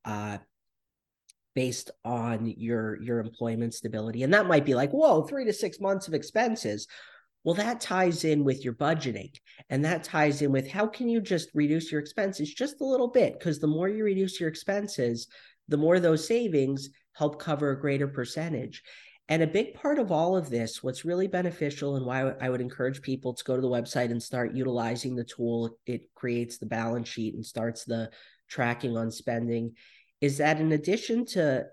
uh, 0.04 0.38
based 1.54 1.90
on 2.04 2.46
your 2.46 3.00
your 3.02 3.20
employment 3.20 3.74
stability. 3.74 4.22
And 4.22 4.32
that 4.34 4.46
might 4.46 4.64
be 4.64 4.74
like 4.74 4.90
whoa 4.90 5.22
three 5.22 5.44
to 5.44 5.52
six 5.52 5.80
months 5.80 6.08
of 6.08 6.14
expenses. 6.14 6.86
Well 7.44 7.54
that 7.56 7.80
ties 7.80 8.24
in 8.24 8.44
with 8.44 8.64
your 8.64 8.74
budgeting 8.74 9.34
and 9.68 9.84
that 9.84 10.04
ties 10.04 10.42
in 10.42 10.52
with 10.52 10.70
how 10.70 10.86
can 10.86 11.08
you 11.08 11.20
just 11.20 11.50
reduce 11.54 11.90
your 11.90 12.00
expenses 12.00 12.54
just 12.54 12.80
a 12.80 12.86
little 12.86 13.08
bit? 13.08 13.38
Because 13.38 13.58
the 13.58 13.66
more 13.66 13.88
you 13.88 14.04
reduce 14.04 14.40
your 14.40 14.48
expenses 14.48 15.26
the 15.68 15.76
more 15.76 16.00
those 16.00 16.26
savings 16.26 16.90
help 17.14 17.38
cover 17.38 17.70
a 17.70 17.80
greater 17.80 18.08
percentage. 18.08 18.82
And 19.28 19.42
a 19.42 19.46
big 19.46 19.74
part 19.74 19.98
of 19.98 20.10
all 20.12 20.36
of 20.36 20.50
this 20.50 20.82
what's 20.82 21.04
really 21.04 21.28
beneficial 21.28 21.96
and 21.96 22.04
why 22.04 22.32
i 22.40 22.50
would 22.50 22.60
encourage 22.60 23.00
people 23.00 23.32
to 23.32 23.44
go 23.44 23.54
to 23.54 23.62
the 23.62 23.68
website 23.68 24.10
and 24.10 24.22
start 24.22 24.54
utilizing 24.54 25.14
the 25.14 25.24
tool 25.24 25.78
it 25.86 26.02
creates 26.14 26.58
the 26.58 26.66
balance 26.66 27.08
sheet 27.08 27.34
and 27.34 27.46
starts 27.46 27.84
the 27.84 28.10
tracking 28.52 28.96
on 28.96 29.10
spending 29.10 29.72
is 30.20 30.38
that 30.38 30.60
in 30.60 30.72
addition 30.72 31.24
to 31.24 31.64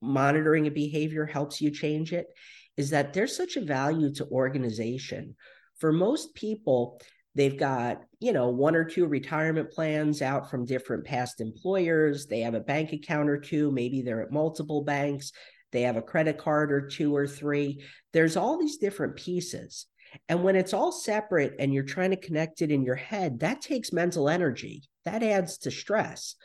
monitoring 0.00 0.66
a 0.66 0.70
behavior 0.70 1.24
helps 1.24 1.60
you 1.60 1.70
change 1.70 2.12
it, 2.12 2.26
is 2.76 2.90
that 2.90 3.12
there's 3.12 3.36
such 3.36 3.56
a 3.56 3.64
value 3.64 4.12
to 4.14 4.26
organization. 4.26 5.34
For 5.78 5.92
most 5.92 6.34
people, 6.34 7.00
they've 7.34 7.58
got, 7.58 8.02
you 8.20 8.32
know, 8.32 8.50
one 8.50 8.76
or 8.76 8.84
two 8.84 9.06
retirement 9.06 9.70
plans 9.70 10.22
out 10.22 10.50
from 10.50 10.66
different 10.66 11.04
past 11.04 11.40
employers. 11.40 12.26
They 12.26 12.40
have 12.40 12.54
a 12.54 12.60
bank 12.60 12.92
account 12.92 13.30
or 13.30 13.38
two. 13.38 13.70
Maybe 13.72 14.02
they're 14.02 14.22
at 14.22 14.32
multiple 14.32 14.84
banks. 14.84 15.32
They 15.72 15.82
have 15.82 15.96
a 15.96 16.02
credit 16.02 16.38
card 16.38 16.70
or 16.70 16.86
two 16.86 17.16
or 17.16 17.26
three. 17.26 17.82
There's 18.12 18.36
all 18.36 18.58
these 18.58 18.76
different 18.76 19.16
pieces. 19.16 19.86
And 20.28 20.44
when 20.44 20.56
it's 20.56 20.74
all 20.74 20.92
separate 20.92 21.54
and 21.58 21.72
you're 21.72 21.84
trying 21.84 22.10
to 22.10 22.16
connect 22.16 22.60
it 22.60 22.70
in 22.70 22.84
your 22.84 22.96
head, 22.96 23.40
that 23.40 23.62
takes 23.62 23.92
mental 23.92 24.28
energy. 24.28 24.82
That 25.04 25.22
adds 25.22 25.58
to 25.58 25.70
stress. 25.70 26.36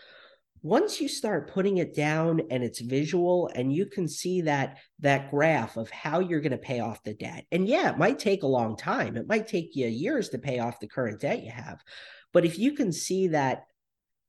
Once 0.63 1.00
you 1.00 1.08
start 1.08 1.52
putting 1.52 1.78
it 1.78 1.96
down 1.96 2.41
and 2.50 2.63
it's 2.63 2.80
visual 2.80 3.50
and 3.54 3.72
you 3.72 3.86
can 3.86 4.08
see 4.08 4.41
that 4.41 4.78
that 5.00 5.30
graph 5.30 5.78
of 5.78 5.89
how 5.91 6.20
you're 6.20 6.41
going 6.41 6.52
to 6.52 6.58
pay 6.58 6.80
off 6.80 7.04
the 7.04 7.13
debt. 7.13 7.46
And 7.52 7.67
yeah, 7.67 7.91
it 7.91 8.00
might 8.00 8.17
take 8.17 8.43
a 8.43 8.48
long 8.48 8.76
time. 8.76 9.17
It 9.17 9.27
might 9.27 9.48
take 9.48 9.75
you 9.75 9.88
years 9.88 10.29
to 10.29 10.40
pay 10.40 10.60
off 10.60 10.79
the 10.79 10.88
current 10.88 11.21
debt 11.21 11.44
you 11.44 11.52
have. 11.52 11.79
But 12.34 12.44
if 12.44 12.58
you 12.58 12.73
can 12.73 12.92
see 12.92 13.27
that 13.29 13.65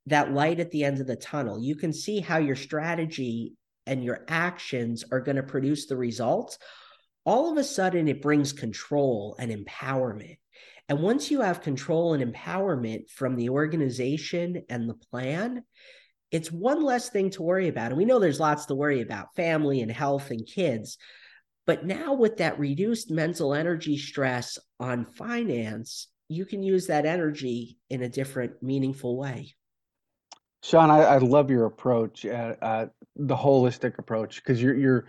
that 0.07 0.33
light 0.33 0.61
at 0.61 0.71
the 0.71 0.85
end 0.85 1.01
of 1.01 1.07
the 1.07 1.17
tunnel, 1.17 1.61
you 1.61 1.77
can 1.77 1.93
see 1.93 2.21
how 2.21 2.39
your 2.39 2.57
strategy 2.57 3.55
and 3.87 4.05
your 4.05 4.25
actions 4.29 5.05
are 5.11 5.21
going 5.21 5.37
to 5.37 5.43
produce 5.43 5.87
the 5.87 5.97
results 5.97 6.59
all 7.29 7.53
of 7.53 7.59
a 7.59 7.65
sudden 7.65 8.09
it 8.09 8.23
brings 8.23 8.55
control 8.55 9.37
and 9.39 9.53
empowerment. 9.53 10.39
And 10.89 11.01
once 11.01 11.31
you 11.31 11.43
have 11.43 11.61
control 11.61 12.15
and 12.15 12.35
empowerment 12.35 13.11
from 13.11 13.37
the 13.37 13.51
organization 13.51 14.63
and 14.69 14.89
the 14.89 14.95
plan, 14.95 15.63
it's 16.31 16.51
one 16.51 16.83
less 16.83 17.11
thing 17.11 17.31
to 17.31 17.43
worry 17.43 17.69
about. 17.69 17.89
And 17.89 17.99
we 17.99 18.05
know 18.05 18.19
there's 18.19 18.41
lots 18.41 18.67
to 18.67 18.75
worry 18.75 19.01
about 19.01 19.35
family 19.35 19.81
and 19.81 19.91
health 19.91 20.31
and 20.31 20.47
kids. 20.47 20.99
But 21.67 21.85
now, 21.85 22.15
with 22.15 22.39
that 22.39 22.59
reduced 22.59 23.11
mental 23.11 23.53
energy 23.53 23.99
stress 23.99 24.59
on 24.81 25.05
finance, 25.05 26.09
you 26.29 26.47
can 26.47 26.63
use 26.63 26.87
that 26.87 27.05
energy 27.05 27.77
in 27.91 28.03
a 28.03 28.09
different, 28.09 28.63
meaningful 28.63 29.19
way. 29.19 29.55
Sean, 30.63 30.91
I, 30.91 31.01
I 31.01 31.19
love 31.19 31.51
your 31.51 31.67
approach, 31.67 32.25
uh, 32.25 32.55
uh, 32.61 32.87
the 33.17 33.37
holistic 33.37 33.99
approach, 33.99 34.37
because 34.37 34.63
you're 34.63 34.75
you're 34.75 35.05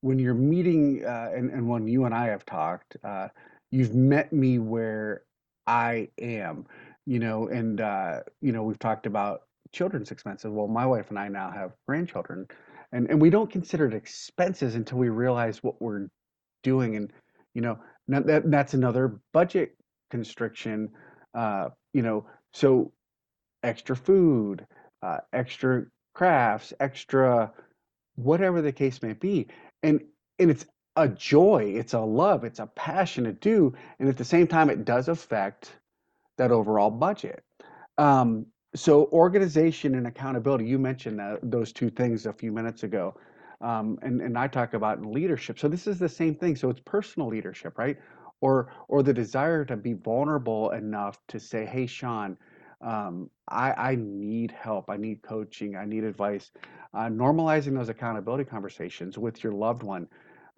when 0.00 0.18
you're 0.18 0.34
meeting 0.34 1.04
uh, 1.04 1.30
and, 1.34 1.50
and 1.50 1.68
when 1.68 1.86
you 1.86 2.06
and 2.06 2.14
I 2.14 2.26
have 2.28 2.46
talked, 2.46 2.96
uh, 3.04 3.28
you've 3.70 3.94
met 3.94 4.32
me 4.32 4.58
where 4.58 5.22
I 5.66 6.08
am, 6.20 6.66
you 7.06 7.18
know, 7.18 7.48
and 7.48 7.80
uh, 7.80 8.20
you 8.40 8.52
know, 8.52 8.62
we've 8.62 8.78
talked 8.78 9.06
about 9.06 9.42
children's 9.72 10.10
expenses. 10.10 10.50
Well, 10.50 10.68
my 10.68 10.86
wife 10.86 11.10
and 11.10 11.18
I 11.18 11.28
now 11.28 11.50
have 11.50 11.72
grandchildren, 11.86 12.46
and 12.92 13.08
and 13.10 13.20
we 13.20 13.30
don't 13.30 13.50
consider 13.50 13.86
it 13.86 13.94
expenses 13.94 14.74
until 14.74 14.98
we 14.98 15.08
realize 15.08 15.62
what 15.62 15.80
we're 15.80 16.08
doing, 16.62 16.96
and 16.96 17.12
you 17.54 17.62
know, 17.62 17.78
that 18.08 18.50
that's 18.50 18.74
another 18.74 19.20
budget 19.32 19.76
constriction. 20.10 20.90
Uh, 21.34 21.68
you 21.92 22.02
know, 22.02 22.26
so 22.52 22.92
extra 23.62 23.94
food, 23.94 24.66
uh, 25.02 25.18
extra 25.32 25.84
crafts, 26.14 26.72
extra 26.80 27.52
whatever 28.16 28.60
the 28.60 28.72
case 28.72 29.02
may 29.02 29.12
be, 29.12 29.46
and 29.82 30.00
and 30.38 30.50
it's 30.50 30.66
a 30.96 31.08
joy, 31.08 31.72
it's 31.76 31.94
a 31.94 32.00
love, 32.00 32.44
it's 32.44 32.58
a 32.58 32.66
passion 32.66 33.24
to 33.24 33.32
do, 33.32 33.74
and 33.98 34.08
at 34.08 34.16
the 34.16 34.24
same 34.24 34.46
time, 34.46 34.70
it 34.70 34.84
does 34.84 35.08
affect 35.08 35.72
that 36.36 36.50
overall 36.50 36.90
budget. 36.90 37.44
Um, 37.98 38.46
so 38.74 39.06
organization 39.12 39.94
and 39.94 40.06
accountability, 40.06 40.64
you 40.64 40.78
mentioned 40.78 41.18
that, 41.18 41.38
those 41.42 41.72
two 41.72 41.90
things 41.90 42.26
a 42.26 42.32
few 42.32 42.52
minutes 42.52 42.82
ago. 42.82 43.14
Um, 43.60 43.98
and, 44.02 44.22
and 44.22 44.38
I 44.38 44.46
talk 44.46 44.74
about 44.74 45.04
leadership. 45.04 45.58
So 45.58 45.68
this 45.68 45.86
is 45.86 45.98
the 45.98 46.08
same 46.08 46.34
thing. 46.34 46.56
So 46.56 46.70
it's 46.70 46.80
personal 46.80 47.28
leadership, 47.28 47.78
right? 47.78 47.98
Or 48.40 48.72
or 48.88 49.02
the 49.02 49.12
desire 49.12 49.66
to 49.66 49.76
be 49.76 49.92
vulnerable 49.92 50.70
enough 50.70 51.20
to 51.28 51.38
say, 51.38 51.66
hey, 51.66 51.86
Sean, 51.86 52.38
um, 52.80 53.28
I, 53.48 53.72
I 53.72 53.96
need 53.96 54.50
help. 54.52 54.88
I 54.88 54.96
need 54.96 55.20
coaching. 55.20 55.76
I 55.76 55.84
need 55.84 56.04
advice. 56.04 56.50
Uh, 56.94 57.08
normalizing 57.08 57.74
those 57.74 57.90
accountability 57.90 58.44
conversations 58.44 59.18
with 59.18 59.44
your 59.44 59.52
loved 59.52 59.82
one. 59.82 60.08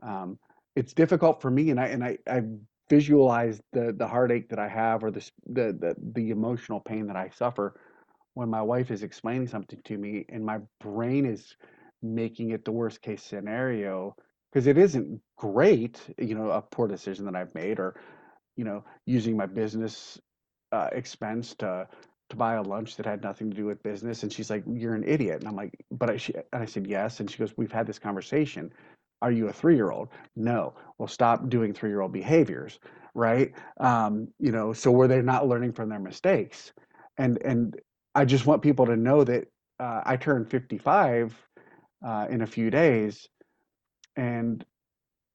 Um, 0.02 0.38
it's 0.76 0.94
difficult 0.94 1.42
for 1.42 1.50
me, 1.50 1.70
and 1.70 1.80
I 1.80 1.86
and 1.88 2.04
I, 2.04 2.18
I 2.28 2.42
visualize 2.90 3.60
the 3.72 3.94
the 3.96 4.08
heartache 4.08 4.50
that 4.50 4.60
I 4.60 4.68
have 4.68 5.04
or 5.04 5.10
the, 5.10 5.30
the 5.46 5.72
the 5.72 5.96
the 6.14 6.30
emotional 6.30 6.80
pain 6.80 7.06
that 7.08 7.16
I 7.16 7.30
suffer 7.30 7.74
when 8.34 8.48
my 8.50 8.62
wife 8.62 8.90
is 8.90 9.02
explaining 9.02 9.48
something 9.48 9.80
to 9.84 9.98
me 9.98 10.26
and 10.30 10.44
my 10.44 10.60
brain 10.80 11.26
is 11.26 11.56
making 12.02 12.50
it 12.50 12.64
the 12.64 12.72
worst 12.72 13.02
case 13.02 13.22
scenario 13.22 14.16
because 14.52 14.66
it 14.68 14.78
isn't 14.78 15.20
great, 15.38 16.00
you 16.18 16.34
know, 16.34 16.50
a 16.50 16.62
poor 16.62 16.88
decision 16.88 17.26
that 17.26 17.36
I've 17.36 17.54
made 17.54 17.80
or 17.80 17.96
you 18.56 18.64
know 18.64 18.84
using 19.06 19.36
my 19.36 19.46
business 19.46 20.20
uh, 20.72 20.88
expense 20.92 21.54
to 21.56 21.88
to 22.30 22.36
buy 22.36 22.54
a 22.54 22.62
lunch 22.62 22.96
that 22.96 23.06
had 23.06 23.22
nothing 23.22 23.50
to 23.50 23.56
do 23.56 23.66
with 23.66 23.82
business 23.82 24.22
and 24.22 24.32
she's 24.32 24.50
like 24.50 24.64
you're 24.66 24.94
an 24.94 25.04
idiot. 25.04 25.40
And 25.40 25.48
i'm 25.48 25.56
like 25.56 25.74
but 25.90 26.10
i 26.10 26.16
she, 26.16 26.34
and 26.34 26.62
i 26.62 26.66
said 26.66 26.86
yes. 26.86 27.20
And 27.20 27.30
she 27.30 27.38
goes 27.38 27.54
we've 27.56 27.72
had 27.72 27.86
this 27.86 27.98
conversation 27.98 28.72
are 29.22 29.32
you 29.32 29.48
a 29.48 29.52
three 29.52 29.76
year 29.76 29.90
old 29.90 30.10
no. 30.36 30.74
Well 30.98 31.08
stop 31.08 31.48
doing 31.48 31.72
three 31.74 31.90
year 31.90 32.02
old 32.02 32.12
behaviors 32.12 32.78
right? 33.14 33.52
Um, 33.80 34.28
you 34.38 34.52
know 34.52 34.72
so 34.74 34.90
were 34.92 35.08
they 35.08 35.22
not 35.22 35.48
learning 35.48 35.72
from 35.74 35.88
their 35.90 36.00
mistakes? 36.00 36.72
And 37.18 37.40
and 37.44 37.80
i 38.14 38.24
just 38.24 38.46
want 38.46 38.62
people 38.62 38.86
to 38.86 38.96
know 38.96 39.24
that 39.24 39.44
uh, 39.80 40.02
i 40.06 40.16
turned 40.16 40.50
55 40.50 41.34
uh, 42.06 42.26
in 42.30 42.42
a 42.42 42.46
few 42.46 42.70
days 42.70 43.28
and 44.16 44.64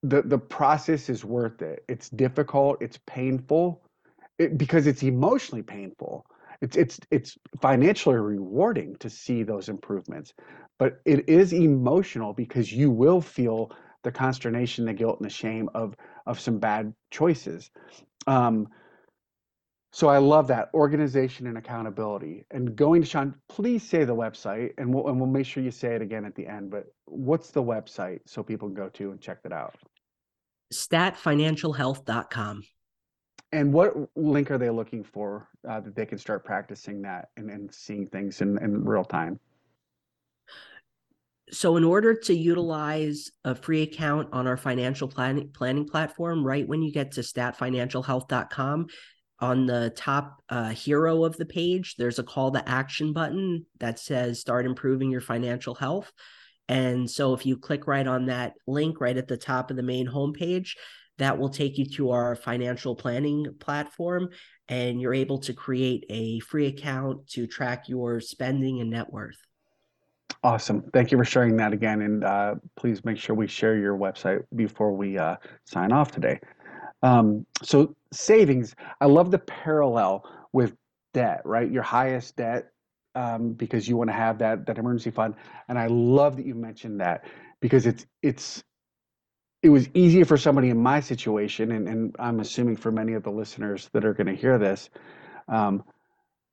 the 0.04 0.22
the 0.24 0.38
process 0.38 1.10
is 1.10 1.26
worth 1.26 1.62
it. 1.62 1.84
It's 1.90 2.10
difficult 2.10 2.78
it's 2.82 3.00
painful 3.08 3.84
it, 4.40 4.58
because 4.58 4.88
it's 4.88 5.04
emotionally 5.04 5.64
painful 5.64 6.26
it's 6.62 6.76
it's 6.78 7.00
it's 7.12 7.38
financially 7.62 8.18
rewarding 8.18 8.96
to 8.98 9.10
see 9.10 9.44
those 9.44 9.70
improvements, 9.70 10.34
but 10.78 11.00
it 11.06 11.28
is 11.30 11.54
emotional 11.54 12.34
because 12.34 12.72
you 12.72 12.90
will 12.90 13.22
feel 13.22 13.72
the 14.04 14.12
consternation, 14.12 14.86
the 14.86 14.94
guilt, 14.94 15.20
and 15.20 15.26
the 15.26 15.34
shame 15.34 15.70
of 15.74 15.96
of 16.26 16.40
some 16.40 16.60
bad 16.60 16.94
choices. 17.12 17.70
Um, 18.26 18.68
so 19.92 20.10
I 20.10 20.18
love 20.18 20.48
that 20.48 20.70
organization 20.74 21.48
and 21.48 21.58
accountability. 21.58 22.46
And 22.52 22.76
going 22.76 23.02
to 23.02 23.08
Sean, 23.08 23.34
please 23.50 23.82
say 23.82 24.04
the 24.04 24.16
website, 24.16 24.74
and 24.78 24.94
we'll 24.94 25.08
and 25.08 25.20
we'll 25.20 25.30
make 25.30 25.46
sure 25.46 25.64
you 25.64 25.72
say 25.72 25.96
it 25.96 26.02
again 26.02 26.26
at 26.26 26.36
the 26.36 26.48
end. 26.48 26.70
But 26.70 26.86
what's 27.06 27.52
the 27.52 27.64
website 27.64 28.20
so 28.26 28.44
people 28.44 28.68
can 28.68 28.76
go 28.76 28.90
to 28.90 29.12
and 29.12 29.22
check 29.22 29.42
that 29.44 29.54
out? 29.54 29.76
Statfinancialhealth.com. 30.74 32.64
And 33.52 33.72
what 33.72 33.94
link 34.16 34.52
are 34.52 34.58
they 34.58 34.70
looking 34.70 35.04
for 35.04 35.48
uh, 35.68 35.80
that 35.80 35.96
they 35.96 36.06
can 36.06 36.18
start 36.18 36.44
practicing 36.44 37.02
that 37.04 37.30
and, 37.38 37.50
and 37.50 37.74
seeing 37.74 38.08
things 38.08 38.42
in, 38.42 38.58
in 38.58 38.84
real 38.84 39.06
time? 39.06 39.40
So, 41.50 41.78
in 41.78 41.86
order 41.86 42.14
to 42.14 42.34
utilize 42.34 43.32
a 43.46 43.56
free 43.56 43.84
account 43.84 44.30
on 44.34 44.48
our 44.48 44.58
financial 44.58 45.08
planning, 45.08 45.50
planning 45.54 45.88
platform, 45.88 46.46
right 46.46 46.68
when 46.68 46.82
you 46.82 46.92
get 46.92 47.14
to 47.14 47.22
statfinancialhealth.com, 47.22 48.88
on 49.40 49.66
the 49.66 49.94
top 49.96 50.42
uh, 50.50 50.70
hero 50.70 51.24
of 51.24 51.38
the 51.38 51.46
page, 51.46 51.96
there's 51.98 52.20
a 52.20 52.24
call 52.24 52.52
to 52.52 52.68
action 52.68 53.14
button 53.14 53.66
that 53.80 54.00
says 54.00 54.42
start 54.42 54.66
improving 54.66 55.12
your 55.12 55.22
financial 55.22 55.76
health. 55.76 56.12
And 56.68 57.10
so, 57.10 57.34
if 57.34 57.46
you 57.46 57.56
click 57.56 57.88
right 57.88 58.06
on 58.06 58.26
that 58.26 58.56
link 58.68 59.00
right 59.00 59.16
at 59.16 59.30
the 59.30 59.38
top 59.38 59.72
of 59.72 59.78
the 59.78 59.84
main 59.84 60.08
homepage, 60.08 60.72
that 61.18 61.38
will 61.38 61.50
take 61.50 61.78
you 61.78 61.86
to 61.86 62.12
our 62.12 62.36
financial 62.36 62.96
planning 62.96 63.46
platform 63.60 64.30
and 64.70 65.02
you're 65.02 65.14
able 65.14 65.40
to 65.40 65.54
create 65.54 66.06
a 66.10 66.40
free 66.40 66.68
account 66.68 67.28
to 67.30 67.48
track 67.48 67.88
your 67.88 68.20
spending 68.20 68.82
and 68.82 68.90
net 68.90 69.12
worth. 69.12 69.38
Awesome. 70.44 70.84
Thank 70.94 71.12
you 71.12 71.18
for 71.18 71.26
sharing 71.26 71.58
that 71.58 71.74
again. 71.74 72.02
And 72.02 72.24
uh, 72.24 72.56
please 72.76 73.04
make 73.04 73.18
sure 73.18 73.36
we 73.36 73.48
share 73.48 73.76
your 73.78 73.98
website 73.98 74.44
before 74.56 74.92
we 74.92 75.18
uh, 75.18 75.38
sign 75.66 75.92
off 75.92 76.12
today. 76.12 76.40
Um, 77.02 77.46
so, 77.64 77.96
savings, 78.12 78.76
I 79.02 79.06
love 79.06 79.32
the 79.32 79.40
parallel 79.40 80.24
with 80.54 80.76
debt, 81.14 81.42
right? 81.46 81.70
Your 81.70 81.84
highest 81.84 82.36
debt 82.36 82.72
um, 83.16 83.54
because 83.54 83.88
you 83.88 83.98
want 83.98 84.10
to 84.10 84.16
have 84.16 84.38
that 84.40 84.66
that 84.68 84.78
emergency 84.78 85.12
fund. 85.12 85.36
And 85.70 85.78
I 85.78 85.88
love 85.88 86.38
that 86.38 86.46
you 86.46 86.56
mentioned 86.56 87.02
that 87.02 87.26
because 87.60 87.86
it's 87.86 88.06
it's 88.22 88.64
it 89.64 89.70
was 89.70 89.90
easier 89.94 90.26
for 90.26 90.38
somebody 90.38 90.70
in 90.70 90.82
my 90.82 91.00
situation, 91.00 91.72
and, 91.72 91.88
and 91.88 92.16
I'm 92.20 92.40
assuming 92.40 92.76
for 92.76 92.92
many 92.92 93.14
of 93.14 93.24
the 93.24 93.32
listeners 93.32 93.90
that 93.94 94.06
are 94.06 94.14
going 94.14 94.28
to 94.28 94.36
hear 94.36 94.58
this, 94.58 94.90
um, 95.48 95.84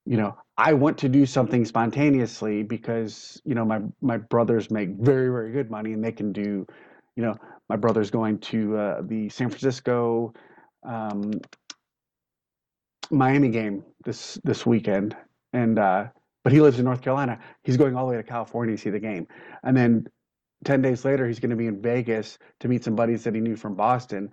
you 0.06 0.16
know, 0.16 0.36
I 0.56 0.72
want 0.74 0.98
to 0.98 1.08
do 1.08 1.26
something 1.26 1.64
spontaneously 1.64 2.62
because 2.62 3.40
you 3.44 3.54
know 3.54 3.64
my 3.64 3.80
my 4.00 4.18
brothers 4.18 4.70
make 4.70 4.90
very 4.90 5.28
very 5.28 5.52
good 5.52 5.70
money, 5.70 5.92
and 5.92 6.04
they 6.04 6.12
can 6.12 6.32
do, 6.32 6.66
you 7.16 7.22
know, 7.22 7.34
my 7.68 7.76
brother's 7.76 8.10
going 8.10 8.38
to 8.38 8.76
uh, 8.76 9.02
the 9.02 9.28
San 9.30 9.48
Francisco, 9.48 10.32
um, 10.86 11.32
Miami 13.10 13.48
game 13.48 13.84
this 14.04 14.38
this 14.44 14.64
weekend, 14.64 15.16
and 15.52 15.78
uh, 15.78 16.06
but 16.42 16.52
he 16.52 16.60
lives 16.60 16.78
in 16.78 16.84
North 16.84 17.02
Carolina. 17.02 17.38
He's 17.62 17.76
going 17.76 17.96
all 17.96 18.06
the 18.06 18.12
way 18.12 18.16
to 18.18 18.22
California 18.22 18.76
to 18.76 18.82
see 18.82 18.90
the 18.90 19.00
game, 19.00 19.26
and 19.62 19.76
then 19.76 20.06
10 20.64 20.82
days 20.82 21.04
later, 21.04 21.26
he's 21.26 21.40
going 21.40 21.50
to 21.50 21.56
be 21.56 21.66
in 21.66 21.80
Vegas 21.82 22.38
to 22.60 22.68
meet 22.68 22.84
some 22.84 22.96
buddies 22.96 23.24
that 23.24 23.34
he 23.34 23.40
knew 23.40 23.56
from 23.56 23.74
Boston 23.74 24.30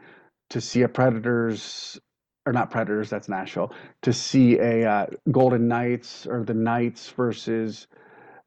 to 0.49 0.61
see 0.61 0.81
a 0.81 0.89
Predators, 0.89 1.99
or 2.45 2.53
not 2.53 2.71
Predators, 2.71 3.09
that's 3.09 3.29
Nashville, 3.29 3.73
to 4.03 4.13
see 4.13 4.59
a 4.59 4.89
uh, 4.89 5.05
Golden 5.31 5.67
Knights 5.67 6.27
or 6.27 6.43
the 6.43 6.53
Knights 6.53 7.09
versus, 7.09 7.87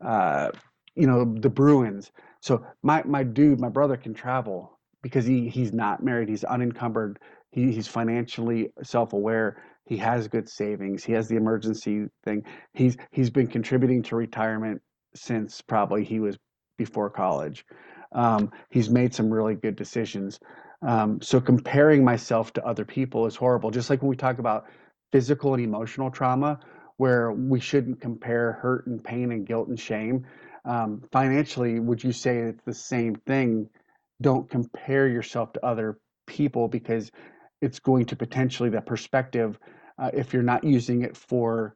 uh, 0.05 0.51
you 0.95 1.07
know, 1.07 1.25
the 1.25 1.51
Bruins. 1.51 2.13
So 2.41 2.65
my, 2.83 3.03
my 3.05 3.23
dude, 3.23 3.61
my 3.61 3.71
brother 3.71 3.97
can 3.97 4.15
travel 4.15 4.79
because 5.03 5.25
he, 5.27 5.49
he's 5.49 5.73
not 5.73 6.03
married. 6.03 6.29
He's 6.29 6.45
unencumbered. 6.45 7.19
He, 7.53 7.73
he's 7.73 7.89
financially 7.89 8.71
self-aware. 8.83 9.63
He 9.87 9.97
has 9.99 10.29
good 10.29 10.49
savings. 10.49 11.05
He 11.05 11.13
has 11.13 11.29
the 11.29 11.37
emergency 11.37 12.07
thing. 12.25 12.45
He's, 12.75 12.97
he's 13.13 13.31
been 13.31 13.47
contributing 13.47 14.03
to 14.05 14.17
retirement 14.17 14.83
since 15.15 15.63
probably 15.63 16.05
he 16.05 16.21
was 16.21 16.39
before 16.77 17.11
college. 17.11 17.65
Um, 18.13 18.53
he's 18.71 18.91
made 18.91 19.15
some 19.15 19.31
really 19.31 19.55
good 19.55 19.77
decisions. 19.77 20.39
Um, 20.83 21.21
so 21.21 21.41
comparing 21.41 22.05
myself 22.05 22.53
to 22.55 22.67
other 22.67 22.85
people 22.85 23.27
is 23.27 23.37
horrible. 23.37 23.71
Just 23.71 23.91
like 23.91 24.03
when 24.03 24.11
we 24.11 24.17
talk 24.17 24.39
about 24.39 24.67
physical 25.13 25.55
and 25.55 25.63
emotional 25.63 26.11
trauma, 26.11 26.61
where 26.97 27.33
we 27.33 27.61
shouldn't 27.61 28.01
compare 28.01 28.53
hurt 28.53 28.87
and 28.87 29.03
pain 29.03 29.33
and 29.33 29.47
guilt 29.47 29.69
and 29.69 29.79
shame. 29.79 30.27
Um, 30.65 31.03
financially, 31.13 31.81
would 31.81 32.03
you 32.03 32.13
say 32.13 32.39
it's 32.39 32.65
the 32.65 32.75
same 32.75 33.17
thing? 33.17 33.69
Don't 34.21 34.49
compare 34.49 35.09
yourself 35.09 35.53
to 35.55 35.67
other 35.67 35.99
people 36.27 36.69
because 36.69 37.11
it's 37.61 37.81
going 37.81 38.07
to 38.07 38.17
potentially 38.17 38.71
that 38.71 38.87
perspective, 38.87 39.59
uh, 39.99 40.11
if 40.13 40.33
you're 40.33 40.43
not 40.43 40.65
using 40.65 41.03
it 41.03 41.17
for 41.17 41.75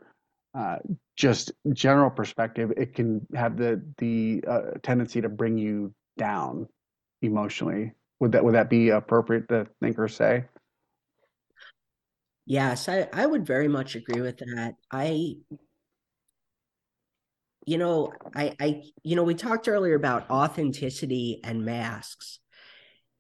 uh, 0.59 0.79
just 1.17 1.53
general 1.73 2.11
perspective, 2.11 2.73
it 2.77 2.95
can 2.95 3.25
have 3.35 3.57
the 3.57 3.81
the 3.99 4.43
uh, 4.49 4.61
tendency 4.83 5.21
to 5.21 5.29
bring 5.29 5.57
you 5.57 5.95
down 6.17 6.67
emotionally. 7.23 7.93
Would 8.19 8.33
that 8.33 8.45
would 8.45 8.55
that 8.55 8.69
be 8.69 8.89
appropriate 8.89 9.49
to 9.51 9.69
think 9.81 9.99
or 9.99 10.09
say? 10.09 10.47
Yes, 12.45 12.89
I, 12.89 13.09
I 13.13 13.25
would 13.25 13.47
very 13.47 13.69
much 13.69 13.95
agree 13.95 14.21
with 14.21 14.39
that. 14.39 14.75
I 14.91 15.37
you 17.65 17.79
know, 17.79 18.13
I 18.35 18.57
I 18.61 18.83
you 19.05 19.15
know, 19.15 19.23
we 19.23 19.35
talked 19.35 19.69
earlier 19.69 19.95
about 19.95 20.29
authenticity 20.29 21.41
and 21.45 21.65
masks. 21.65 22.41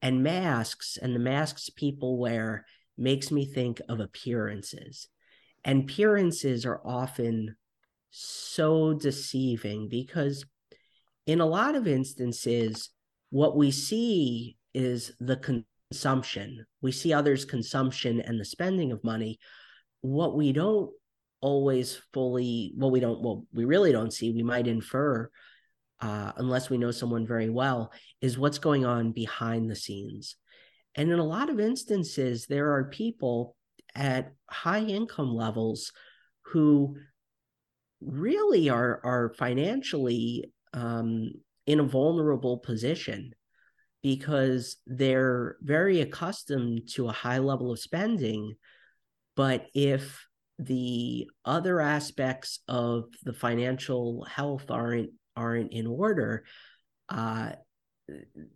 And 0.01 0.23
masks 0.23 0.97
and 1.01 1.15
the 1.15 1.21
masks 1.21 1.71
people 1.71 2.19
wear 2.19 2.65
makes 2.97 3.31
me 3.31 3.45
think 3.45 3.81
of 3.89 3.99
appearances. 4.01 5.09
And 5.65 5.83
appearances 5.83 6.65
are 6.65 6.81
often 6.85 7.57
so 8.11 8.95
deceiving 8.95 9.89
because, 9.89 10.45
in 11.27 11.41
a 11.41 11.47
lot 11.47 11.75
of 11.75 11.87
instances, 11.87 12.91
what 13.31 13.57
we 13.57 13.71
see 13.71 14.57
is 14.73 15.13
the 15.21 15.37
consumption. 15.91 16.65
We 16.81 16.93
see 16.93 17.13
others' 17.13 17.45
consumption 17.45 18.21
and 18.21 18.41
the 18.41 18.45
spending 18.45 18.93
of 18.93 19.05
money. 19.05 19.39
What 20.01 20.37
we 20.37 20.53
don't 20.53 20.91
always 21.41 22.01
fully, 22.13 22.73
what 22.77 22.93
we 22.93 23.01
don't, 23.01 23.21
well, 23.23 23.47
we 23.53 23.65
really 23.65 23.93
don't 23.93 24.13
see, 24.13 24.33
we 24.33 24.43
might 24.43 24.67
infer, 24.67 25.31
uh, 26.01 26.33
unless 26.37 26.71
we 26.71 26.79
know 26.79 26.91
someone 26.91 27.27
very 27.27 27.51
well, 27.51 27.93
is 28.21 28.39
what's 28.39 28.59
going 28.59 28.87
on 28.87 29.13
behind 29.13 29.71
the 29.71 29.77
scenes. 29.77 30.37
And 30.95 31.11
in 31.11 31.19
a 31.19 31.25
lot 31.25 31.51
of 31.51 31.61
instances, 31.61 32.47
there 32.47 32.73
are 32.73 32.85
people 32.85 33.55
at 33.95 34.33
high 34.51 34.83
income 34.83 35.35
levels 35.35 35.93
who 36.43 36.97
really 38.01 38.69
are 38.69 39.01
are 39.05 39.35
financially 39.37 40.53
um, 40.73 41.31
in 41.67 41.81
a 41.81 41.85
vulnerable 41.85 42.59
position 42.59 43.35
because 44.03 44.77
they're 44.87 45.57
very 45.61 46.01
accustomed 46.01 46.89
to 46.89 47.09
a 47.09 47.13
high 47.13 47.39
level 47.39 47.73
of 47.73 47.81
spending. 47.81 48.55
But 49.35 49.67
if 49.75 50.25
the 50.59 51.29
other 51.45 51.81
aspects 51.81 52.61
of 52.69 53.05
the 53.23 53.33
financial 53.33 54.25
health 54.25 54.71
aren't 54.71 55.11
aren't 55.37 55.73
in 55.73 55.87
order 55.87 56.45
uh, 57.09 57.51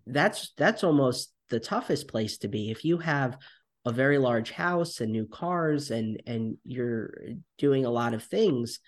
that's 0.06 0.52
that's 0.56 0.84
almost 0.84 1.32
the 1.50 1.60
toughest 1.60 2.08
place 2.08 2.38
to 2.38 2.48
be. 2.48 2.70
If 2.70 2.84
you 2.84 2.98
have 2.98 3.36
a 3.84 3.92
very 3.92 4.18
large 4.18 4.50
house 4.50 5.00
and 5.00 5.10
new 5.12 5.26
cars 5.26 5.90
and 5.90 6.22
and 6.26 6.56
you're 6.64 7.14
doing 7.58 7.84
a 7.84 7.90
lot 7.90 8.14
of 8.14 8.22
things 8.22 8.78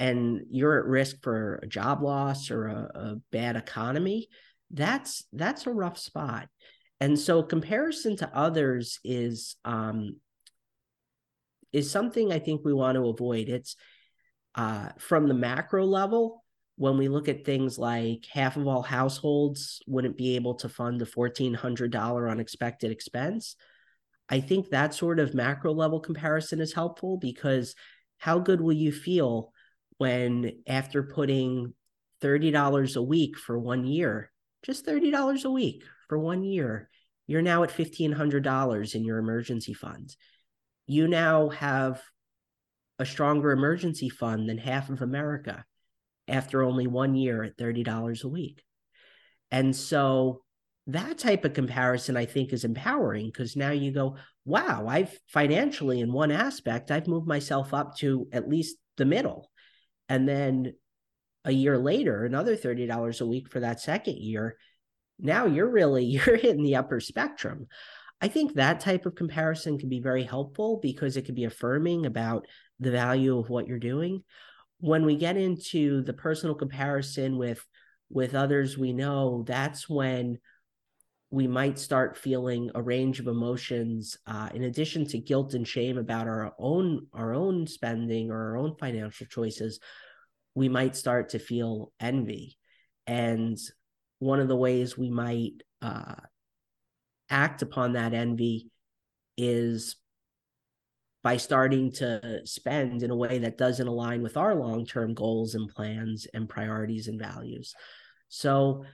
and 0.00 0.42
you're 0.50 0.78
at 0.78 0.86
risk 0.86 1.22
for 1.22 1.60
a 1.62 1.66
job 1.66 2.02
loss 2.02 2.50
or 2.50 2.66
a, 2.66 2.90
a 2.94 3.16
bad 3.30 3.56
economy 3.56 4.28
that's 4.74 5.24
that's 5.32 5.66
a 5.66 5.72
rough 5.72 5.98
spot. 5.98 6.48
And 7.00 7.18
so 7.18 7.42
comparison 7.42 8.16
to 8.18 8.36
others 8.36 8.98
is 9.04 9.56
um 9.64 10.16
is 11.72 11.90
something 11.90 12.32
i 12.32 12.38
think 12.38 12.62
we 12.64 12.72
want 12.72 12.96
to 12.96 13.08
avoid. 13.08 13.48
It's 13.48 13.76
uh 14.54 14.90
from 14.98 15.28
the 15.28 15.34
macro 15.34 15.84
level 15.84 16.44
when 16.76 16.98
we 16.98 17.08
look 17.08 17.28
at 17.28 17.44
things 17.44 17.78
like 17.78 18.26
half 18.32 18.56
of 18.56 18.66
all 18.66 18.82
households 18.82 19.80
wouldn't 19.86 20.16
be 20.16 20.34
able 20.34 20.54
to 20.56 20.68
fund 20.68 21.00
a 21.00 21.04
$1400 21.04 22.30
unexpected 22.30 22.90
expense 22.90 23.54
i 24.28 24.40
think 24.40 24.68
that 24.68 24.94
sort 24.94 25.18
of 25.18 25.34
macro 25.34 25.72
level 25.72 26.00
comparison 26.00 26.60
is 26.60 26.72
helpful 26.72 27.18
because 27.18 27.74
how 28.18 28.38
good 28.38 28.60
will 28.60 28.72
you 28.72 28.92
feel 28.92 29.52
when 29.98 30.62
after 30.66 31.02
putting 31.02 31.74
$30 32.24 32.96
a 32.96 33.02
week 33.02 33.36
for 33.36 33.58
one 33.58 33.84
year, 33.84 34.30
just 34.64 34.86
$30 34.86 35.44
a 35.44 35.50
week 35.50 35.82
for 36.08 36.18
one 36.18 36.42
year, 36.42 36.88
you're 37.26 37.42
now 37.42 37.62
at 37.62 37.70
$1,500 37.70 38.94
in 38.94 39.04
your 39.04 39.18
emergency 39.18 39.74
fund. 39.74 40.14
You 40.86 41.06
now 41.06 41.50
have 41.50 42.02
a 42.98 43.04
stronger 43.06 43.50
emergency 43.50 44.08
fund 44.08 44.48
than 44.48 44.58
half 44.58 44.88
of 44.88 45.02
America 45.02 45.64
after 46.28 46.62
only 46.62 46.86
one 46.86 47.14
year 47.14 47.42
at 47.42 47.58
$30 47.58 48.24
a 48.24 48.28
week. 48.28 48.62
And 49.50 49.74
so 49.74 50.43
that 50.86 51.18
type 51.18 51.44
of 51.44 51.54
comparison, 51.54 52.16
I 52.16 52.26
think, 52.26 52.52
is 52.52 52.64
empowering 52.64 53.26
because 53.26 53.56
now 53.56 53.70
you 53.70 53.90
go, 53.90 54.16
wow, 54.44 54.86
I've 54.86 55.16
financially, 55.28 56.00
in 56.00 56.12
one 56.12 56.30
aspect, 56.30 56.90
I've 56.90 57.06
moved 57.06 57.26
myself 57.26 57.72
up 57.72 57.96
to 57.98 58.28
at 58.32 58.48
least 58.48 58.76
the 58.96 59.06
middle. 59.06 59.50
And 60.08 60.28
then 60.28 60.74
a 61.44 61.52
year 61.52 61.78
later, 61.78 62.24
another 62.24 62.56
$30 62.56 63.20
a 63.20 63.26
week 63.26 63.50
for 63.50 63.60
that 63.60 63.80
second 63.80 64.18
year. 64.18 64.56
Now 65.18 65.46
you're 65.46 65.70
really 65.70 66.04
you're 66.04 66.36
hitting 66.36 66.62
the 66.62 66.76
upper 66.76 67.00
spectrum. 67.00 67.66
I 68.20 68.28
think 68.28 68.54
that 68.54 68.80
type 68.80 69.06
of 69.06 69.14
comparison 69.14 69.78
can 69.78 69.88
be 69.88 70.00
very 70.00 70.22
helpful 70.22 70.78
because 70.82 71.16
it 71.16 71.26
can 71.26 71.34
be 71.34 71.44
affirming 71.44 72.06
about 72.06 72.46
the 72.80 72.90
value 72.90 73.38
of 73.38 73.50
what 73.50 73.66
you're 73.66 73.78
doing. 73.78 74.22
When 74.78 75.04
we 75.04 75.16
get 75.16 75.36
into 75.36 76.02
the 76.02 76.12
personal 76.12 76.54
comparison 76.54 77.38
with 77.38 77.64
with 78.10 78.34
others 78.34 78.78
we 78.78 78.92
know, 78.92 79.44
that's 79.46 79.88
when 79.88 80.38
we 81.34 81.48
might 81.48 81.78
start 81.78 82.16
feeling 82.16 82.70
a 82.74 82.82
range 82.82 83.18
of 83.18 83.26
emotions 83.26 84.16
uh, 84.26 84.48
in 84.54 84.62
addition 84.62 85.04
to 85.04 85.18
guilt 85.18 85.54
and 85.54 85.66
shame 85.66 85.98
about 85.98 86.28
our 86.28 86.54
own 86.58 87.08
our 87.12 87.34
own 87.34 87.66
spending 87.66 88.30
or 88.30 88.50
our 88.50 88.56
own 88.56 88.76
financial 88.76 89.26
choices 89.26 89.80
we 90.54 90.68
might 90.68 90.94
start 90.96 91.30
to 91.30 91.38
feel 91.38 91.92
envy. 91.98 92.56
And 93.06 93.58
one 94.20 94.40
of 94.40 94.48
the 94.48 94.56
ways 94.56 94.96
we 94.96 95.10
might 95.10 95.62
uh, 95.82 96.14
act 97.28 97.62
upon 97.62 97.94
that 97.94 98.14
envy 98.14 98.70
is 99.36 99.96
by 101.22 101.38
starting 101.38 101.90
to 101.90 102.42
spend 102.46 103.02
in 103.02 103.10
a 103.10 103.16
way 103.16 103.38
that 103.38 103.58
doesn't 103.58 103.88
align 103.88 104.22
with 104.22 104.36
our 104.36 104.54
long-term 104.54 105.14
goals 105.14 105.54
and 105.54 105.68
plans 105.68 106.26
and 106.32 106.48
priorities 106.48 107.08
and 107.08 107.18
values. 107.18 107.74
So 108.28 108.84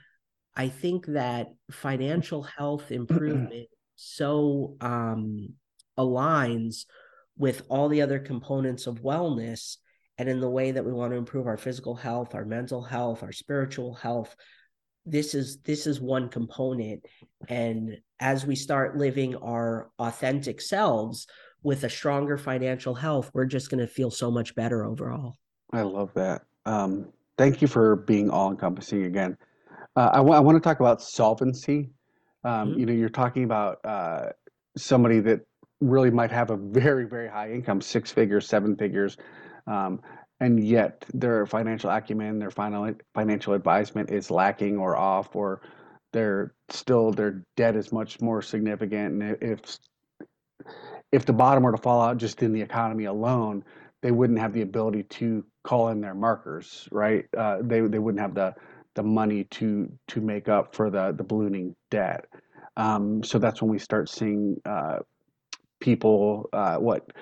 I 0.56 0.68
think 0.68 1.06
that 1.06 1.48
financial 1.70 2.42
health 2.42 2.90
improvement 2.90 3.68
so 3.96 4.76
um, 4.80 5.50
aligns 5.98 6.86
with 7.36 7.62
all 7.68 7.88
the 7.88 8.02
other 8.02 8.18
components 8.18 8.86
of 8.86 9.02
wellness 9.02 9.76
and 10.18 10.28
in 10.28 10.40
the 10.40 10.50
way 10.50 10.70
that 10.70 10.84
we 10.84 10.92
want 10.92 11.12
to 11.12 11.16
improve 11.16 11.46
our 11.46 11.56
physical 11.56 11.94
health, 11.94 12.34
our 12.34 12.44
mental 12.44 12.82
health, 12.82 13.22
our 13.22 13.32
spiritual 13.32 13.94
health. 13.94 14.36
This 15.06 15.34
is 15.34 15.62
this 15.62 15.86
is 15.86 16.00
one 16.00 16.28
component. 16.28 17.06
And 17.48 17.98
as 18.20 18.44
we 18.44 18.54
start 18.54 18.98
living 18.98 19.34
our 19.36 19.90
authentic 19.98 20.60
selves 20.60 21.26
with 21.62 21.84
a 21.84 21.90
stronger 21.90 22.36
financial 22.36 22.94
health, 22.94 23.30
we're 23.32 23.46
just 23.46 23.70
going 23.70 23.80
to 23.80 23.86
feel 23.86 24.10
so 24.10 24.30
much 24.30 24.54
better 24.54 24.84
overall. 24.84 25.36
I 25.72 25.82
love 25.82 26.12
that. 26.14 26.42
Um, 26.66 27.12
thank 27.38 27.62
you 27.62 27.68
for 27.68 27.96
being 27.96 28.28
all 28.28 28.50
encompassing 28.50 29.04
again. 29.04 29.38
Uh, 30.00 30.08
I, 30.14 30.16
w- 30.16 30.34
I 30.34 30.40
want 30.40 30.56
to 30.56 30.66
talk 30.66 30.80
about 30.80 31.02
solvency. 31.02 31.90
Um, 32.42 32.70
Mhm. 32.70 32.78
You 32.78 32.86
know, 32.86 32.92
you're 32.94 33.10
talking 33.22 33.44
about 33.44 33.84
uh, 33.84 34.30
somebody 34.76 35.20
that 35.20 35.40
really 35.82 36.10
might 36.10 36.30
have 36.30 36.48
a 36.50 36.56
very, 36.56 37.04
very 37.04 37.28
high 37.28 37.50
income, 37.52 37.82
six 37.82 38.10
figures, 38.10 38.48
seven 38.48 38.76
figures, 38.76 39.18
um, 39.66 40.00
and 40.40 40.64
yet 40.64 41.04
their 41.12 41.44
financial 41.44 41.90
acumen, 41.90 42.38
their 42.38 42.50
final 42.50 42.94
financial 43.14 43.52
advisement 43.52 44.10
is 44.10 44.30
lacking 44.30 44.78
or 44.78 44.96
off, 44.96 45.36
or 45.36 45.60
they're 46.14 46.54
still 46.70 47.12
their 47.12 47.44
debt 47.56 47.76
is 47.76 47.92
much 47.92 48.22
more 48.22 48.40
significant. 48.40 49.22
And 49.22 49.36
if 49.42 49.78
if 51.12 51.26
the 51.26 51.34
bottom 51.34 51.62
were 51.62 51.72
to 51.72 51.82
fall 51.82 52.00
out 52.00 52.16
just 52.16 52.42
in 52.42 52.52
the 52.54 52.62
economy 52.62 53.04
alone, 53.04 53.64
they 54.00 54.12
wouldn't 54.12 54.38
have 54.38 54.54
the 54.54 54.62
ability 54.62 55.02
to 55.20 55.44
call 55.62 55.88
in 55.88 56.00
their 56.00 56.14
markers, 56.14 56.88
right? 56.90 57.26
Uh, 57.36 57.58
they 57.60 57.80
they 57.82 57.98
wouldn't 57.98 58.22
have 58.22 58.34
the 58.34 58.54
the 58.94 59.02
money 59.02 59.44
to 59.44 59.90
to 60.08 60.20
make 60.20 60.48
up 60.48 60.74
for 60.74 60.90
the 60.90 61.12
the 61.12 61.24
ballooning 61.24 61.74
debt. 61.90 62.26
Um, 62.76 63.22
so 63.22 63.38
that's 63.38 63.60
when 63.60 63.70
we 63.70 63.78
start 63.78 64.08
seeing 64.08 64.60
uh, 64.64 64.98
people 65.80 66.48
uh, 66.52 66.76
what 66.76 67.12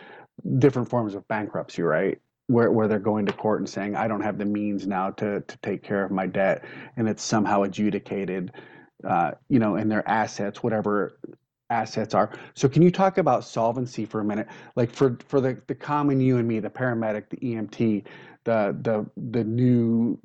different 0.59 0.89
forms 0.89 1.15
of 1.15 1.27
bankruptcy, 1.29 1.83
right? 1.83 2.19
Where 2.47 2.71
where 2.71 2.89
they're 2.89 2.99
going 2.99 3.27
to 3.27 3.33
court 3.33 3.61
and 3.61 3.69
saying, 3.69 3.97
I 3.97 4.09
don't 4.09 4.23
have 4.23 4.39
the 4.39 4.45
means 4.45 4.87
now 4.87 5.11
to 5.13 5.41
to 5.41 5.59
take 5.59 5.83
care 5.83 6.05
of 6.05 6.11
my 6.11 6.27
debt, 6.27 6.65
and 6.97 7.09
it's 7.09 7.23
somehow 7.23 7.63
adjudicated, 7.63 8.53
uh, 9.07 9.33
you 9.49 9.59
know, 9.59 9.77
in 9.77 9.89
their 9.89 10.09
assets, 10.09 10.63
whatever 10.63 11.19
assets 11.71 12.15
are. 12.15 12.33
So 12.55 12.69
can 12.69 12.81
you 12.81 12.91
talk 12.91 13.19
about 13.19 13.45
solvency 13.45 14.07
for 14.07 14.21
a 14.21 14.25
minute? 14.25 14.49
Like 14.77 14.91
for 14.91 15.19
for 15.29 15.41
the 15.41 15.61
the 15.67 15.75
common 15.75 16.21
you 16.21 16.39
and 16.39 16.49
me, 16.49 16.61
the 16.61 16.71
paramedic, 16.71 17.29
the 17.29 17.37
EMT, 17.37 18.05
the 18.45 18.77
the 18.81 19.07
the 19.31 19.45
new 19.45 20.19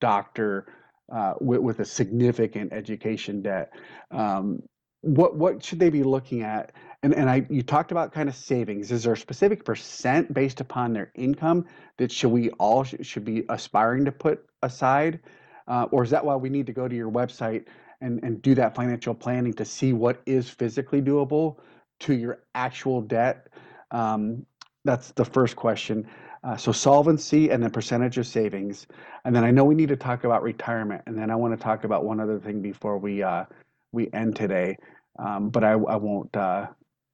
doctor 0.00 0.66
uh, 1.12 1.34
with, 1.40 1.60
with 1.60 1.80
a 1.80 1.84
significant 1.84 2.72
education 2.72 3.42
debt. 3.42 3.72
Um, 4.10 4.62
what 5.02 5.36
what 5.36 5.64
should 5.64 5.80
they 5.80 5.90
be 5.90 6.02
looking 6.02 6.42
at? 6.42 6.72
And 7.02 7.14
and 7.14 7.28
I 7.28 7.44
you 7.50 7.62
talked 7.62 7.90
about 7.90 8.12
kind 8.12 8.28
of 8.28 8.34
savings. 8.34 8.90
Is 8.92 9.02
there 9.02 9.12
a 9.12 9.16
specific 9.16 9.64
percent 9.64 10.32
based 10.32 10.60
upon 10.60 10.92
their 10.92 11.12
income 11.14 11.66
that 11.98 12.10
should 12.10 12.30
we 12.30 12.50
all 12.50 12.84
sh- 12.84 12.94
should 13.02 13.24
be 13.24 13.44
aspiring 13.48 14.04
to 14.04 14.12
put 14.12 14.46
aside, 14.62 15.20
uh, 15.66 15.86
or 15.90 16.04
is 16.04 16.10
that 16.10 16.24
why 16.24 16.36
we 16.36 16.48
need 16.48 16.66
to 16.66 16.72
go 16.72 16.88
to 16.88 16.94
your 16.94 17.10
website 17.10 17.66
and 18.00 18.22
and 18.22 18.40
do 18.42 18.54
that 18.54 18.74
financial 18.76 19.12
planning 19.12 19.52
to 19.54 19.64
see 19.64 19.92
what 19.92 20.22
is 20.24 20.48
physically 20.48 21.02
doable 21.02 21.56
to 22.00 22.14
your 22.14 22.44
actual 22.54 23.00
debt? 23.02 23.48
Um, 23.90 24.46
that's 24.84 25.10
the 25.12 25.24
first 25.24 25.56
question. 25.56 26.06
Uh, 26.44 26.56
so 26.56 26.72
solvency 26.72 27.50
and 27.50 27.62
then 27.62 27.70
percentage 27.70 28.18
of 28.18 28.26
savings, 28.26 28.88
and 29.24 29.34
then 29.34 29.44
I 29.44 29.52
know 29.52 29.64
we 29.64 29.76
need 29.76 29.90
to 29.90 29.96
talk 29.96 30.24
about 30.24 30.42
retirement, 30.42 31.02
and 31.06 31.16
then 31.16 31.30
I 31.30 31.36
want 31.36 31.56
to 31.56 31.62
talk 31.62 31.84
about 31.84 32.04
one 32.04 32.18
other 32.18 32.40
thing 32.40 32.60
before 32.60 32.98
we 32.98 33.22
uh, 33.22 33.44
we 33.92 34.10
end 34.12 34.34
today. 34.34 34.76
Um, 35.20 35.50
but 35.50 35.62
I, 35.62 35.72
I 35.72 35.96
won't 35.96 36.36
uh, 36.36 36.66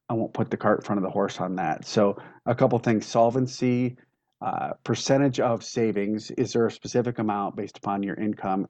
I 0.09 0.15
won't 0.15 0.33
put 0.33 0.51
the 0.51 0.57
cart 0.57 0.81
in 0.81 0.85
front 0.87 0.99
of 0.99 1.03
the 1.03 1.11
horse 1.11 1.41
on 1.41 1.57
that. 1.57 1.87
So 1.87 2.17
a 2.47 2.55
couple 2.55 2.79
things: 2.79 3.05
solvency, 3.05 3.99
uh, 4.41 4.71
percentage 4.83 5.41
of 5.41 5.63
savings. 5.63 6.31
Is 6.33 6.55
there 6.55 6.67
a 6.67 6.71
specific 6.71 7.19
amount 7.19 7.55
based 7.55 7.77
upon 7.77 8.03
your 8.03 8.15
income? 8.15 8.67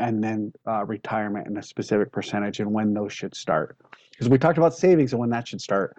And 0.00 0.22
then 0.22 0.52
uh, 0.66 0.84
retirement 0.84 1.46
and 1.46 1.56
a 1.56 1.62
specific 1.62 2.12
percentage, 2.12 2.60
and 2.60 2.74
when 2.74 2.92
those 2.92 3.12
should 3.12 3.34
start. 3.34 3.78
Because 4.10 4.28
we 4.28 4.36
talked 4.36 4.58
about 4.58 4.74
savings 4.74 5.12
and 5.12 5.20
when 5.20 5.30
that 5.30 5.48
should 5.48 5.62
start. 5.62 5.96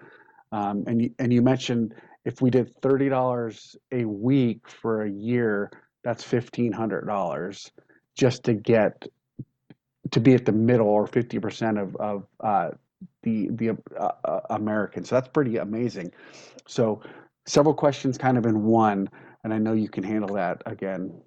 Um, 0.52 0.84
and 0.86 1.02
you, 1.02 1.10
and 1.18 1.34
you 1.34 1.42
mentioned 1.42 1.96
if 2.26 2.42
we 2.42 2.50
did 2.50 2.76
thirty 2.82 3.08
dollars 3.08 3.76
a 3.92 4.04
week 4.04 4.68
for 4.68 5.04
a 5.04 5.10
year, 5.10 5.72
that's 6.04 6.24
fifteen 6.24 6.72
hundred 6.72 7.06
dollars 7.06 7.72
just 8.16 8.44
to 8.46 8.54
get 8.54 9.08
to 10.12 10.20
be 10.20 10.34
at 10.34 10.46
the 10.46 10.52
middle 10.52 10.88
or 10.88 11.08
50% 11.08 11.82
of, 11.82 11.96
of 11.98 12.28
uh, 12.40 12.70
the 13.24 13.50
the 13.50 13.72
uh, 14.00 14.12
uh, 14.24 14.40
American. 14.52 15.04
So 15.04 15.16
that's 15.16 15.28
pretty 15.28 15.58
amazing. 15.58 16.12
So 16.68 17.02
several 17.46 17.74
questions 17.74 18.18
kind 18.18 18.38
of 18.38 18.46
in 18.46 18.64
one, 18.64 19.10
and 19.44 19.54
I 19.54 19.58
know 19.58 19.74
you 19.74 19.90
can 19.90 20.04
handle 20.04 20.36
that 20.36 20.62
again. 20.66 21.22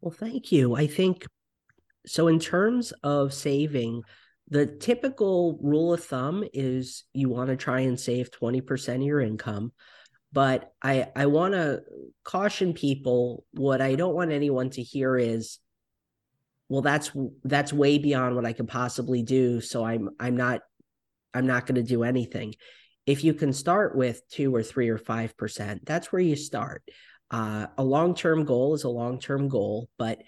Well, 0.00 0.12
thank 0.12 0.52
you. 0.52 0.76
I 0.76 0.86
think 0.86 1.26
so. 2.06 2.28
In 2.28 2.38
terms 2.38 2.92
of 3.02 3.34
saving, 3.34 4.02
the 4.50 4.66
typical 4.66 5.58
rule 5.62 5.92
of 5.92 6.04
thumb 6.04 6.44
is 6.52 7.04
you 7.12 7.28
want 7.28 7.50
to 7.50 7.56
try 7.56 7.80
and 7.80 7.98
save 7.98 8.30
20% 8.30 8.96
of 8.96 9.02
your 9.02 9.20
income. 9.20 9.72
But 10.32 10.72
I, 10.82 11.08
I 11.16 11.26
want 11.26 11.54
to 11.54 11.82
caution 12.24 12.72
people 12.72 13.44
what 13.52 13.80
I 13.80 13.94
don't 13.94 14.14
want 14.14 14.32
anyone 14.32 14.70
to 14.70 14.82
hear 14.82 15.16
is 15.16 15.58
well 16.70 16.80
that's 16.80 17.10
that's 17.44 17.72
way 17.72 17.98
beyond 17.98 18.34
what 18.34 18.46
i 18.46 18.54
could 18.54 18.68
possibly 18.68 19.22
do 19.22 19.60
so 19.60 19.84
i'm 19.84 20.08
i'm 20.18 20.36
not 20.36 20.62
i'm 21.34 21.46
not 21.46 21.66
going 21.66 21.74
to 21.74 21.82
do 21.82 22.02
anything 22.04 22.54
if 23.04 23.22
you 23.22 23.34
can 23.34 23.52
start 23.52 23.94
with 23.94 24.26
two 24.30 24.54
or 24.54 24.62
three 24.62 24.88
or 24.88 24.96
five 24.96 25.36
percent 25.36 25.84
that's 25.84 26.10
where 26.10 26.22
you 26.22 26.36
start 26.36 26.82
uh, 27.32 27.66
a 27.78 27.84
long-term 27.84 28.44
goal 28.44 28.74
is 28.74 28.84
a 28.84 28.88
long-term 28.88 29.48
goal 29.48 29.88
but 29.98 30.20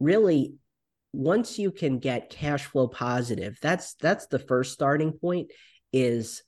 really 0.00 0.54
once 1.12 1.58
you 1.58 1.70
can 1.70 1.98
get 1.98 2.30
cash 2.30 2.64
flow 2.64 2.88
positive 2.88 3.58
that's 3.60 3.94
that's 3.94 4.26
the 4.26 4.38
first 4.38 4.72
starting 4.72 5.12
point 5.12 5.50
is 5.92 6.42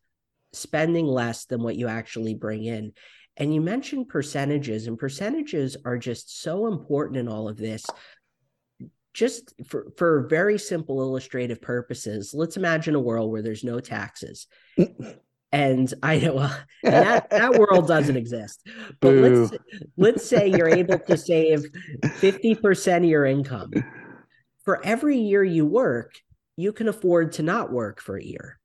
spending 0.53 1.07
less 1.07 1.47
than 1.47 1.63
what 1.63 1.77
you 1.77 1.89
actually 1.89 2.35
bring 2.35 2.65
in 2.65 2.93
and 3.37 3.53
you 3.53 3.61
mentioned 3.61 4.09
percentages 4.09 4.87
and 4.87 4.99
percentages 4.99 5.77
are 5.85 5.99
just 5.99 6.41
so 6.41 6.67
important 6.67 7.19
in 7.19 7.29
all 7.29 7.49
of 7.49 7.57
this 7.57 7.85
just 9.15 9.55
for, 9.67 9.87
for 9.97 10.27
very 10.27 10.59
simple 10.59 11.01
illustrative 11.01 11.63
purposes, 11.63 12.33
let's 12.35 12.57
imagine 12.57 12.97
a 12.97 13.01
world 13.01 13.31
where 13.31 13.43
there's 13.43 13.65
no 13.65 13.79
taxes. 13.81 14.49
and 15.53 15.95
I 16.03 16.19
know 16.19 16.35
well, 16.35 16.59
that, 16.83 17.31
that 17.31 17.55
world 17.55 17.87
doesn't 17.87 18.17
exist. 18.17 18.67
But 19.01 19.15
let's 19.15 19.53
let's 19.97 20.29
say 20.29 20.49
you're 20.49 20.69
able 20.69 20.99
to 20.99 21.17
save 21.17 21.65
50% 22.03 22.97
of 22.97 23.05
your 23.05 23.25
income. 23.25 23.71
For 24.65 24.85
every 24.85 25.19
year 25.19 25.45
you 25.45 25.67
work, 25.67 26.15
you 26.57 26.73
can 26.73 26.89
afford 26.89 27.33
to 27.33 27.43
not 27.43 27.73
work 27.73 28.01
for 28.01 28.17
a 28.17 28.25
year. 28.25 28.59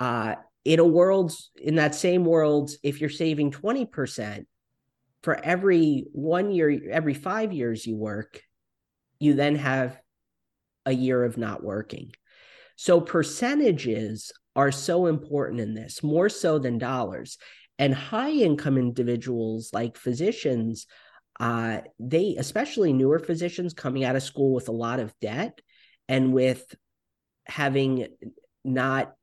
Uh, 0.00 0.36
in 0.64 0.78
a 0.78 0.84
world, 0.84 1.32
in 1.56 1.76
that 1.76 1.94
same 1.94 2.24
world, 2.24 2.70
if 2.82 3.00
you're 3.00 3.10
saving 3.10 3.50
20%, 3.50 4.46
for 5.22 5.42
every 5.42 6.04
one 6.12 6.50
year, 6.50 6.90
every 6.90 7.14
five 7.14 7.52
years 7.52 7.86
you 7.86 7.96
work, 7.96 8.42
you 9.18 9.34
then 9.34 9.56
have 9.56 9.98
a 10.84 10.92
year 10.92 11.24
of 11.24 11.38
not 11.38 11.62
working. 11.62 12.12
So 12.76 13.00
percentages 13.00 14.32
are 14.56 14.72
so 14.72 15.06
important 15.06 15.60
in 15.60 15.74
this, 15.74 16.02
more 16.02 16.28
so 16.28 16.58
than 16.58 16.78
dollars. 16.78 17.38
And 17.78 17.94
high 17.94 18.30
income 18.30 18.76
individuals 18.76 19.70
like 19.72 19.96
physicians, 19.96 20.86
uh, 21.40 21.80
they, 21.98 22.36
especially 22.38 22.92
newer 22.92 23.18
physicians 23.18 23.74
coming 23.74 24.04
out 24.04 24.16
of 24.16 24.22
school 24.22 24.54
with 24.54 24.68
a 24.68 24.72
lot 24.72 25.00
of 25.00 25.14
debt 25.20 25.60
and 26.08 26.32
with 26.32 26.74
having 27.46 28.08
not 28.64 29.14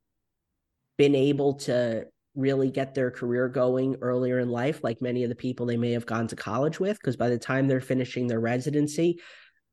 been 0.98 1.14
able 1.14 1.54
to 1.54 2.06
really 2.34 2.70
get 2.70 2.94
their 2.94 3.10
career 3.10 3.48
going 3.48 3.96
earlier 4.00 4.38
in 4.38 4.48
life, 4.48 4.82
like 4.82 5.02
many 5.02 5.22
of 5.22 5.28
the 5.28 5.34
people 5.34 5.66
they 5.66 5.76
may 5.76 5.92
have 5.92 6.06
gone 6.06 6.26
to 6.28 6.36
college 6.36 6.80
with, 6.80 6.98
because 6.98 7.16
by 7.16 7.28
the 7.28 7.38
time 7.38 7.66
they're 7.66 7.80
finishing 7.80 8.26
their 8.26 8.40
residency, 8.40 9.20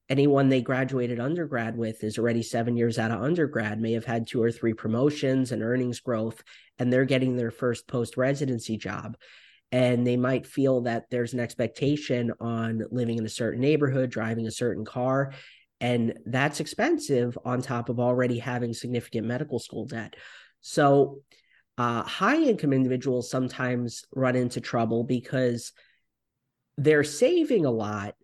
anyone 0.10 0.50
they 0.50 0.62
graduated 0.62 1.20
undergrad 1.20 1.78
with 1.78 2.04
is 2.04 2.18
already 2.18 2.42
seven 2.42 2.76
years 2.76 2.98
out 2.98 3.12
of 3.12 3.22
undergrad, 3.22 3.80
may 3.80 3.94
have 3.94 4.06
had 4.06 4.28
two 4.28 4.42
or 4.42 4.52
three 4.52 4.74
promotions 4.74 5.52
and 5.52 5.62
earnings 5.62 6.00
growth, 6.00 6.42
and 6.80 6.92
they're 6.92 7.06
getting 7.06 7.36
their 7.36 7.52
first 7.52 7.88
post 7.88 8.18
residency 8.18 8.78
job. 8.78 9.16
And 9.72 10.06
they 10.06 10.18
might 10.18 10.48
feel 10.48 10.82
that 10.82 11.06
there's 11.12 11.34
an 11.34 11.40
expectation 11.40 12.34
on 12.40 12.84
living 12.92 13.18
in 13.18 13.26
a 13.26 13.30
certain 13.30 13.62
neighborhood, 13.62 14.10
driving 14.10 14.48
a 14.48 14.52
certain 14.52 14.84
car. 14.84 15.34
And 15.80 16.16
that's 16.26 16.60
expensive 16.60 17.38
on 17.46 17.62
top 17.62 17.90
of 17.90 18.00
already 18.00 18.40
having 18.40 18.74
significant 18.74 19.28
medical 19.28 19.60
school 19.60 19.86
debt. 19.86 20.16
So, 20.62 21.22
uh, 21.78 22.04
high 22.04 22.42
income 22.42 22.74
individuals 22.74 23.30
sometimes 23.30 24.04
run 24.14 24.36
into 24.36 24.60
trouble 24.60 25.06
because 25.06 25.72
they're 26.78 27.06
saving 27.06 27.66
a 27.66 27.72
lot 27.72 28.16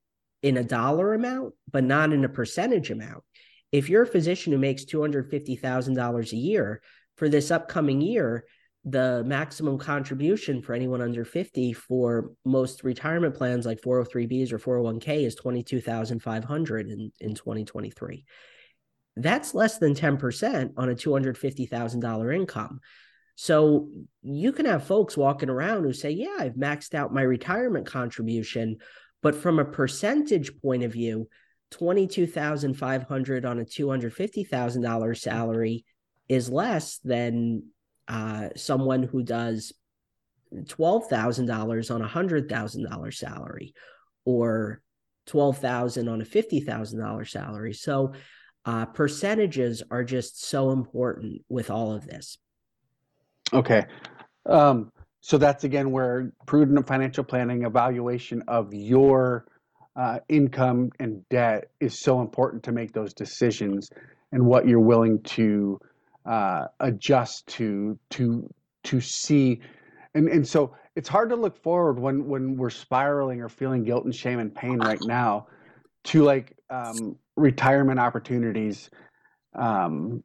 in 0.41 0.57
a 0.57 0.63
dollar 0.63 1.13
amount, 1.13 1.53
but 1.71 1.83
not 1.83 2.11
in 2.11 2.25
a 2.25 2.29
percentage 2.29 2.91
amount. 2.91 3.23
If 3.71 3.89
you're 3.89 4.03
a 4.03 4.07
physician 4.07 4.51
who 4.51 4.59
makes 4.59 4.85
$250,000 4.85 6.31
a 6.31 6.35
year 6.35 6.81
for 7.15 7.29
this 7.29 7.49
upcoming 7.49 8.01
year, 8.01 8.45
the 8.85 9.23
maximum 9.25 9.79
contribution 9.79 10.61
for 10.61 10.73
anyone 10.73 11.01
under 11.01 11.25
50 11.25 11.73
for 11.73 12.31
most 12.45 12.83
retirement 12.83 13.33
plans 13.33 13.65
like 13.65 13.81
403bs 13.81 14.53
or 14.53 14.59
401k 14.59 15.25
is 15.25 15.33
22,500 15.35 16.89
in 16.89 17.11
in 17.19 17.33
2023. 17.33 18.25
That's 19.17 19.55
less 19.55 19.79
than 19.79 19.95
10% 19.95 20.73
on 20.77 20.89
a 20.89 20.95
$250,000 20.95 22.35
income. 22.35 22.79
So 23.35 23.89
you 24.21 24.51
can 24.51 24.65
have 24.65 24.85
folks 24.85 25.17
walking 25.17 25.49
around 25.49 25.83
who 25.83 25.93
say, 25.93 26.11
"Yeah, 26.11 26.35
I've 26.39 26.53
maxed 26.55 26.93
out 26.93 27.13
my 27.13 27.21
retirement 27.21 27.87
contribution, 27.87 28.77
but 29.21 29.35
from 29.35 29.57
a 29.57 29.65
percentage 29.65 30.61
point 30.61 30.83
of 30.83 30.93
view, 30.93 31.27
22,500 31.71 33.45
on 33.45 33.59
a 33.59 33.65
$250,000 33.65 35.19
salary 35.19 35.85
is 36.29 36.49
less 36.49 36.99
than 36.99 37.63
uh, 38.07 38.49
someone 38.55 39.03
who 39.03 39.23
does 39.23 39.73
$12,000 40.53 41.93
on 41.93 42.01
a 42.01 42.07
$100,000 42.07 43.13
salary 43.13 43.73
or 44.25 44.81
12,000 45.27 46.07
on 46.07 46.21
a 46.21 46.25
$50,000 46.25 47.29
salary. 47.29 47.73
So 47.73 48.13
uh, 48.65 48.85
percentages 48.85 49.83
are 49.91 50.03
just 50.03 50.43
so 50.43 50.71
important 50.71 51.41
with 51.49 51.69
all 51.69 51.93
of 51.93 52.05
this. 52.07 52.37
Okay. 53.53 53.85
Um, 54.45 54.91
so 55.21 55.37
that's 55.37 55.63
again 55.63 55.91
where 55.91 56.31
prudent 56.45 56.85
financial 56.87 57.23
planning, 57.23 57.63
evaluation 57.63 58.43
of 58.47 58.73
your 58.73 59.45
uh, 59.95 60.19
income 60.29 60.91
and 60.99 61.27
debt 61.29 61.69
is 61.79 61.97
so 61.97 62.21
important 62.21 62.63
to 62.63 62.71
make 62.71 62.91
those 62.91 63.13
decisions 63.13 63.89
and 64.31 64.45
what 64.45 64.67
you're 64.67 64.79
willing 64.79 65.21
to 65.23 65.79
uh, 66.25 66.67
adjust 66.79 67.47
to 67.47 67.97
to 68.11 68.51
to 68.83 69.01
see 69.01 69.61
and 70.13 70.27
and 70.27 70.47
so 70.47 70.75
it's 70.95 71.09
hard 71.09 71.29
to 71.29 71.35
look 71.35 71.61
forward 71.61 71.99
when 71.99 72.27
when 72.27 72.57
we're 72.57 72.69
spiraling 72.69 73.41
or 73.41 73.49
feeling 73.49 73.83
guilt 73.83 74.05
and 74.05 74.15
shame 74.15 74.39
and 74.39 74.53
pain 74.53 74.79
right 74.79 75.01
now 75.03 75.47
to 76.03 76.23
like 76.23 76.55
um, 76.69 77.15
retirement 77.35 77.99
opportunities 77.99 78.89
um, 79.55 80.23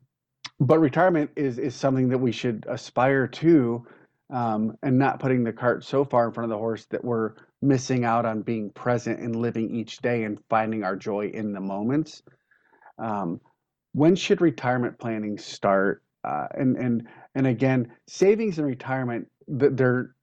but 0.59 0.78
retirement 0.78 1.30
is 1.36 1.59
is 1.59 1.74
something 1.74 2.09
that 2.09 2.18
we 2.18 2.32
should 2.32 2.66
aspire 2.68 3.26
to 3.26 3.84
um, 4.30 4.76
and 4.82 4.98
not 4.98 5.18
putting 5.18 5.42
the 5.42 5.53
cart 5.53 5.84
so 5.84 6.05
far 6.05 6.28
in 6.28 6.32
front 6.32 6.44
of 6.44 6.51
the 6.51 6.59
horse 6.59 6.86
that 6.86 7.05
we're 7.05 7.34
missing 7.62 8.05
out 8.05 8.24
on 8.24 8.42
being 8.42 8.70
present 8.70 9.20
and 9.20 9.36
living 9.36 9.74
each 9.74 9.98
day 9.98 10.24
and 10.24 10.38
finding 10.48 10.84
our 10.84 10.96
joy 10.96 11.26
in 11.26 11.53
the 11.53 11.61
moments. 11.61 12.22
Um, 12.98 13.40
when 13.93 14.16
should 14.16 14.41
retirement 14.41 14.99
planning 14.99 15.38
start? 15.38 16.03
Uh, 16.24 16.47
and 16.55 16.76
and 16.76 17.09
and 17.34 17.47
again, 17.47 17.93
savings 18.07 18.59
and 18.59 18.66
retirement 18.66 19.26
they're 19.49 20.14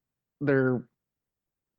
they're 0.41 0.83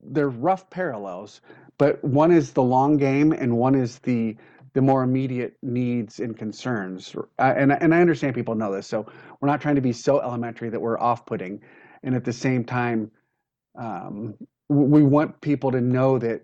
they're 0.01 0.29
rough 0.29 0.71
parallels, 0.71 1.41
but 1.79 2.03
one 2.05 2.33
is 2.33 2.53
the 2.53 2.63
long 2.63 2.97
game 2.97 3.33
and 3.33 3.57
one 3.57 3.75
is 3.75 3.99
the 4.01 4.37
the 4.75 4.83
more 4.83 5.03
immediate 5.03 5.57
needs 5.63 6.21
and 6.21 6.37
concerns. 6.37 7.15
Uh, 7.39 7.55
and 7.57 7.73
and 7.73 7.95
I 7.95 8.01
understand 8.01 8.35
people 8.35 8.55
know 8.55 8.73
this, 8.73 8.87
so 8.87 9.07
we're 9.41 9.49
not 9.49 9.61
trying 9.61 9.77
to 9.77 9.81
be 9.81 9.93
so 9.93 10.21
elementary 10.21 10.71
that 10.71 10.81
we're 10.81 10.99
off-putting 10.99 11.61
and 12.03 12.15
at 12.15 12.25
the 12.25 12.33
same 12.33 12.65
time 12.65 13.11
um, 13.79 14.35
we 14.69 15.03
want 15.03 15.41
people 15.41 15.73
to 15.73 15.81
know 15.81 16.19
that 16.19 16.43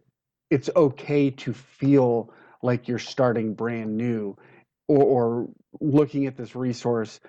it's 0.50 0.70
okay 0.76 1.30
to 1.30 1.52
feel 1.52 2.32
like 2.62 2.88
you're 2.88 2.98
starting 2.98 3.54
brand 3.54 3.96
new 3.96 4.36
or, 4.88 5.02
or 5.04 5.48
looking 5.80 6.26
at 6.26 6.36
this 6.36 6.56
resource 6.56 7.20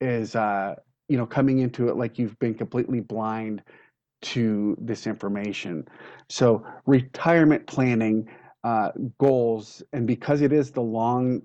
is 0.00 0.36
uh, 0.36 0.74
you 1.08 1.16
know 1.18 1.26
coming 1.26 1.60
into 1.60 1.88
it 1.88 1.96
like 1.96 2.18
you've 2.18 2.38
been 2.38 2.54
completely 2.54 3.00
blind 3.00 3.62
to 4.22 4.76
this 4.80 5.06
information. 5.06 5.86
So 6.30 6.66
retirement 6.86 7.66
planning 7.66 8.28
uh, 8.64 8.90
goals, 9.18 9.82
and 9.92 10.06
because 10.06 10.40
it 10.42 10.52
is 10.52 10.72
the 10.72 10.82
long 10.82 11.42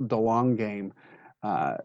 the 0.00 0.18
long 0.18 0.56
game, 0.56 0.92
uh, 1.42 1.76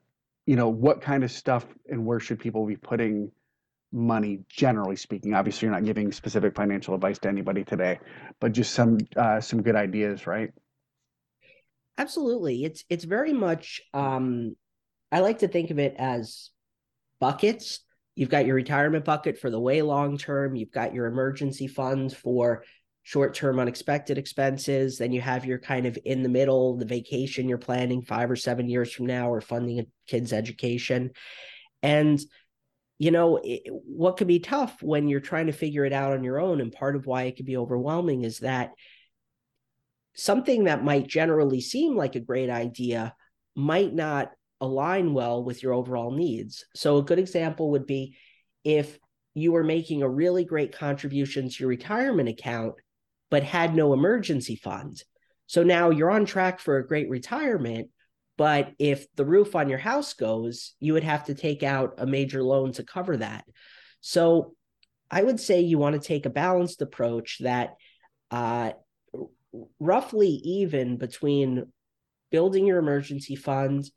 you 0.45 0.55
know 0.55 0.69
what 0.69 1.01
kind 1.01 1.23
of 1.23 1.31
stuff 1.31 1.65
and 1.89 2.05
where 2.05 2.19
should 2.19 2.39
people 2.39 2.65
be 2.65 2.75
putting 2.75 3.31
money 3.91 4.39
generally 4.49 4.95
speaking 4.95 5.33
obviously 5.35 5.67
you're 5.67 5.75
not 5.75 5.85
giving 5.85 6.11
specific 6.11 6.55
financial 6.55 6.95
advice 6.95 7.19
to 7.19 7.29
anybody 7.29 7.63
today 7.63 7.99
but 8.41 8.51
just 8.51 8.73
some 8.73 8.97
uh, 9.17 9.39
some 9.39 9.61
good 9.61 9.75
ideas 9.75 10.27
right 10.27 10.51
absolutely. 11.97 12.63
It's 12.63 12.83
it's 12.89 13.03
very 13.03 13.33
much 13.33 13.81
um 13.93 14.55
i 15.11 15.19
like 15.19 15.39
to 15.39 15.47
think 15.47 15.71
of 15.71 15.79
it 15.79 15.95
as 15.97 16.49
buckets. 17.19 17.79
You've 18.15 18.29
got 18.29 18.45
your 18.45 18.55
retirement 18.55 19.05
bucket 19.05 19.39
for 19.39 19.49
the 19.49 19.59
way 19.59 19.81
long 19.81 20.17
term. 20.17 20.55
You've 20.55 20.71
got 20.71 20.93
your 20.93 21.05
emergency 21.07 21.67
fund 21.67 22.15
for 22.15 22.63
short 23.03 23.33
term 23.33 23.59
unexpected 23.59 24.17
expenses. 24.17 24.97
Then 24.97 25.11
you 25.11 25.21
have 25.21 25.45
your 25.45 25.59
kind 25.59 25.85
of 25.85 25.97
in 26.05 26.23
the 26.23 26.29
middle 26.29 26.77
the 26.77 26.85
vacation 26.85 27.49
you're 27.49 27.57
planning 27.57 28.01
5 28.01 28.31
or 28.31 28.35
7 28.35 28.69
years 28.69 28.91
from 28.93 29.05
now 29.05 29.29
or 29.29 29.41
funding 29.41 29.79
a 29.79 29.85
kid's 30.07 30.33
education. 30.33 31.11
And 31.81 32.19
you 32.99 33.11
know 33.11 33.37
it, 33.43 33.63
what 33.69 34.17
could 34.17 34.27
be 34.27 34.39
tough 34.39 34.81
when 34.81 35.07
you're 35.07 35.19
trying 35.19 35.47
to 35.47 35.53
figure 35.53 35.85
it 35.85 35.93
out 35.93 36.13
on 36.13 36.23
your 36.23 36.39
own 36.39 36.61
and 36.61 36.71
part 36.71 36.95
of 36.95 37.05
why 37.05 37.23
it 37.23 37.35
could 37.35 37.45
be 37.45 37.57
overwhelming 37.57 38.23
is 38.23 38.39
that 38.39 38.71
something 40.15 40.65
that 40.65 40.83
might 40.83 41.07
generally 41.07 41.61
seem 41.61 41.95
like 41.95 42.15
a 42.15 42.19
great 42.19 42.49
idea 42.49 43.13
might 43.55 43.93
not 43.93 44.31
align 44.61 45.13
well 45.13 45.43
with 45.43 45.61
your 45.61 45.73
overall 45.73 46.11
needs 46.11 46.65
so 46.75 46.97
a 46.97 47.03
good 47.03 47.19
example 47.19 47.71
would 47.71 47.85
be 47.85 48.15
if 48.63 48.97
you 49.33 49.51
were 49.51 49.63
making 49.63 50.01
a 50.01 50.09
really 50.09 50.45
great 50.45 50.71
contribution 50.71 51.49
to 51.49 51.55
your 51.59 51.69
retirement 51.69 52.29
account 52.29 52.73
but 53.29 53.43
had 53.43 53.75
no 53.75 53.93
emergency 53.93 54.55
fund 54.55 55.03
so 55.47 55.63
now 55.63 55.89
you're 55.89 56.11
on 56.11 56.25
track 56.25 56.59
for 56.59 56.77
a 56.77 56.87
great 56.87 57.09
retirement 57.09 57.89
but 58.37 58.71
if 58.79 59.05
the 59.15 59.25
roof 59.25 59.55
on 59.55 59.69
your 59.69 59.79
house 59.79 60.13
goes, 60.13 60.73
you 60.79 60.93
would 60.93 61.03
have 61.03 61.25
to 61.25 61.35
take 61.35 61.61
out 61.63 61.95
a 61.97 62.05
major 62.05 62.43
loan 62.43 62.71
to 62.73 62.83
cover 62.83 63.17
that. 63.17 63.45
So 64.01 64.55
I 65.11 65.21
would 65.21 65.39
say 65.39 65.61
you 65.61 65.77
want 65.77 65.93
to 65.93 66.07
take 66.07 66.25
a 66.25 66.31
balanced 66.31 66.81
approach 66.81 67.37
that 67.41 67.75
uh, 68.31 68.71
roughly 69.79 70.29
even 70.43 70.97
between 70.97 71.65
building 72.31 72.65
your 72.65 72.79
emergency 72.79 73.35
fund 73.35 73.89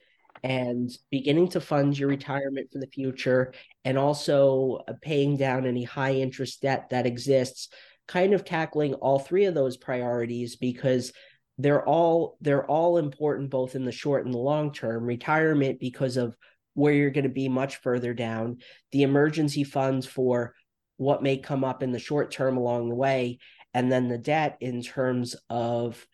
and 0.43 0.91
beginning 1.11 1.49
to 1.49 1.61
fund 1.61 1.99
your 1.99 2.09
retirement 2.09 2.69
for 2.71 2.79
the 2.79 2.87
future 2.87 3.53
and 3.85 3.97
also 3.97 4.81
uh, 4.87 4.93
paying 5.01 5.37
down 5.37 5.67
any 5.67 5.83
high 5.83 6.15
interest 6.15 6.63
debt 6.63 6.89
that 6.91 7.07
exists 7.07 7.69
kind 8.07 8.35
of 8.35 8.45
tackling 8.45 8.95
all 8.95 9.19
three 9.19 9.47
of 9.47 9.55
those 9.55 9.77
priorities 9.77 10.57
because 10.57 11.13
they're 11.59 11.85
all 11.85 12.37
they're 12.41 12.67
all 12.67 12.99
important 12.99 13.51
both 13.51 13.75
in 13.75 13.85
the 13.85 13.93
short 13.93 14.27
and 14.27 14.35
the 14.35 14.39
long 14.39 14.73
term. 14.73 15.05
Retirement 15.05 15.81
because 15.81 16.17
of 16.17 16.37
where 16.75 16.93
you're 16.93 17.11
going 17.11 17.25
to 17.25 17.31
be 17.31 17.49
much 17.49 17.77
further 17.77 18.13
down 18.13 18.59
the 18.93 19.03
emergency 19.03 19.65
funds 19.65 20.07
for 20.07 20.55
what 20.99 21.23
may 21.23 21.39
come 21.39 21.65
up 21.65 21.83
in 21.83 21.93
the 21.93 21.99
short 21.99 22.31
term 22.31 22.57
along 22.57 22.89
the 22.89 22.95
way 22.95 23.39
and 23.77 23.93
then 23.93 24.09
the 24.09 24.17
debt 24.17 24.57
in 24.63 24.81
terms 24.81 25.37
of 25.51 26.07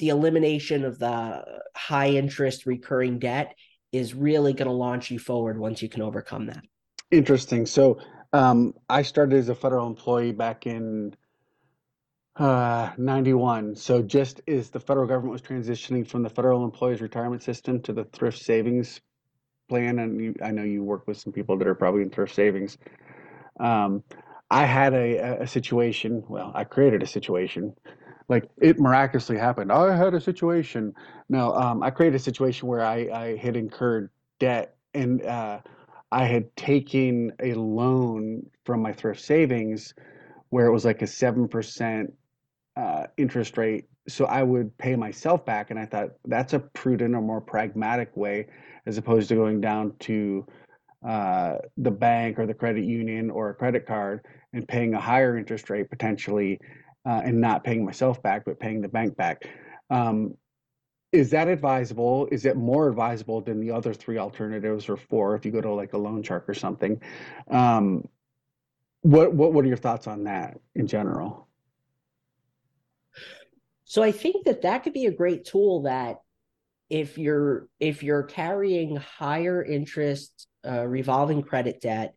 the 0.00 0.08
elimination 0.08 0.84
of 0.84 0.98
the 0.98 1.44
high 1.76 2.08
interest 2.08 2.66
recurring 2.66 3.20
debt 3.20 3.54
is 3.92 4.14
really 4.14 4.52
going 4.52 4.66
to 4.66 4.74
launch 4.74 5.12
you 5.12 5.18
forward 5.20 5.56
once 5.56 5.80
you 5.80 5.88
can 5.88 6.02
overcome 6.02 6.46
that 6.46 6.64
interesting 7.12 7.64
so 7.66 7.98
um, 8.32 8.74
i 8.88 9.00
started 9.00 9.38
as 9.38 9.48
a 9.48 9.54
federal 9.54 9.86
employee 9.86 10.32
back 10.32 10.66
in 10.66 11.14
uh, 12.36 12.90
91. 12.98 13.76
So 13.76 14.02
just 14.02 14.40
as 14.48 14.68
the 14.68 14.80
federal 14.80 15.06
government 15.06 15.30
was 15.30 15.40
transitioning 15.40 16.04
from 16.04 16.24
the 16.24 16.28
federal 16.28 16.64
employees 16.64 17.00
retirement 17.00 17.44
system 17.44 17.80
to 17.82 17.92
the 17.92 18.02
thrift 18.06 18.40
savings 18.40 19.00
plan, 19.68 20.00
and 20.00 20.20
you, 20.20 20.34
I 20.42 20.50
know 20.50 20.64
you 20.64 20.82
work 20.82 21.06
with 21.06 21.16
some 21.16 21.32
people 21.32 21.56
that 21.58 21.68
are 21.68 21.76
probably 21.76 22.02
in 22.02 22.10
thrift 22.10 22.34
savings. 22.34 22.76
Um, 23.60 24.02
I 24.54 24.66
had 24.66 24.94
a, 24.94 25.42
a 25.42 25.46
situation. 25.48 26.22
Well, 26.28 26.52
I 26.54 26.62
created 26.62 27.02
a 27.02 27.08
situation. 27.08 27.74
Like 28.28 28.48
it 28.60 28.78
miraculously 28.78 29.36
happened. 29.36 29.72
I 29.72 29.96
had 29.96 30.14
a 30.14 30.20
situation. 30.20 30.94
No, 31.28 31.52
um, 31.54 31.82
I 31.82 31.90
created 31.90 32.14
a 32.14 32.22
situation 32.22 32.68
where 32.68 32.82
I, 32.82 33.08
I 33.12 33.36
had 33.36 33.56
incurred 33.56 34.10
debt 34.38 34.76
and 34.94 35.22
uh, 35.22 35.58
I 36.12 36.24
had 36.24 36.54
taken 36.56 37.32
a 37.42 37.54
loan 37.54 38.46
from 38.64 38.80
my 38.80 38.92
thrift 38.92 39.20
savings 39.20 39.92
where 40.50 40.66
it 40.66 40.72
was 40.72 40.84
like 40.84 41.02
a 41.02 41.06
7% 41.06 42.12
uh, 42.76 43.06
interest 43.16 43.58
rate 43.58 43.86
so 44.06 44.26
I 44.26 44.42
would 44.42 44.76
pay 44.78 44.96
myself 44.96 45.44
back. 45.44 45.70
And 45.70 45.78
I 45.80 45.86
thought 45.86 46.10
that's 46.26 46.52
a 46.52 46.60
prudent 46.60 47.14
or 47.14 47.22
more 47.22 47.40
pragmatic 47.40 48.16
way 48.16 48.46
as 48.86 48.98
opposed 48.98 49.28
to 49.30 49.34
going 49.34 49.60
down 49.60 49.94
to 50.00 50.46
uh, 51.06 51.56
the 51.76 51.90
bank 51.90 52.38
or 52.38 52.46
the 52.46 52.54
credit 52.54 52.84
union 52.84 53.30
or 53.30 53.50
a 53.50 53.54
credit 53.54 53.86
card 53.86 54.24
and 54.54 54.66
paying 54.66 54.94
a 54.94 55.00
higher 55.00 55.36
interest 55.36 55.68
rate 55.68 55.90
potentially 55.90 56.60
uh, 57.04 57.20
and 57.24 57.40
not 57.40 57.64
paying 57.64 57.84
myself 57.84 58.22
back, 58.22 58.44
but 58.44 58.58
paying 58.58 58.80
the 58.80 58.88
bank 58.88 59.16
back. 59.16 59.48
Um, 59.90 60.36
is 61.12 61.30
that 61.30 61.48
advisable? 61.48 62.26
Is 62.32 62.44
it 62.44 62.56
more 62.56 62.88
advisable 62.88 63.40
than 63.40 63.60
the 63.60 63.70
other 63.70 63.92
three 63.92 64.18
alternatives 64.18 64.88
or 64.88 64.96
four 64.96 65.36
if 65.36 65.44
you 65.44 65.52
go 65.52 65.60
to 65.60 65.72
like 65.72 65.92
a 65.92 65.98
loan 65.98 66.22
shark 66.22 66.48
or 66.48 66.54
something? 66.54 67.00
Um, 67.50 68.08
what, 69.02 69.34
what, 69.34 69.52
what 69.52 69.64
are 69.64 69.68
your 69.68 69.76
thoughts 69.76 70.06
on 70.06 70.24
that 70.24 70.58
in 70.74 70.86
general? 70.86 71.46
So 73.84 74.02
I 74.02 74.12
think 74.12 74.46
that 74.46 74.62
that 74.62 74.82
could 74.82 74.92
be 74.92 75.06
a 75.06 75.12
great 75.12 75.44
tool 75.44 75.82
that 75.82 76.20
if 76.90 77.16
you're 77.16 77.68
if 77.80 78.02
you're 78.02 78.22
carrying 78.22 78.96
higher 78.96 79.64
interest 79.64 80.48
uh, 80.66 80.86
revolving 80.86 81.42
credit 81.42 81.80
debt 81.80 82.14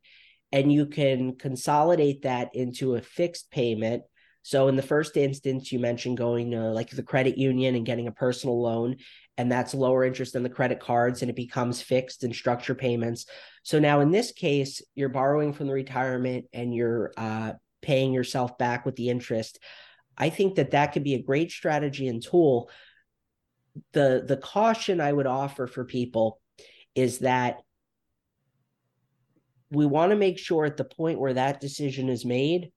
and 0.52 0.72
you 0.72 0.86
can 0.86 1.36
consolidate 1.36 2.24
that 2.24 2.50
into 2.54 2.96
a 2.96 3.02
fixed 3.02 3.52
payment. 3.52 4.04
So 4.44 4.70
in 4.70 4.76
the 4.78 4.82
first 4.82 5.18
instance 5.18 5.72
you 5.72 5.80
mentioned 5.80 6.18
going 6.18 6.52
to 6.52 6.70
like 6.70 6.90
the 6.90 7.04
credit 7.04 7.38
union 7.38 7.76
and 7.76 7.86
getting 7.86 8.08
a 8.08 8.14
personal 8.14 8.62
loan 8.62 8.98
and 9.38 9.52
that's 9.52 9.74
lower 9.74 10.04
interest 10.04 10.34
than 10.34 10.44
the 10.44 10.50
credit 10.50 10.80
cards 10.80 11.22
and 11.22 11.30
it 11.30 11.36
becomes 11.36 11.82
fixed 11.82 12.24
and 12.24 12.34
structure 12.34 12.76
payments. 12.76 13.26
So 13.64 13.80
now 13.80 14.00
in 14.00 14.12
this 14.12 14.32
case 14.32 14.82
you're 14.96 15.10
borrowing 15.10 15.52
from 15.54 15.68
the 15.68 15.74
retirement 15.74 16.46
and 16.54 16.74
you're 16.74 17.12
uh, 17.18 17.54
paying 17.82 18.14
yourself 18.14 18.58
back 18.58 18.86
with 18.86 18.96
the 18.96 19.10
interest. 19.10 19.60
I 20.18 20.30
think 20.30 20.56
that 20.56 20.72
that 20.72 20.94
could 20.94 21.04
be 21.04 21.14
a 21.14 21.22
great 21.22 21.52
strategy 21.52 22.08
and 22.08 22.24
tool. 22.24 22.70
The 23.94 24.24
the 24.26 24.38
caution 24.38 25.00
I 25.00 25.14
would 25.14 25.28
offer 25.28 25.68
for 25.68 25.86
people 25.86 26.42
is 26.96 27.20
that 27.20 27.62
we 29.72 29.86
want 29.86 30.12
to 30.12 30.16
make 30.16 30.38
sure 30.38 30.66
at 30.66 30.78
the 30.78 30.84
point 30.84 31.20
where 31.20 31.34
that 31.34 31.60
decision 31.60 32.10
is 32.10 32.26
made, 32.26 32.72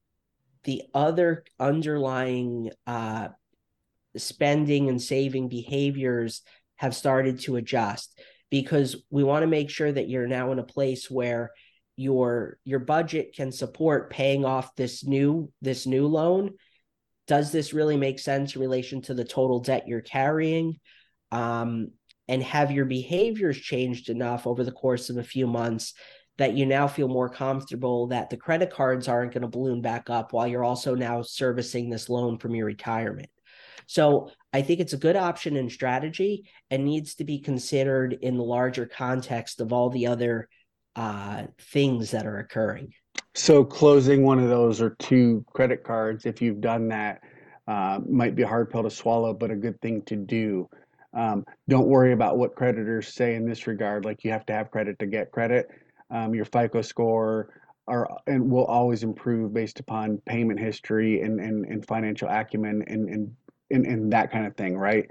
the 0.64 0.82
other 0.94 1.44
underlying 1.58 2.70
uh, 2.86 3.28
spending 4.16 4.88
and 4.88 5.00
saving 5.00 5.48
behaviors 5.48 6.42
have 6.76 6.96
started 6.96 7.40
to 7.40 7.56
adjust 7.56 8.20
because 8.50 8.96
we 9.10 9.22
want 9.22 9.42
to 9.42 9.46
make 9.46 9.70
sure 9.70 9.90
that 9.90 10.08
you're 10.08 10.26
now 10.26 10.50
in 10.52 10.58
a 10.58 10.64
place 10.64 11.10
where 11.10 11.50
your 11.96 12.58
your 12.64 12.78
budget 12.78 13.34
can 13.34 13.52
support 13.52 14.10
paying 14.10 14.44
off 14.44 14.74
this 14.74 15.04
new 15.04 15.52
this 15.60 15.86
new 15.86 16.06
loan 16.06 16.50
does 17.30 17.52
this 17.52 17.72
really 17.72 17.96
make 17.96 18.18
sense 18.18 18.56
in 18.56 18.60
relation 18.60 19.00
to 19.00 19.14
the 19.14 19.22
total 19.22 19.60
debt 19.60 19.86
you're 19.86 20.00
carrying? 20.00 20.80
Um, 21.30 21.92
and 22.26 22.42
have 22.42 22.72
your 22.72 22.86
behaviors 22.86 23.56
changed 23.56 24.08
enough 24.08 24.48
over 24.48 24.64
the 24.64 24.72
course 24.72 25.10
of 25.10 25.16
a 25.16 25.22
few 25.22 25.46
months 25.46 25.94
that 26.40 26.54
you 26.54 26.64
now 26.64 26.88
feel 26.88 27.06
more 27.06 27.28
comfortable 27.28 28.06
that 28.06 28.30
the 28.30 28.36
credit 28.36 28.70
cards 28.70 29.08
aren't 29.08 29.34
going 29.34 29.42
to 29.42 29.46
balloon 29.48 29.82
back 29.82 30.08
up 30.08 30.32
while 30.32 30.48
you're 30.48 30.64
also 30.64 30.94
now 30.94 31.20
servicing 31.20 31.90
this 31.90 32.08
loan 32.08 32.38
from 32.38 32.54
your 32.54 32.64
retirement. 32.64 33.28
So 33.86 34.30
I 34.50 34.62
think 34.62 34.80
it's 34.80 34.94
a 34.94 34.96
good 34.96 35.16
option 35.16 35.58
and 35.58 35.70
strategy 35.70 36.48
and 36.70 36.82
needs 36.82 37.16
to 37.16 37.24
be 37.24 37.40
considered 37.40 38.14
in 38.22 38.38
the 38.38 38.42
larger 38.42 38.86
context 38.86 39.60
of 39.60 39.70
all 39.70 39.90
the 39.90 40.06
other 40.06 40.48
uh, 40.96 41.42
things 41.60 42.12
that 42.12 42.26
are 42.26 42.38
occurring. 42.38 42.94
So 43.34 43.62
closing 43.62 44.24
one 44.24 44.38
of 44.38 44.48
those 44.48 44.80
or 44.80 44.96
two 44.98 45.44
credit 45.52 45.84
cards, 45.84 46.24
if 46.24 46.40
you've 46.40 46.62
done 46.62 46.88
that, 46.88 47.20
uh, 47.68 48.00
might 48.08 48.34
be 48.34 48.44
a 48.44 48.48
hard 48.48 48.70
pill 48.70 48.84
to 48.84 48.90
swallow, 48.90 49.34
but 49.34 49.50
a 49.50 49.56
good 49.56 49.78
thing 49.82 50.00
to 50.06 50.16
do. 50.16 50.70
Um, 51.12 51.44
don't 51.68 51.88
worry 51.88 52.14
about 52.14 52.38
what 52.38 52.54
creditors 52.54 53.12
say 53.12 53.34
in 53.34 53.46
this 53.46 53.66
regard. 53.66 54.06
Like 54.06 54.24
you 54.24 54.30
have 54.30 54.46
to 54.46 54.54
have 54.54 54.70
credit 54.70 54.98
to 55.00 55.06
get 55.06 55.32
credit. 55.32 55.68
Um, 56.10 56.34
your 56.34 56.44
FICO 56.44 56.82
score 56.82 57.62
are 57.86 58.08
and 58.26 58.50
will 58.50 58.64
always 58.64 59.02
improve 59.02 59.52
based 59.52 59.80
upon 59.80 60.18
payment 60.18 60.60
history 60.60 61.20
and 61.22 61.40
and, 61.40 61.64
and 61.64 61.86
financial 61.86 62.28
acumen 62.28 62.84
and, 62.86 63.08
and 63.08 63.36
and 63.70 63.86
and 63.86 64.12
that 64.12 64.30
kind 64.30 64.46
of 64.46 64.56
thing, 64.56 64.76
right? 64.76 65.10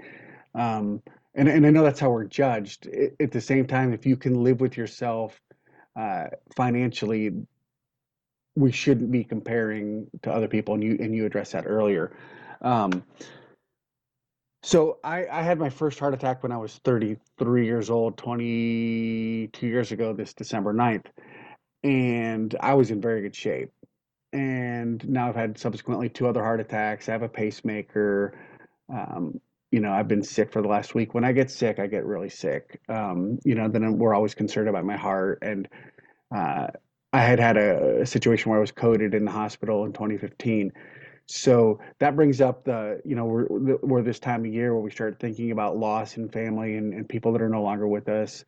Um, 0.54 1.02
and 1.34 1.48
and 1.48 1.66
I 1.66 1.70
know 1.70 1.84
that's 1.84 2.00
how 2.00 2.10
we're 2.10 2.24
judged. 2.24 2.88
At 3.20 3.30
the 3.30 3.40
same 3.40 3.66
time, 3.66 3.92
if 3.92 4.06
you 4.06 4.16
can 4.16 4.42
live 4.42 4.60
with 4.60 4.76
yourself 4.76 5.40
uh, 5.98 6.26
financially, 6.56 7.30
we 8.56 8.72
shouldn't 8.72 9.10
be 9.10 9.24
comparing 9.24 10.08
to 10.22 10.32
other 10.32 10.48
people. 10.48 10.74
And 10.74 10.82
you 10.82 10.96
and 11.00 11.14
you 11.14 11.26
addressed 11.26 11.52
that 11.52 11.64
earlier. 11.66 12.16
Um, 12.62 13.04
so 14.62 14.98
I, 15.02 15.26
I 15.26 15.42
had 15.42 15.58
my 15.58 15.70
first 15.70 15.98
heart 15.98 16.12
attack 16.12 16.42
when 16.42 16.52
I 16.52 16.58
was 16.58 16.80
33 16.84 17.64
years 17.64 17.88
old, 17.88 18.18
22 18.18 19.66
years 19.66 19.92
ago, 19.92 20.12
this 20.12 20.34
December 20.34 20.74
9th. 20.74 21.06
And 21.82 22.54
I 22.60 22.74
was 22.74 22.90
in 22.90 23.00
very 23.00 23.22
good 23.22 23.34
shape. 23.34 23.70
And 24.32 25.06
now 25.08 25.28
I've 25.28 25.34
had 25.34 25.58
subsequently 25.58 26.08
two 26.08 26.28
other 26.28 26.42
heart 26.42 26.60
attacks. 26.60 27.08
I 27.08 27.12
have 27.12 27.22
a 27.22 27.28
pacemaker. 27.28 28.38
Um, 28.92 29.40
you 29.72 29.80
know, 29.80 29.92
I've 29.92 30.08
been 30.08 30.22
sick 30.22 30.52
for 30.52 30.60
the 30.60 30.68
last 30.68 30.94
week. 30.94 31.14
When 31.14 31.24
I 31.24 31.32
get 31.32 31.50
sick, 31.50 31.78
I 31.78 31.86
get 31.86 32.04
really 32.04 32.28
sick. 32.28 32.80
Um, 32.88 33.38
you 33.44 33.54
know, 33.54 33.66
then 33.66 33.98
we're 33.98 34.14
always 34.14 34.34
concerned 34.34 34.68
about 34.68 34.84
my 34.84 34.96
heart. 34.96 35.38
And 35.42 35.68
uh, 36.34 36.66
I 37.12 37.20
had 37.20 37.40
had 37.40 37.56
a, 37.56 38.02
a 38.02 38.06
situation 38.06 38.50
where 38.50 38.58
I 38.58 38.60
was 38.60 38.72
coded 38.72 39.14
in 39.14 39.24
the 39.24 39.30
hospital 39.30 39.84
in 39.84 39.92
2015 39.92 40.72
so 41.30 41.78
that 41.98 42.16
brings 42.16 42.40
up 42.40 42.64
the 42.64 43.00
you 43.04 43.14
know 43.14 43.24
we're 43.24 43.76
we're 43.82 44.02
this 44.02 44.18
time 44.18 44.44
of 44.44 44.52
year 44.52 44.72
where 44.74 44.82
we 44.82 44.90
start 44.90 45.18
thinking 45.20 45.52
about 45.52 45.76
loss 45.76 46.16
and 46.16 46.32
family 46.32 46.76
and, 46.76 46.92
and 46.92 47.08
people 47.08 47.32
that 47.32 47.42
are 47.42 47.48
no 47.48 47.62
longer 47.62 47.86
with 47.86 48.08
us. 48.08 48.44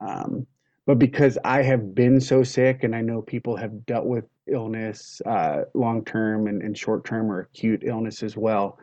Um, 0.00 0.46
but 0.86 0.98
because 0.98 1.38
i 1.44 1.62
have 1.62 1.94
been 1.94 2.20
so 2.20 2.42
sick 2.42 2.82
and 2.82 2.96
i 2.96 3.00
know 3.00 3.22
people 3.22 3.54
have 3.54 3.86
dealt 3.86 4.06
with 4.06 4.24
illness 4.48 5.22
uh, 5.26 5.62
long 5.74 6.04
term 6.04 6.48
and, 6.48 6.62
and 6.62 6.76
short 6.76 7.04
term 7.04 7.30
or 7.30 7.40
acute 7.40 7.82
illness 7.84 8.24
as 8.24 8.36
well 8.36 8.78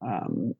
um, 0.00 0.54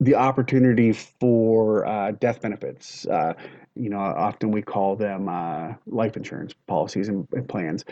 the 0.00 0.14
opportunity 0.14 0.92
for 0.92 1.86
uh, 1.86 2.12
death 2.12 2.40
benefits. 2.40 3.06
Uh, 3.06 3.34
you 3.74 3.90
know, 3.90 3.98
often 3.98 4.50
we 4.50 4.62
call 4.62 4.96
them 4.96 5.28
uh, 5.28 5.74
life 5.86 6.16
insurance 6.16 6.54
policies 6.66 7.08
and, 7.08 7.28
and 7.32 7.48
plans. 7.48 7.84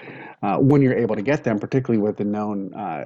Uh, 0.43 0.57
when 0.57 0.83
you're 0.83 0.97
able 0.97 1.17
to 1.17 1.23
get 1.23 1.45
them, 1.45 1.59
particularly 1.59 2.03
with 2.03 2.17
the 2.17 2.25
known 2.25 2.75
uh, 2.75 3.05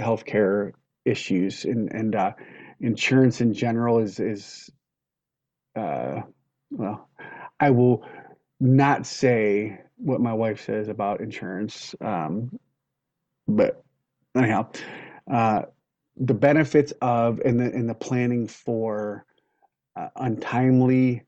healthcare 0.00 0.72
issues 1.04 1.64
and, 1.64 1.92
and 1.92 2.14
uh, 2.14 2.32
insurance 2.80 3.40
in 3.40 3.52
general 3.52 3.98
is 3.98 4.20
is 4.20 4.70
well, 5.74 7.08
I 7.60 7.70
will 7.70 8.06
not 8.60 9.06
say 9.06 9.80
what 9.96 10.20
my 10.20 10.32
wife 10.32 10.64
says 10.64 10.88
about 10.88 11.20
insurance, 11.20 11.94
um, 12.00 12.58
but 13.46 13.82
anyhow 14.34 14.70
the 16.16 16.34
benefits 16.34 16.92
of 17.00 17.40
and 17.44 17.58
the 17.58 17.64
and 17.64 17.88
the 17.88 17.94
planning 17.94 18.46
for 18.46 19.24
uh, 19.96 20.08
untimely 20.16 21.22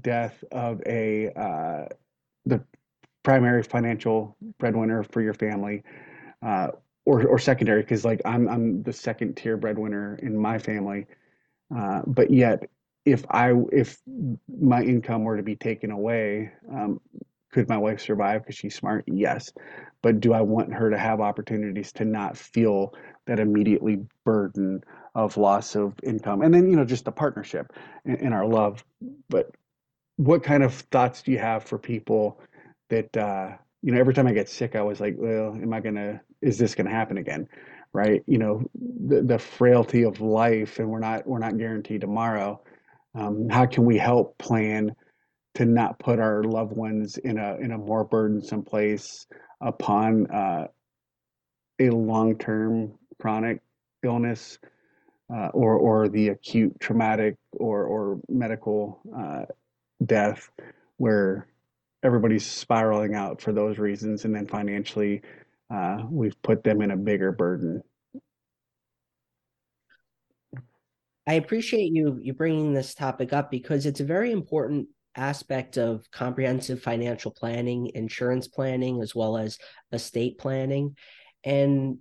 death 0.00 0.42
of 0.52 0.80
a 0.86 1.30
uh, 1.36 1.86
the 2.46 2.62
primary 3.22 3.62
financial 3.62 4.36
breadwinner 4.58 5.02
for 5.02 5.20
your 5.22 5.34
family 5.34 5.82
uh, 6.42 6.68
or 7.04 7.26
or 7.26 7.38
secondary 7.38 7.82
because 7.82 8.04
like 8.04 8.20
I'm 8.24 8.48
I'm 8.48 8.82
the 8.82 8.92
second 8.92 9.36
tier 9.36 9.56
breadwinner 9.56 10.16
in 10.22 10.36
my 10.36 10.58
family. 10.58 11.06
Uh, 11.74 12.02
but 12.06 12.30
yet 12.30 12.68
if 13.04 13.24
I 13.30 13.52
if 13.72 13.98
my 14.60 14.82
income 14.82 15.24
were 15.24 15.36
to 15.36 15.42
be 15.42 15.56
taken 15.56 15.90
away 15.90 16.52
um, 16.70 17.00
could 17.52 17.68
my 17.68 17.78
wife 17.78 18.00
survive 18.00 18.42
because 18.42 18.56
she's 18.56 18.74
smart? 18.74 19.04
Yes. 19.06 19.52
But 20.02 20.20
do 20.20 20.32
I 20.32 20.40
want 20.42 20.72
her 20.72 20.90
to 20.90 20.98
have 20.98 21.20
opportunities 21.20 21.92
to 21.92 22.04
not 22.04 22.36
feel 22.36 22.94
that 23.28 23.38
immediately 23.38 24.04
burden 24.24 24.82
of 25.14 25.36
loss 25.36 25.76
of 25.76 25.94
income. 26.02 26.42
And 26.42 26.52
then 26.52 26.68
you 26.68 26.76
know 26.76 26.84
just 26.84 27.04
the 27.04 27.12
partnership 27.12 27.72
in 28.04 28.32
our 28.32 28.46
love. 28.46 28.84
But 29.28 29.52
what 30.16 30.42
kind 30.42 30.62
of 30.62 30.74
thoughts 30.74 31.22
do 31.22 31.30
you 31.30 31.38
have 31.38 31.64
for 31.64 31.78
people 31.78 32.40
that 32.90 33.16
uh, 33.16 33.52
you 33.82 33.92
know 33.92 34.00
every 34.00 34.12
time 34.12 34.26
i 34.26 34.32
get 34.32 34.48
sick 34.48 34.74
i 34.74 34.82
was 34.82 34.98
like 34.98 35.14
well 35.16 35.54
am 35.54 35.72
i 35.72 35.78
gonna 35.78 36.20
is 36.40 36.58
this 36.58 36.74
gonna 36.74 36.90
happen 36.90 37.18
again? 37.18 37.48
Right? 37.92 38.22
You 38.26 38.38
know 38.38 38.62
the, 38.74 39.22
the 39.22 39.38
frailty 39.38 40.04
of 40.04 40.20
life 40.20 40.78
and 40.78 40.88
we're 40.88 40.98
not 40.98 41.26
we're 41.26 41.38
not 41.38 41.58
guaranteed 41.58 42.00
tomorrow. 42.00 42.60
Um, 43.14 43.48
how 43.48 43.66
can 43.66 43.84
we 43.84 43.96
help 43.96 44.38
plan 44.38 44.94
to 45.54 45.64
not 45.64 45.98
put 45.98 46.20
our 46.20 46.44
loved 46.44 46.76
ones 46.76 47.16
in 47.16 47.38
a 47.38 47.56
in 47.56 47.72
a 47.72 47.78
more 47.78 48.04
burdensome 48.04 48.62
place 48.62 49.26
upon 49.60 50.30
uh, 50.30 50.68
a 51.80 51.90
long-term 51.90 52.97
chronic 53.20 53.60
illness 54.02 54.58
uh, 55.32 55.48
or 55.48 55.74
or 55.74 56.08
the 56.08 56.28
acute 56.28 56.78
traumatic 56.80 57.36
or 57.52 57.84
or 57.84 58.20
medical 58.28 59.00
uh, 59.16 59.44
death 60.04 60.50
where 60.96 61.46
everybody's 62.02 62.46
spiraling 62.46 63.14
out 63.14 63.40
for 63.40 63.52
those 63.52 63.78
reasons 63.78 64.24
and 64.24 64.34
then 64.34 64.46
financially 64.46 65.20
uh, 65.70 66.02
we've 66.08 66.40
put 66.42 66.62
them 66.64 66.80
in 66.80 66.92
a 66.92 66.96
bigger 66.96 67.32
burden 67.32 67.82
I 71.26 71.34
appreciate 71.34 71.92
you 71.92 72.18
you 72.22 72.32
bringing 72.32 72.72
this 72.72 72.94
topic 72.94 73.34
up 73.34 73.50
because 73.50 73.84
it's 73.84 74.00
a 74.00 74.04
very 74.04 74.32
important 74.32 74.88
aspect 75.18 75.76
of 75.76 76.10
comprehensive 76.10 76.82
financial 76.82 77.30
planning, 77.30 77.90
insurance 77.94 78.48
planning, 78.48 79.02
as 79.02 79.14
well 79.14 79.36
as 79.36 79.58
estate 79.92 80.38
planning. 80.38 80.96
And 81.44 81.98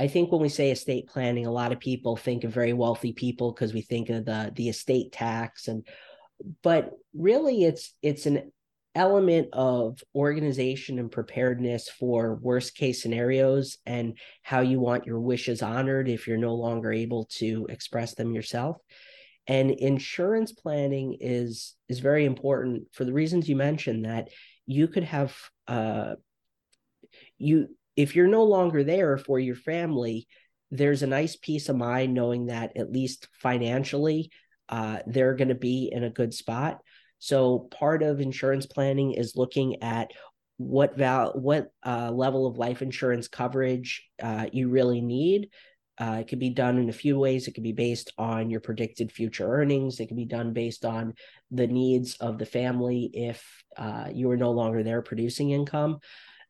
I 0.00 0.08
think 0.08 0.32
when 0.32 0.40
we 0.40 0.48
say 0.48 0.70
estate 0.70 1.08
planning, 1.08 1.44
a 1.44 1.52
lot 1.52 1.72
of 1.72 1.78
people 1.78 2.16
think 2.16 2.44
of 2.44 2.54
very 2.54 2.72
wealthy 2.72 3.12
people 3.12 3.52
because 3.52 3.74
we 3.74 3.82
think 3.82 4.08
of 4.08 4.24
the 4.24 4.50
the 4.56 4.70
estate 4.70 5.12
tax 5.12 5.68
and 5.68 5.86
but 6.62 6.92
really 7.14 7.64
it's 7.64 7.92
it's 8.00 8.24
an 8.24 8.50
element 8.94 9.48
of 9.52 10.02
organization 10.14 10.98
and 10.98 11.12
preparedness 11.12 11.90
for 11.90 12.36
worst 12.36 12.74
case 12.74 13.02
scenarios 13.02 13.76
and 13.84 14.18
how 14.42 14.60
you 14.60 14.80
want 14.80 15.04
your 15.04 15.20
wishes 15.20 15.60
honored 15.60 16.08
if 16.08 16.26
you're 16.26 16.38
no 16.38 16.54
longer 16.54 16.90
able 16.90 17.26
to 17.26 17.66
express 17.68 18.14
them 18.14 18.32
yourself. 18.32 18.78
And 19.46 19.70
insurance 19.70 20.52
planning 20.52 21.18
is 21.20 21.74
is 21.90 21.98
very 21.98 22.24
important 22.24 22.84
for 22.92 23.04
the 23.04 23.12
reasons 23.12 23.50
you 23.50 23.56
mentioned 23.56 24.06
that 24.06 24.28
you 24.64 24.88
could 24.88 25.04
have 25.04 25.36
uh 25.68 26.14
you 27.36 27.68
if 27.96 28.14
you're 28.14 28.26
no 28.28 28.44
longer 28.44 28.84
there 28.84 29.18
for 29.18 29.38
your 29.38 29.56
family, 29.56 30.26
there's 30.70 31.02
a 31.02 31.06
nice 31.06 31.36
peace 31.36 31.68
of 31.68 31.76
mind 31.76 32.14
knowing 32.14 32.46
that 32.46 32.76
at 32.76 32.92
least 32.92 33.28
financially, 33.32 34.30
uh, 34.68 35.00
they're 35.06 35.34
going 35.34 35.48
to 35.48 35.54
be 35.54 35.90
in 35.92 36.04
a 36.04 36.10
good 36.10 36.32
spot. 36.32 36.78
So 37.18 37.68
part 37.70 38.02
of 38.02 38.20
insurance 38.20 38.66
planning 38.66 39.12
is 39.12 39.36
looking 39.36 39.82
at 39.82 40.12
what 40.56 40.96
val 40.96 41.32
what 41.32 41.70
uh, 41.84 42.10
level 42.10 42.46
of 42.46 42.58
life 42.58 42.82
insurance 42.82 43.28
coverage 43.28 44.06
uh, 44.22 44.46
you 44.52 44.68
really 44.68 45.00
need. 45.00 45.48
Uh, 45.98 46.18
it 46.20 46.28
can 46.28 46.38
be 46.38 46.50
done 46.50 46.78
in 46.78 46.88
a 46.88 46.94
few 46.94 47.18
ways. 47.18 47.46
It 47.46 47.52
can 47.52 47.62
be 47.62 47.72
based 47.72 48.12
on 48.16 48.48
your 48.48 48.60
predicted 48.60 49.12
future 49.12 49.46
earnings. 49.46 50.00
It 50.00 50.06
can 50.06 50.16
be 50.16 50.24
done 50.24 50.54
based 50.54 50.86
on 50.86 51.14
the 51.50 51.66
needs 51.66 52.14
of 52.16 52.38
the 52.38 52.46
family 52.46 53.10
if 53.12 53.44
uh, 53.76 54.08
you 54.10 54.30
are 54.30 54.36
no 54.36 54.52
longer 54.52 54.82
there 54.82 55.02
producing 55.02 55.50
income. 55.50 55.98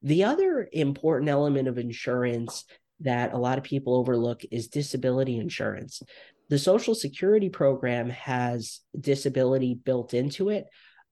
The 0.03 0.25
other 0.25 0.69
important 0.73 1.29
element 1.29 1.69
of 1.69 1.79
insurance 1.79 2.65
that 3.01 3.33
a 3.33 3.39
lot 3.39 3.59
of 3.59 3.65
people 3.65 3.95
overlook 3.95 4.43
is 4.51 4.69
disability 4.69 5.39
insurance. 5.39 6.03
The 6.49 6.59
Social 6.59 6.95
Security 6.95 7.49
program 7.49 8.11
has 8.11 8.81
disability 8.99 9.75
built 9.75 10.15
into 10.15 10.49
it, 10.49 10.67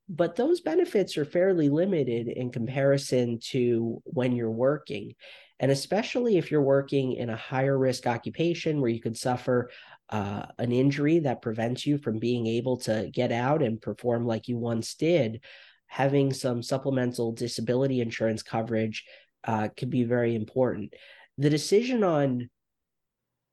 but 0.08 0.36
those 0.36 0.60
benefits 0.60 1.16
are 1.16 1.24
fairly 1.24 1.68
limited 1.68 2.28
in 2.28 2.50
comparison 2.50 3.38
to 3.50 4.02
when 4.04 4.32
you're 4.32 4.50
working. 4.50 5.14
And 5.60 5.70
especially 5.70 6.38
if 6.38 6.50
you're 6.50 6.62
working 6.62 7.12
in 7.12 7.30
a 7.30 7.36
higher 7.36 7.76
risk 7.76 8.06
occupation 8.06 8.80
where 8.80 8.90
you 8.90 9.00
could 9.00 9.16
suffer 9.16 9.70
uh, 10.08 10.46
an 10.58 10.72
injury 10.72 11.20
that 11.20 11.42
prevents 11.42 11.84
you 11.86 11.98
from 11.98 12.18
being 12.18 12.46
able 12.46 12.78
to 12.78 13.10
get 13.12 13.32
out 13.32 13.62
and 13.62 13.80
perform 13.80 14.24
like 14.24 14.48
you 14.48 14.56
once 14.56 14.94
did, 14.94 15.40
having 15.88 16.32
some 16.32 16.62
supplemental 16.62 17.32
disability 17.32 18.00
insurance 18.00 18.42
coverage 18.42 19.04
uh, 19.44 19.68
can 19.76 19.90
be 19.90 20.04
very 20.04 20.34
important. 20.34 20.94
The 21.38 21.50
decision 21.50 22.04
on 22.04 22.50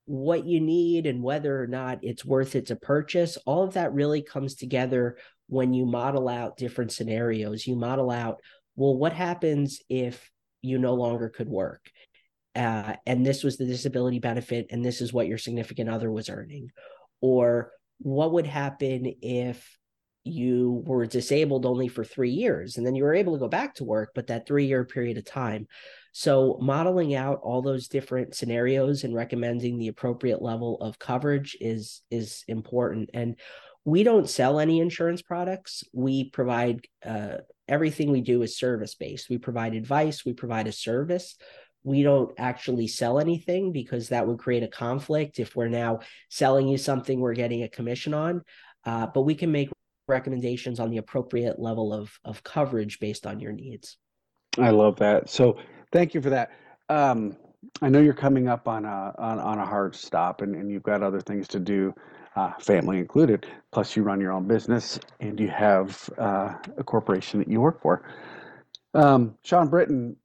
what 0.05 0.45
you 0.45 0.59
need 0.59 1.07
and 1.07 1.23
whether 1.23 1.61
or 1.61 1.67
not 1.67 1.99
it's 2.03 2.23
worth 2.23 2.55
it 2.55 2.67
to 2.67 2.75
purchase, 2.75 3.37
all 3.45 3.63
of 3.63 3.73
that 3.73 3.93
really 3.93 4.21
comes 4.21 4.55
together 4.55 5.17
when 5.47 5.73
you 5.73 5.85
model 5.85 6.29
out 6.29 6.57
different 6.57 6.91
scenarios. 6.91 7.65
You 7.65 7.75
model 7.75 8.11
out, 8.11 8.41
well, 8.75 8.95
what 8.95 9.13
happens 9.13 9.81
if 9.89 10.29
you 10.61 10.77
no 10.77 10.93
longer 10.93 11.29
could 11.29 11.49
work? 11.49 11.89
Uh, 12.55 12.95
and 13.05 13.25
this 13.25 13.43
was 13.43 13.57
the 13.57 13.65
disability 13.65 14.19
benefit, 14.19 14.67
and 14.69 14.83
this 14.83 15.01
is 15.01 15.11
what 15.11 15.27
your 15.27 15.37
significant 15.37 15.89
other 15.89 16.11
was 16.11 16.29
earning. 16.29 16.69
Or 17.21 17.71
what 17.99 18.33
would 18.33 18.45
happen 18.45 19.15
if 19.21 19.77
you 20.25 20.83
were 20.87 21.05
disabled 21.05 21.67
only 21.67 21.87
for 21.87 22.03
three 22.03 22.31
years 22.31 22.77
and 22.77 22.85
then 22.85 22.95
you 22.95 23.03
were 23.03 23.13
able 23.13 23.33
to 23.33 23.39
go 23.39 23.47
back 23.47 23.75
to 23.75 23.83
work, 23.83 24.11
but 24.15 24.27
that 24.27 24.47
three 24.47 24.65
year 24.65 24.83
period 24.83 25.17
of 25.17 25.25
time. 25.25 25.67
So, 26.11 26.57
modeling 26.61 27.13
out 27.13 27.41
all 27.43 27.61
those 27.61 27.87
different 27.87 28.35
scenarios 28.35 29.03
and 29.03 29.13
recommending 29.13 29.77
the 29.77 29.89
appropriate 29.89 30.41
level 30.41 30.77
of 30.81 30.97
coverage 30.97 31.55
is 31.61 32.01
is 32.09 32.43
important. 32.47 33.11
And 33.13 33.35
we 33.83 34.01
don't 34.01 34.27
sell 34.27 34.59
any 34.59 34.79
insurance 34.79 35.21
products. 35.21 35.83
We 35.93 36.29
provide 36.31 36.87
uh, 37.05 37.37
everything 37.67 38.11
we 38.11 38.21
do 38.21 38.41
is 38.41 38.57
service 38.57 38.95
based. 38.95 39.29
We 39.29 39.37
provide 39.37 39.75
advice. 39.75 40.25
We 40.25 40.33
provide 40.33 40.67
a 40.67 40.71
service. 40.71 41.35
We 41.83 42.01
don't 42.01 42.33
actually 42.39 42.87
sell 42.87 43.19
anything 43.19 43.71
because 43.71 44.09
that 44.09 44.25
would 44.25 44.39
create 44.39 44.63
a 44.63 44.67
conflict. 44.67 45.39
If 45.39 45.55
we're 45.55 45.67
now 45.67 45.99
selling 46.29 46.67
you 46.67 46.79
something, 46.79 47.19
we're 47.19 47.35
getting 47.35 47.61
a 47.61 47.69
commission 47.69 48.15
on. 48.15 48.41
Uh, 48.85 49.07
but 49.13 49.21
we 49.21 49.35
can 49.35 49.51
make 49.51 49.69
recommendations 50.07 50.79
on 50.79 50.89
the 50.89 50.97
appropriate 50.97 51.59
level 51.59 51.93
of 51.93 52.11
of 52.25 52.43
coverage 52.43 52.99
based 52.99 53.25
on 53.25 53.39
your 53.39 53.51
needs. 53.51 53.97
I 54.57 54.69
love 54.69 54.97
that. 54.97 55.29
So 55.29 55.57
thank 55.91 56.13
you 56.13 56.21
for 56.21 56.29
that. 56.29 56.51
Um, 56.89 57.37
I 57.81 57.89
know 57.89 57.99
you're 57.99 58.13
coming 58.13 58.47
up 58.47 58.67
on 58.67 58.85
a 58.85 59.13
on, 59.17 59.39
on 59.39 59.59
a 59.59 59.65
hard 59.65 59.95
stop, 59.95 60.41
and, 60.41 60.55
and 60.55 60.71
you've 60.71 60.83
got 60.83 61.01
other 61.03 61.19
things 61.19 61.47
to 61.49 61.59
do, 61.59 61.93
uh, 62.35 62.53
family 62.59 62.99
included. 62.99 63.45
Plus, 63.71 63.95
you 63.95 64.03
run 64.03 64.21
your 64.21 64.31
own 64.31 64.47
business, 64.47 64.99
and 65.19 65.39
you 65.39 65.47
have 65.49 66.09
uh, 66.17 66.53
a 66.77 66.83
corporation 66.83 67.39
that 67.39 67.47
you 67.47 67.59
work 67.59 67.81
for. 67.81 68.07
Um, 68.93 69.35
Sean 69.43 69.67
Britton, 69.67 70.15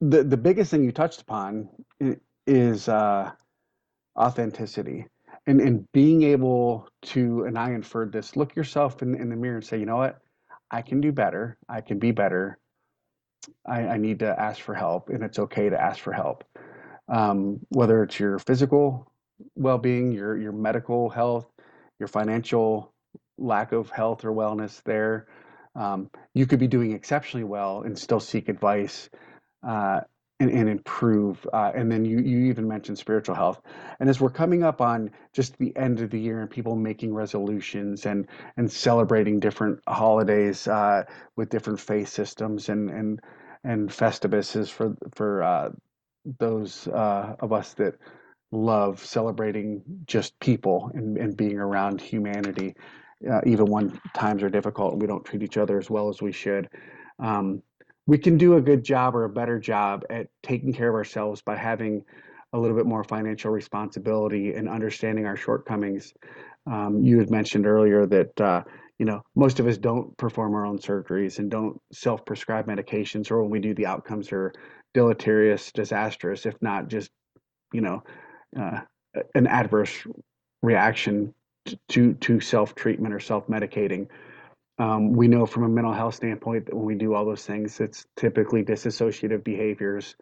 the 0.00 0.24
the 0.24 0.36
biggest 0.36 0.70
thing 0.70 0.84
you 0.84 0.92
touched 0.92 1.22
upon 1.22 1.68
is 2.46 2.88
uh, 2.88 3.30
authenticity 4.18 5.06
and 5.46 5.60
and 5.60 5.86
being 5.92 6.22
able 6.22 6.88
to 7.02 7.44
and 7.44 7.58
i 7.58 7.72
inferred 7.72 8.12
this 8.12 8.36
look 8.36 8.56
yourself 8.56 9.02
in, 9.02 9.14
in 9.16 9.30
the 9.30 9.36
mirror 9.36 9.56
and 9.56 9.66
say 9.66 9.78
you 9.78 9.86
know 9.86 9.96
what? 9.98 10.20
I 10.70 10.82
can 10.82 11.00
do 11.00 11.12
better. 11.12 11.58
I 11.68 11.82
can 11.82 11.98
be 12.00 12.12
better. 12.12 12.58
I, 13.66 13.82
I 13.88 13.98
need 13.98 14.20
to 14.20 14.40
ask 14.40 14.60
for 14.60 14.74
help 14.74 15.10
and 15.10 15.22
it's 15.24 15.38
okay 15.38 15.68
to 15.70 15.80
ask 15.80 16.00
for 16.00 16.12
help. 16.12 16.44
Um, 17.08 17.60
whether 17.70 18.02
it's 18.04 18.20
your 18.20 18.38
physical 18.38 19.12
well-being 19.56 20.12
your 20.12 20.38
your 20.38 20.52
medical 20.52 21.10
health 21.10 21.46
your 22.00 22.08
financial 22.08 22.92
lack 23.38 23.72
of 23.72 23.90
health 23.90 24.24
or 24.24 24.32
wellness 24.32 24.82
there 24.84 25.26
um, 25.76 26.10
you 26.34 26.46
could 26.46 26.60
be 26.60 26.68
doing 26.68 26.92
exceptionally 26.92 27.44
well 27.44 27.82
and 27.82 27.98
still 27.98 28.20
seek 28.20 28.48
advice 28.48 29.10
uh, 29.66 30.00
and, 30.44 30.58
and 30.58 30.68
improve. 30.68 31.46
Uh, 31.52 31.72
and 31.74 31.90
then 31.90 32.04
you, 32.04 32.18
you 32.18 32.46
even 32.46 32.68
mentioned 32.68 32.98
spiritual 32.98 33.34
health. 33.34 33.60
And 33.98 34.08
as 34.08 34.20
we're 34.20 34.30
coming 34.30 34.62
up 34.62 34.80
on 34.80 35.10
just 35.32 35.56
the 35.58 35.76
end 35.76 36.00
of 36.00 36.10
the 36.10 36.20
year 36.20 36.40
and 36.40 36.50
people 36.50 36.76
making 36.76 37.14
resolutions 37.14 38.06
and, 38.06 38.26
and 38.56 38.70
celebrating 38.70 39.40
different 39.40 39.80
holidays 39.88 40.68
uh, 40.68 41.04
with 41.36 41.48
different 41.48 41.80
faith 41.80 42.08
systems 42.08 42.68
and, 42.68 42.90
and, 42.90 43.20
and 43.64 43.88
Festivuses 43.88 44.68
for, 44.68 44.94
for 45.14 45.42
uh, 45.42 45.70
those 46.38 46.86
uh, 46.88 47.36
of 47.40 47.52
us 47.52 47.74
that 47.74 47.94
love 48.52 49.04
celebrating 49.04 49.82
just 50.06 50.38
people 50.40 50.90
and, 50.94 51.16
and 51.18 51.36
being 51.36 51.58
around 51.58 52.00
humanity, 52.00 52.74
uh, 53.30 53.40
even 53.46 53.66
when 53.66 53.98
times 54.14 54.42
are 54.42 54.50
difficult 54.50 54.92
and 54.92 55.02
we 55.02 55.08
don't 55.08 55.24
treat 55.24 55.42
each 55.42 55.56
other 55.56 55.78
as 55.78 55.90
well 55.90 56.08
as 56.08 56.22
we 56.22 56.32
should. 56.32 56.68
Um, 57.18 57.62
we 58.06 58.18
can 58.18 58.36
do 58.36 58.56
a 58.56 58.60
good 58.60 58.84
job 58.84 59.16
or 59.16 59.24
a 59.24 59.30
better 59.30 59.58
job 59.58 60.04
at 60.10 60.26
taking 60.42 60.72
care 60.72 60.88
of 60.88 60.94
ourselves 60.94 61.42
by 61.42 61.56
having 61.56 62.04
a 62.52 62.58
little 62.58 62.76
bit 62.76 62.86
more 62.86 63.02
financial 63.02 63.50
responsibility 63.50 64.52
and 64.52 64.68
understanding 64.68 65.26
our 65.26 65.36
shortcomings. 65.36 66.12
Um, 66.66 67.02
you 67.02 67.18
had 67.18 67.30
mentioned 67.30 67.66
earlier 67.66 68.06
that 68.06 68.40
uh, 68.40 68.62
you 68.98 69.06
know 69.06 69.22
most 69.34 69.58
of 69.58 69.66
us 69.66 69.76
don't 69.76 70.16
perform 70.16 70.54
our 70.54 70.64
own 70.64 70.78
surgeries 70.78 71.38
and 71.38 71.50
don't 71.50 71.80
self-prescribe 71.92 72.66
medications, 72.66 73.30
or 73.30 73.42
when 73.42 73.50
we 73.50 73.60
do, 73.60 73.74
the 73.74 73.86
outcomes 73.86 74.32
are 74.32 74.52
deleterious, 74.92 75.72
disastrous, 75.72 76.46
if 76.46 76.54
not 76.62 76.88
just 76.88 77.10
you 77.72 77.80
know 77.80 78.02
uh, 78.58 78.80
an 79.34 79.46
adverse 79.46 80.06
reaction 80.62 81.34
to 81.88 82.14
to 82.14 82.40
self-treatment 82.40 83.12
or 83.12 83.20
self-medicating. 83.20 84.06
Um, 84.78 85.12
we 85.12 85.28
know 85.28 85.46
from 85.46 85.64
a 85.64 85.68
mental 85.68 85.92
health 85.94 86.16
standpoint 86.16 86.66
that 86.66 86.76
when 86.76 86.86
we 86.86 86.96
do 86.96 87.14
all 87.14 87.24
those 87.26 87.46
things, 87.46 87.80
it's 87.80 88.06
typically 88.16 88.64
dissociative 88.64 89.44
behaviors, 89.44 90.16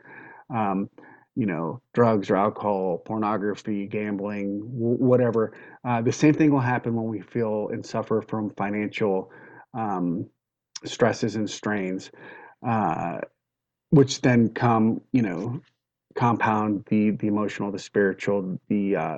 um, 0.54 0.90
you 1.36 1.46
know, 1.46 1.80
drugs 1.94 2.30
or 2.30 2.36
alcohol, 2.36 2.98
pornography, 3.04 3.86
gambling, 3.86 4.60
w- 4.60 4.98
whatever. 4.98 5.54
Uh, 5.84 6.02
the 6.02 6.12
same 6.12 6.34
thing 6.34 6.52
will 6.52 6.60
happen 6.60 6.94
when 6.94 7.06
we 7.06 7.20
feel 7.22 7.68
and 7.72 7.84
suffer 7.86 8.22
from 8.22 8.50
financial 8.50 9.30
um, 9.74 10.26
stresses 10.84 11.36
and 11.36 11.50
strains, 11.50 12.10
uh, 12.66 13.18
which 13.90 14.20
then 14.22 14.50
come, 14.50 15.00
you 15.12 15.22
know, 15.22 15.60
compound 16.16 16.84
the 16.88 17.10
the 17.12 17.28
emotional, 17.28 17.72
the 17.72 17.78
spiritual, 17.78 18.58
the 18.68 18.96
uh, 18.96 19.16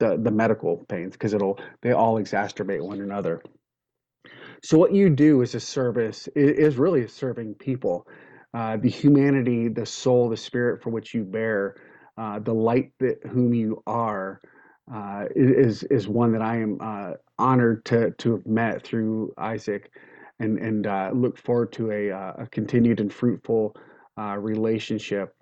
the 0.00 0.18
the 0.18 0.30
medical 0.30 0.78
pains 0.88 1.12
because 1.12 1.34
it'll 1.34 1.58
they 1.82 1.92
all 1.92 2.16
exacerbate 2.16 2.82
one 2.82 3.00
another. 3.00 3.42
So 4.62 4.78
what 4.78 4.94
you 4.94 5.10
do 5.10 5.42
as 5.42 5.54
a 5.54 5.60
service 5.60 6.28
is 6.36 6.76
really 6.76 7.06
serving 7.08 7.54
people. 7.54 8.06
Uh, 8.54 8.76
the 8.76 8.88
humanity, 8.88 9.68
the 9.68 9.86
soul, 9.86 10.28
the 10.28 10.36
spirit 10.36 10.82
for 10.82 10.90
which 10.90 11.14
you 11.14 11.24
bear, 11.24 11.76
uh, 12.16 12.38
the 12.38 12.52
light 12.52 12.92
that 13.00 13.18
whom 13.26 13.54
you 13.54 13.82
are, 13.86 14.40
uh, 14.92 15.24
is 15.34 15.84
is 15.84 16.06
one 16.06 16.32
that 16.32 16.42
I 16.42 16.56
am 16.56 16.78
uh, 16.80 17.12
honored 17.38 17.84
to 17.86 18.10
to 18.10 18.32
have 18.32 18.46
met 18.46 18.82
through 18.82 19.32
Isaac, 19.38 19.90
and 20.38 20.58
and 20.58 20.86
uh, 20.86 21.10
look 21.14 21.38
forward 21.38 21.72
to 21.72 21.90
a, 21.90 22.10
uh, 22.10 22.32
a 22.38 22.46
continued 22.46 23.00
and 23.00 23.12
fruitful 23.12 23.74
relationship. 24.18 25.34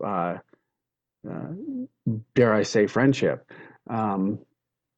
dare 2.35 2.55
I 2.55 2.63
say 2.63 2.87
friendship? 2.87 3.51
Um, 3.89 4.39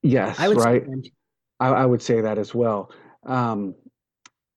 yes, 0.02 0.38
I 0.38 0.48
right. 0.48 0.84
I, 1.60 1.68
I, 1.68 1.86
would 1.86 2.02
say 2.02 2.20
that 2.20 2.38
as 2.38 2.54
well. 2.54 2.90
Um, 3.24 3.74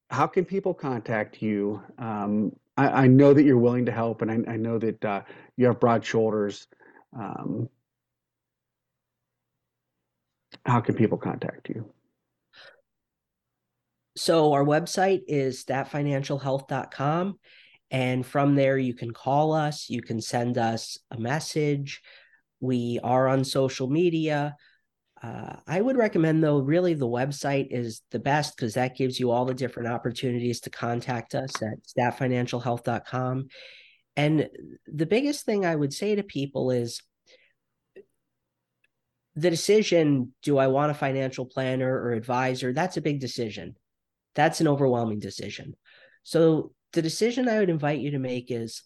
how 0.09 0.27
can 0.27 0.45
people 0.45 0.73
contact 0.73 1.41
you? 1.41 1.81
Um, 1.97 2.55
I, 2.77 2.87
I, 2.87 3.07
know 3.07 3.33
that 3.33 3.43
you're 3.43 3.57
willing 3.57 3.85
to 3.85 3.91
help, 3.91 4.21
and 4.21 4.31
I, 4.31 4.53
I 4.53 4.57
know 4.57 4.77
that 4.77 5.03
uh, 5.03 5.21
you 5.57 5.65
have 5.67 5.79
broad 5.79 6.05
shoulders. 6.05 6.67
Um, 7.17 7.69
how 10.65 10.81
can 10.81 10.95
people 10.95 11.17
contact 11.17 11.69
you? 11.69 11.91
So 14.17 14.53
our 14.53 14.63
website 14.63 15.21
is 15.27 15.63
statfinancialhealth.com. 15.63 17.39
And 17.91 18.25
from 18.25 18.55
there, 18.55 18.77
you 18.77 18.93
can 18.93 19.11
call 19.11 19.53
us, 19.53 19.89
you 19.89 20.01
can 20.01 20.21
send 20.21 20.57
us 20.57 20.97
a 21.11 21.19
message. 21.19 22.01
We 22.59 22.99
are 23.03 23.27
on 23.27 23.43
social 23.43 23.89
media. 23.89 24.55
Uh, 25.25 25.55
I 25.65 25.81
would 25.81 25.97
recommend, 25.97 26.43
though, 26.43 26.59
really 26.59 26.93
the 26.93 27.07
website 27.07 27.67
is 27.71 28.01
the 28.11 28.19
best 28.19 28.55
because 28.55 28.75
that 28.75 28.95
gives 28.95 29.19
you 29.19 29.31
all 29.31 29.45
the 29.45 29.53
different 29.53 29.89
opportunities 29.89 30.59
to 30.61 30.69
contact 30.69 31.33
us 31.33 31.49
at 31.63 31.81
statfinancialhealth.com. 31.97 33.47
And 34.17 34.49
the 34.85 35.05
biggest 35.05 35.45
thing 35.45 35.65
I 35.65 35.75
would 35.75 35.93
say 35.93 36.15
to 36.15 36.23
people 36.23 36.69
is 36.69 37.01
the 39.35 39.49
decision 39.49 40.33
do 40.43 40.57
I 40.57 40.67
want 40.67 40.91
a 40.91 40.95
financial 40.95 41.45
planner 41.45 41.91
or 41.91 42.11
advisor? 42.11 42.71
That's 42.71 42.97
a 42.97 43.01
big 43.01 43.19
decision. 43.19 43.75
That's 44.35 44.61
an 44.61 44.67
overwhelming 44.67 45.19
decision. 45.19 45.75
So, 46.23 46.73
the 46.93 47.01
decision 47.01 47.49
I 47.49 47.59
would 47.59 47.69
invite 47.69 47.99
you 47.99 48.11
to 48.11 48.19
make 48.19 48.51
is 48.51 48.83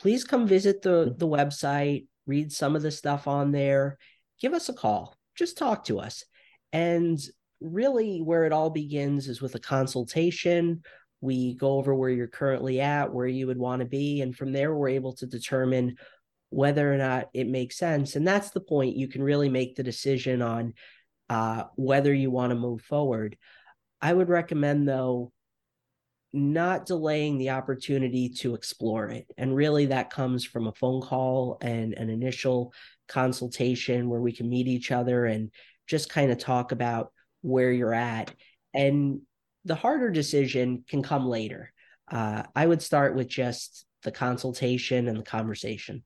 please 0.00 0.24
come 0.24 0.46
visit 0.46 0.82
the, 0.82 1.14
the 1.16 1.28
website, 1.28 2.06
read 2.26 2.52
some 2.52 2.76
of 2.76 2.82
the 2.82 2.90
stuff 2.90 3.28
on 3.28 3.52
there, 3.52 3.98
give 4.40 4.52
us 4.52 4.68
a 4.68 4.74
call 4.74 5.16
just 5.40 5.58
talk 5.58 5.84
to 5.86 5.98
us. 5.98 6.24
And 6.72 7.18
really, 7.60 8.18
where 8.18 8.44
it 8.44 8.52
all 8.52 8.70
begins 8.70 9.26
is 9.26 9.42
with 9.42 9.54
a 9.54 9.58
consultation. 9.58 10.82
We 11.20 11.54
go 11.54 11.72
over 11.78 11.94
where 11.94 12.10
you're 12.10 12.28
currently 12.28 12.80
at, 12.80 13.12
where 13.12 13.26
you 13.26 13.46
would 13.46 13.58
want 13.58 13.80
to 13.80 13.86
be. 13.86 14.20
And 14.20 14.36
from 14.36 14.52
there, 14.52 14.74
we're 14.74 14.90
able 14.90 15.14
to 15.14 15.26
determine 15.26 15.96
whether 16.50 16.92
or 16.92 16.98
not 16.98 17.30
it 17.32 17.48
makes 17.48 17.78
sense. 17.78 18.16
And 18.16 18.26
that's 18.28 18.50
the 18.50 18.60
point. 18.60 18.96
You 18.96 19.08
can 19.08 19.22
really 19.22 19.48
make 19.48 19.76
the 19.76 19.82
decision 19.82 20.42
on 20.42 20.74
uh, 21.28 21.64
whether 21.76 22.12
you 22.12 22.30
want 22.30 22.50
to 22.50 22.58
move 22.58 22.82
forward. 22.82 23.36
I 24.02 24.12
would 24.12 24.28
recommend, 24.28 24.86
though, 24.86 25.32
not 26.32 26.86
delaying 26.86 27.38
the 27.38 27.50
opportunity 27.50 28.28
to 28.28 28.54
explore 28.54 29.08
it. 29.08 29.26
And 29.38 29.56
really, 29.56 29.86
that 29.86 30.10
comes 30.10 30.44
from 30.44 30.66
a 30.66 30.72
phone 30.72 31.00
call 31.00 31.58
and 31.60 31.94
an 31.94 32.10
initial 32.10 32.72
consultation 33.10 34.08
where 34.08 34.20
we 34.20 34.32
can 34.32 34.48
meet 34.48 34.68
each 34.68 34.90
other 34.90 35.26
and 35.26 35.50
just 35.86 36.08
kind 36.08 36.30
of 36.30 36.38
talk 36.38 36.72
about 36.72 37.12
where 37.42 37.72
you're 37.72 37.94
at. 37.94 38.32
And 38.72 39.20
the 39.64 39.74
harder 39.74 40.10
decision 40.10 40.84
can 40.88 41.02
come 41.02 41.26
later. 41.26 41.72
Uh, 42.10 42.44
I 42.56 42.66
would 42.66 42.82
start 42.82 43.14
with 43.14 43.28
just 43.28 43.84
the 44.02 44.10
consultation 44.10 45.08
and 45.08 45.18
the 45.18 45.22
conversation. 45.22 46.02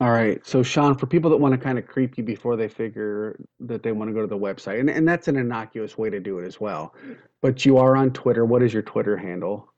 All 0.00 0.10
right. 0.10 0.44
So, 0.46 0.62
Sean, 0.62 0.96
for 0.96 1.06
people 1.06 1.30
that 1.30 1.36
want 1.36 1.52
to 1.52 1.58
kind 1.58 1.78
of 1.78 1.86
creep 1.86 2.16
you 2.16 2.24
before 2.24 2.56
they 2.56 2.68
figure 2.68 3.38
that 3.60 3.82
they 3.82 3.92
want 3.92 4.08
to 4.08 4.14
go 4.14 4.22
to 4.22 4.26
the 4.26 4.38
website, 4.38 4.80
and, 4.80 4.88
and 4.88 5.06
that's 5.06 5.28
an 5.28 5.36
innocuous 5.36 5.98
way 5.98 6.08
to 6.08 6.20
do 6.20 6.38
it 6.38 6.46
as 6.46 6.58
well. 6.58 6.94
But 7.42 7.66
you 7.66 7.76
are 7.76 7.96
on 7.96 8.10
Twitter. 8.10 8.44
What 8.44 8.62
is 8.62 8.72
your 8.72 8.82
Twitter 8.82 9.16
handle? 9.16 9.72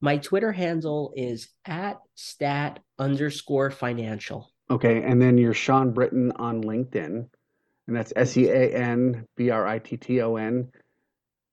My 0.00 0.18
Twitter 0.18 0.52
handle 0.52 1.12
is 1.16 1.48
at 1.64 1.98
stat 2.16 2.80
underscore 2.98 3.70
financial. 3.70 4.50
Okay. 4.70 5.02
And 5.02 5.20
then 5.20 5.38
you're 5.38 5.54
Sean 5.54 5.92
Britton 5.92 6.32
on 6.32 6.62
LinkedIn, 6.62 7.28
and 7.86 7.96
that's 7.96 8.12
S 8.16 8.36
E 8.36 8.48
A 8.48 8.74
N 8.74 9.26
B 9.36 9.50
R 9.50 9.66
I 9.66 9.78
T 9.78 9.96
T 9.96 10.20
O 10.22 10.36
N. 10.36 10.68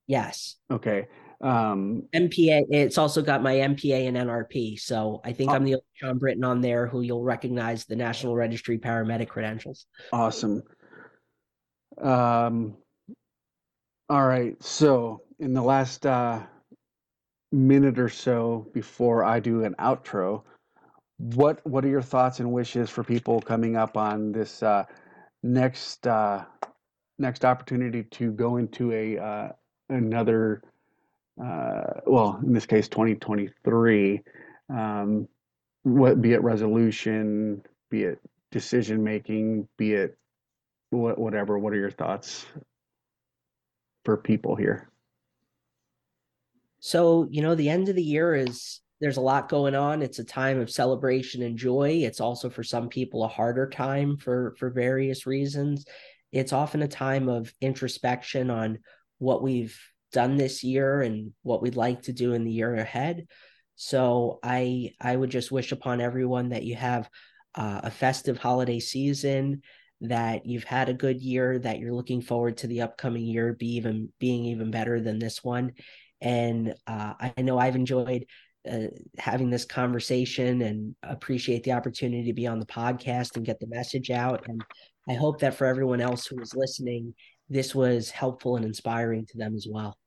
Yes. 0.08 0.56
Okay. 0.72 1.08
Um, 1.42 2.04
MPA. 2.16 2.64
It's 2.70 2.98
also 2.98 3.22
got 3.22 3.44
my 3.44 3.56
MPA 3.56 4.08
and 4.08 4.16
NRP. 4.18 4.80
So 4.80 5.20
I 5.26 5.34
think 5.34 5.52
Oh. 5.52 5.56
I'm 5.56 5.64
the 5.66 5.74
only 5.76 5.84
Sean 5.94 6.18
Britton 6.18 6.44
on 6.44 6.62
there 6.62 6.88
who 6.88 7.02
you'll 7.02 7.24
recognize 7.24 7.86
the 7.86 7.96
National 7.98 8.36
Registry 8.36 8.78
paramedic 8.80 9.28
credentials. 9.28 9.86
awesome. 10.14 10.64
Um, 12.02 12.78
all 14.10 14.26
right. 14.26 14.62
So 14.64 15.22
in 15.40 15.54
the 15.54 15.62
last 15.62 16.06
uh, 16.06 16.42
minute 17.52 18.00
or 18.00 18.10
so 18.10 18.68
before 18.74 19.24
I 19.24 19.40
do 19.40 19.64
an 19.66 19.76
outro, 19.80 20.44
what 21.18 21.66
what 21.66 21.86
are 21.86 21.90
your 21.90 22.02
thoughts 22.02 22.40
and 22.40 22.52
wishes 22.52 22.90
for 22.90 23.04
people 23.04 23.42
coming 23.42 23.76
up 23.76 23.98
on 23.98 24.32
this 24.32 24.64
uh, 24.64 24.84
next 25.42 26.06
uh, 26.08 26.44
next 27.20 27.46
opportunity 27.46 28.04
to 28.04 28.32
go 28.32 28.58
into 28.58 28.92
a 28.92 29.18
uh, 29.18 29.50
another 29.90 30.62
uh, 31.44 32.00
well 32.06 32.40
in 32.46 32.54
this 32.54 32.66
case 32.66 32.88
2023 32.88 34.22
um, 34.70 35.28
what 35.84 36.22
be 36.22 36.34
it 36.34 36.42
resolution 36.44 37.62
be 37.90 38.04
it 38.04 38.20
decision 38.52 39.04
making 39.04 39.68
be 39.78 39.94
it 39.94 40.18
what 40.90 41.18
whatever 41.18 41.58
what 41.58 41.74
are 41.74 41.78
your 41.78 41.92
thoughts 41.92 42.46
for 44.04 44.18
people 44.18 44.56
here? 44.56 44.90
So, 46.80 47.28
you 47.30 47.42
know, 47.42 47.56
the 47.56 47.70
end 47.70 47.90
of 47.90 47.96
the 47.96 48.04
year 48.04 48.36
is 48.36 48.82
there's 49.02 49.18
a 49.18 49.22
lot 49.22 49.50
going 49.50 49.76
on. 49.76 50.02
It's 50.02 50.20
a 50.20 50.24
time 50.24 50.60
of 50.60 50.72
celebration 50.72 51.42
and 51.44 51.58
joy. 51.58 52.02
It's 52.04 52.22
also 52.22 52.50
for 52.50 52.64
some 52.64 52.90
people 52.90 53.24
a 53.24 53.28
harder 53.28 53.70
time 53.70 54.18
for 54.18 54.56
for 54.58 54.70
various 54.70 55.26
reasons. 55.26 55.86
It's 56.32 56.54
often 56.54 56.82
a 56.82 56.88
time 56.88 57.28
of 57.28 57.54
introspection 57.62 58.50
on 58.50 58.80
what 59.20 59.44
we've 59.44 59.78
done 60.12 60.38
this 60.38 60.64
year 60.64 61.02
and 61.02 61.32
what 61.42 61.62
we'd 61.62 61.76
like 61.76 62.04
to 62.04 62.14
do 62.14 62.34
in 62.34 62.44
the 62.44 62.52
year 62.52 62.76
ahead. 62.76 63.28
So, 63.76 64.40
I 64.44 64.92
I 65.02 65.16
would 65.16 65.32
just 65.32 65.52
wish 65.52 65.72
upon 65.72 66.00
everyone 66.00 66.50
that 66.50 66.64
you 66.64 66.76
have 66.76 67.10
uh, 67.56 67.82
a 67.84 67.92
festive 67.92 68.38
holiday 68.38 68.80
season, 68.80 69.64
that 70.02 70.46
you've 70.46 70.64
had 70.64 70.90
a 70.90 70.94
good 70.94 71.20
year, 71.22 71.60
that 71.60 71.80
you're 71.80 71.94
looking 71.94 72.22
forward 72.22 72.58
to 72.58 72.68
the 72.68 72.82
upcoming 72.82 73.24
year 73.26 73.54
be 73.54 73.76
even 73.76 74.14
being 74.20 74.46
even 74.46 74.72
better 74.72 75.02
than 75.02 75.20
this 75.20 75.44
one 75.44 75.74
and 76.24 76.74
uh, 76.88 77.14
I 77.20 77.42
know 77.42 77.60
I've 77.60 77.76
enjoyed 77.76 78.26
uh, 78.70 78.88
having 79.18 79.50
this 79.50 79.66
conversation 79.66 80.62
and 80.62 80.96
appreciate 81.04 81.64
the 81.64 81.72
opportunity 81.74 82.24
to 82.24 82.34
be 82.34 82.48
on 82.48 82.60
the 82.60 82.66
podcast 82.66 83.36
and 83.36 83.46
get 83.46 83.60
the 83.60 83.68
message 83.68 84.10
out. 84.10 84.46
And 84.48 84.64
I 85.10 85.14
hope 85.14 85.40
that 85.42 85.56
for 85.56 85.66
everyone 85.66 86.00
else 86.00 86.26
who 86.26 86.40
is 86.40 86.56
listening, 86.56 87.14
this 87.50 87.76
was 87.76 88.10
helpful 88.10 88.56
and 88.56 88.66
inspiring 88.66 89.26
to 89.28 89.38
them 89.38 89.56
as 89.56 89.68
well. 89.70 89.98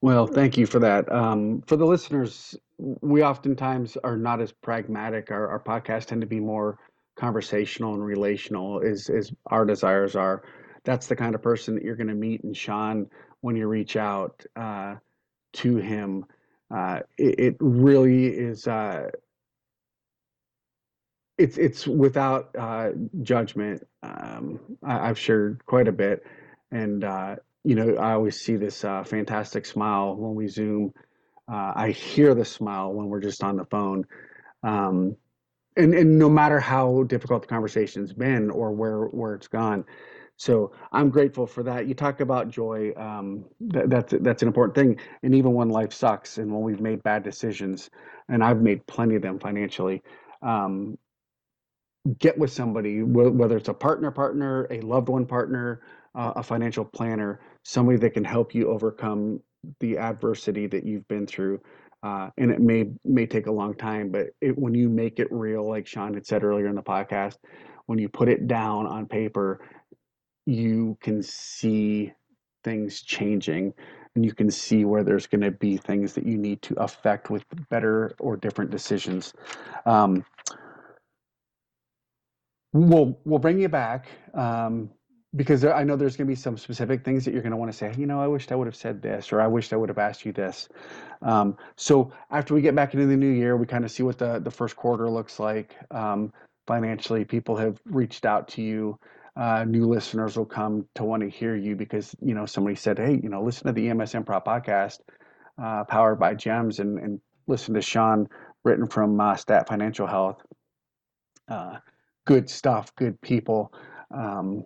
well 0.00 0.26
thank 0.26 0.56
you 0.56 0.66
for 0.66 0.78
that 0.78 1.10
um, 1.12 1.62
for 1.66 1.76
the 1.76 1.84
listeners 1.84 2.56
we 2.78 3.22
oftentimes 3.22 3.96
are 4.02 4.16
not 4.16 4.40
as 4.40 4.50
pragmatic 4.50 5.30
our, 5.30 5.48
our 5.48 5.60
podcasts 5.60 6.06
tend 6.06 6.20
to 6.20 6.26
be 6.26 6.40
more 6.40 6.78
conversational 7.16 7.94
and 7.94 8.04
relational 8.04 8.82
as, 8.82 9.08
as 9.10 9.32
our 9.46 9.64
desires 9.64 10.16
are 10.16 10.42
that's 10.84 11.06
the 11.06 11.14
kind 11.14 11.34
of 11.34 11.42
person 11.42 11.74
that 11.74 11.84
you're 11.84 11.96
going 11.96 12.08
to 12.08 12.14
meet 12.14 12.40
in 12.40 12.54
sean 12.54 13.06
when 13.42 13.54
you 13.54 13.68
reach 13.68 13.96
out 13.96 14.44
uh, 14.56 14.94
to 15.52 15.76
him 15.76 16.24
uh, 16.74 17.00
it, 17.18 17.38
it 17.38 17.56
really 17.60 18.26
is 18.26 18.66
uh, 18.66 19.10
it's 21.38 21.58
it's 21.58 21.86
without 21.86 22.54
uh, 22.58 22.90
judgment. 23.22 23.86
Um, 24.02 24.58
I, 24.82 25.08
I've 25.08 25.18
shared 25.18 25.64
quite 25.66 25.88
a 25.88 25.92
bit, 25.92 26.24
and 26.70 27.04
uh, 27.04 27.36
you 27.64 27.74
know 27.74 27.96
I 27.96 28.12
always 28.12 28.40
see 28.40 28.56
this 28.56 28.80
fantastic 28.80 29.66
smile 29.66 30.16
when 30.16 30.34
we 30.34 30.48
Zoom. 30.48 30.92
I 31.48 31.90
hear 31.90 32.34
the 32.34 32.46
smile 32.46 32.94
when 32.94 33.08
we're 33.08 33.20
just 33.20 33.44
on 33.44 33.58
the 33.58 33.66
phone, 33.66 34.06
um, 34.62 35.16
and 35.76 35.94
and 35.94 36.18
no 36.18 36.30
matter 36.30 36.58
how 36.58 37.02
difficult 37.02 37.42
the 37.42 37.48
conversation's 37.48 38.14
been 38.14 38.50
or 38.50 38.72
where 38.72 39.02
where 39.04 39.34
it's 39.34 39.48
gone. 39.48 39.84
So 40.36 40.72
I'm 40.92 41.10
grateful 41.10 41.46
for 41.46 41.62
that. 41.64 41.86
You 41.86 41.94
talk 41.94 42.20
about 42.20 42.48
joy. 42.50 42.92
Um, 42.96 43.44
that, 43.60 43.90
that's 43.90 44.14
that's 44.20 44.42
an 44.42 44.48
important 44.48 44.74
thing. 44.74 44.98
And 45.22 45.34
even 45.34 45.52
when 45.54 45.68
life 45.68 45.92
sucks 45.92 46.38
and 46.38 46.52
when 46.52 46.62
we've 46.62 46.80
made 46.80 47.02
bad 47.02 47.22
decisions, 47.22 47.90
and 48.28 48.42
I've 48.42 48.60
made 48.60 48.86
plenty 48.86 49.16
of 49.16 49.22
them 49.22 49.38
financially. 49.38 50.02
Um, 50.42 50.98
get 52.18 52.38
with 52.38 52.52
somebody, 52.52 53.00
wh- 53.00 53.34
whether 53.34 53.56
it's 53.56 53.68
a 53.68 53.74
partner 53.74 54.10
partner, 54.10 54.66
a 54.70 54.80
loved 54.80 55.08
one 55.08 55.26
partner, 55.26 55.82
uh, 56.14 56.32
a 56.36 56.42
financial 56.42 56.84
planner, 56.84 57.40
somebody 57.64 57.98
that 57.98 58.10
can 58.14 58.24
help 58.24 58.54
you 58.54 58.70
overcome 58.70 59.40
the 59.80 59.98
adversity 59.98 60.66
that 60.66 60.84
you've 60.84 61.06
been 61.08 61.26
through. 61.26 61.60
Uh, 62.02 62.30
and 62.38 62.50
it 62.50 62.60
may 62.60 62.90
may 63.04 63.26
take 63.26 63.46
a 63.46 63.52
long 63.52 63.74
time, 63.74 64.10
but 64.10 64.28
it, 64.40 64.58
when 64.58 64.74
you 64.74 64.88
make 64.88 65.20
it 65.20 65.28
real, 65.30 65.68
like 65.68 65.86
Sean 65.86 66.14
had 66.14 66.26
said 66.26 66.44
earlier 66.44 66.66
in 66.66 66.74
the 66.74 66.82
podcast, 66.82 67.36
when 67.86 67.98
you 67.98 68.08
put 68.08 68.28
it 68.28 68.46
down 68.48 68.86
on 68.86 69.06
paper, 69.06 69.60
you 70.46 70.98
can 71.02 71.22
see 71.22 72.12
things 72.64 73.02
changing 73.02 73.74
and 74.14 74.24
you 74.24 74.34
can 74.34 74.50
see 74.50 74.84
where 74.84 75.04
there's 75.04 75.26
going 75.26 75.42
to 75.42 75.50
be 75.52 75.76
things 75.76 76.14
that 76.14 76.26
you 76.26 76.38
need 76.38 76.62
to 76.62 76.74
affect 76.76 77.30
with 77.30 77.44
better 77.70 78.14
or 78.20 78.36
different 78.36 78.70
decisions. 78.70 79.34
Um, 79.86 80.20
We'll 82.72 83.18
we'll 83.26 83.40
bring 83.40 83.60
you 83.60 83.68
back 83.68 84.08
um, 84.36 84.92
because 85.36 85.60
there, 85.62 85.74
I 85.74 85.84
know 85.84 85.96
there's 85.96 86.16
going 86.16 86.28
to 86.28 86.30
be 86.32 86.36
some 86.36 86.56
specific 86.56 87.04
things 87.04 87.26
that 87.26 87.32
you're 87.34 87.42
going 87.42 87.50
to 87.52 87.58
want 87.58 87.72
to 87.72 87.76
say. 87.76 87.92
You 87.98 88.06
know, 88.06 88.20
I 88.22 88.28
wished 88.28 88.52
I 88.52 88.56
would 88.56 88.68
have 88.68 88.76
said 88.76 89.02
this, 89.02 89.32
or 89.34 89.42
I 89.42 89.48
wished 89.48 89.74
I 89.74 89.76
would 89.76 89.90
have 89.90 89.98
asked 89.98 90.24
you 90.24 90.32
this. 90.32 90.70
Um, 91.22 91.58
so 91.76 92.12
after 92.30 92.54
we 92.54 92.62
get 92.62 92.76
back 92.76 92.94
into 92.94 93.06
the 93.06 93.18
new 93.18 93.30
year, 93.30 93.58
we 93.58 93.66
kind 93.66 93.84
of 93.84 93.90
see 93.90 94.04
what 94.04 94.18
the 94.18 94.38
the 94.38 94.52
first 94.52 94.76
quarter 94.76 95.10
looks 95.10 95.40
like 95.40 95.76
um, 95.90 96.32
financially. 96.68 97.26
People 97.26 97.56
have 97.56 97.80
reached 97.86 98.24
out 98.24 98.48
to 98.50 98.62
you. 98.62 99.00
Uh, 99.34 99.64
new 99.66 99.86
listeners 99.86 100.36
will 100.36 100.44
come 100.44 100.86
to 100.94 101.04
want 101.04 101.22
to 101.22 101.28
hear 101.28 101.56
you 101.56 101.74
because 101.74 102.14
you 102.20 102.34
know 102.34 102.44
somebody 102.44 102.76
said, 102.76 102.98
"Hey, 102.98 103.18
you 103.22 103.30
know, 103.30 103.42
listen 103.42 103.66
to 103.66 103.72
the 103.72 103.88
EMS 103.88 104.12
Improv 104.12 104.44
podcast, 104.44 104.98
uh, 105.62 105.84
powered 105.84 106.18
by 106.18 106.34
Gems, 106.34 106.80
and 106.80 106.98
and 106.98 107.20
listen 107.46 107.72
to 107.74 107.80
Sean 107.80 108.28
Britton 108.62 108.86
from 108.86 109.18
uh, 109.18 109.34
Stat 109.36 109.68
Financial 109.68 110.06
Health." 110.06 110.42
Uh, 111.48 111.78
good 112.26 112.50
stuff, 112.50 112.94
good 112.94 113.18
people. 113.22 113.72
Um, 114.10 114.64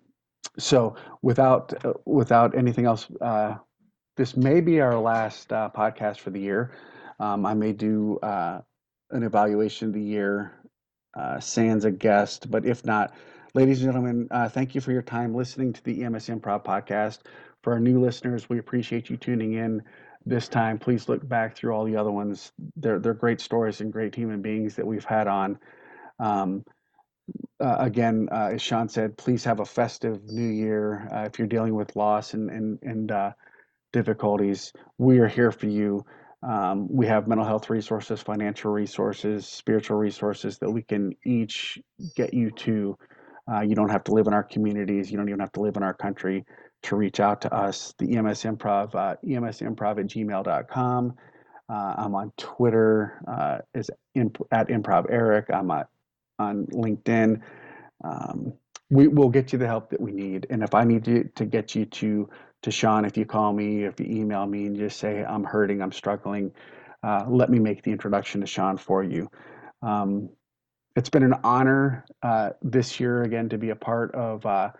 so 0.59 0.97
without 1.22 1.72
without 2.05 2.56
anything 2.59 2.86
else, 2.86 3.06
uh, 3.20 3.55
this 4.16 4.36
may 4.36 4.60
be 4.60 4.80
our 4.80 4.98
last 4.98 5.52
uh, 5.52 5.70
podcast 5.76 6.18
for 6.18 6.30
the 6.30 6.40
year. 6.40 6.72
Um, 7.20 7.47
I 7.47 7.55
may 7.55 7.72
do 7.72 8.18
an 8.22 9.22
evaluation 9.22 9.88
of 9.88 9.94
the 9.94 10.02
year, 10.02 10.55
sans 11.38 11.84
a 11.84 11.93
guest, 11.93 12.51
but 12.51 12.66
if 12.66 12.84
not, 12.84 13.14
ladies 13.56 13.82
and 13.82 13.88
gentlemen, 13.88 14.28
uh, 14.32 14.46
thank 14.50 14.74
you 14.74 14.82
for 14.82 14.92
your 14.92 15.00
time 15.00 15.34
listening 15.34 15.72
to 15.72 15.82
the 15.82 16.04
EMS 16.04 16.28
Improv 16.28 16.62
podcast. 16.62 17.20
For 17.62 17.72
our 17.72 17.80
new 17.80 17.98
listeners, 17.98 18.50
we 18.50 18.58
appreciate 18.58 19.08
you 19.08 19.16
tuning 19.16 19.54
in 19.54 19.82
this 20.26 20.46
time. 20.46 20.78
Please 20.78 21.08
look 21.08 21.26
back 21.26 21.56
through 21.56 21.72
all 21.72 21.86
the 21.86 21.96
other 21.96 22.10
ones. 22.12 22.52
They're 22.76 22.98
they're 22.98 23.14
great 23.14 23.40
stories 23.40 23.80
and 23.80 23.90
great 23.90 24.14
human 24.14 24.42
beings 24.42 24.76
that 24.76 24.86
we've 24.86 25.06
had 25.06 25.26
on. 25.26 25.58
Um, 26.18 26.64
uh, 27.58 27.76
again, 27.78 28.28
uh, 28.30 28.50
as 28.52 28.60
Sean 28.60 28.90
said, 28.90 29.16
please 29.16 29.44
have 29.44 29.60
a 29.60 29.64
festive 29.64 30.22
new 30.24 30.50
year. 30.50 31.08
Uh, 31.10 31.20
if 31.20 31.38
you're 31.38 31.48
dealing 31.48 31.74
with 31.74 31.96
loss 31.96 32.34
and 32.34 32.50
and 32.50 32.78
and 32.82 33.10
uh, 33.10 33.32
difficulties, 33.90 34.70
we 34.98 35.18
are 35.18 35.28
here 35.28 35.50
for 35.50 35.66
you. 35.66 36.04
Um, 36.42 36.94
we 36.94 37.06
have 37.06 37.26
mental 37.26 37.46
health 37.46 37.70
resources, 37.70 38.20
financial 38.20 38.70
resources, 38.70 39.46
spiritual 39.46 39.96
resources 39.96 40.58
that 40.58 40.70
we 40.70 40.82
can 40.82 41.14
each 41.24 41.78
get 42.14 42.34
you 42.34 42.50
to. 42.50 42.98
Uh, 43.51 43.60
you 43.60 43.74
don't 43.74 43.90
have 43.90 44.05
to 44.05 44.12
live 44.12 44.27
in 44.27 44.35
our 44.35 44.43
communities. 44.43 45.10
You 45.10 45.18
don't 45.18 45.28
even 45.28 45.40
have 45.40 45.52
to 45.52 45.60
live 45.60 45.77
in 45.77 45.82
our 45.82 45.94
country 45.94 46.44
to 46.82 46.97
reach 46.97 47.20
out 47.20 47.40
to 47.43 47.55
us. 47.55 47.94
The 47.98 48.16
EMS 48.16 48.43
Improv, 48.43 48.94
uh, 48.94 49.16
emsimprov 49.24 49.98
at 49.98 50.06
gmail.com. 50.06 51.14
Uh, 51.68 51.94
I'm 51.98 52.14
on 52.14 52.32
Twitter 52.36 53.20
uh, 53.27 53.59
is 53.74 53.90
imp- 54.14 54.47
at 54.52 54.68
Improv 54.68 55.06
Eric. 55.10 55.47
I'm 55.52 55.70
at 55.70 55.89
on 56.39 56.66
LinkedIn. 56.66 57.40
Um, 58.05 58.52
we 58.90 59.09
will 59.09 59.28
get 59.28 59.52
you 59.52 59.59
the 59.59 59.66
help 59.66 59.90
that 59.90 60.01
we 60.01 60.12
need. 60.12 60.47
And 60.51 60.62
if 60.62 60.74
I 60.74 60.85
need 60.85 61.05
to, 61.06 61.24
to 61.35 61.44
get 61.44 61.74
you 61.74 61.86
to 61.86 62.28
to 62.62 62.70
Sean, 62.70 63.05
if 63.05 63.16
you 63.16 63.24
call 63.24 63.52
me, 63.52 63.85
if 63.85 64.01
you 64.01 64.06
email 64.06 64.47
me 64.47 64.66
and 64.66 64.77
just 64.77 64.98
say 64.98 65.24
I'm 65.24 65.44
hurting, 65.44 65.82
I'm 65.82 65.93
struggling, 65.93 66.52
uh, 67.02 67.24
let 67.28 67.51
me 67.51 67.59
make 67.59 67.82
the 67.82 67.93
introduction 67.93 68.40
to 68.40 68.47
Sean 68.47 68.77
for 68.77 69.05
you. 69.05 69.31
Um, 69.82 70.31
it's 70.97 71.10
been 71.10 71.23
an 71.23 71.35
honor 71.44 72.05
uh, 72.23 72.51
this 72.62 72.98
year 72.98 73.23
again 73.23 73.51
to 73.51 73.59
be 73.59 73.70
a 73.70 73.77
part 73.77 74.14
of 74.14 74.44
uh, 74.47 74.70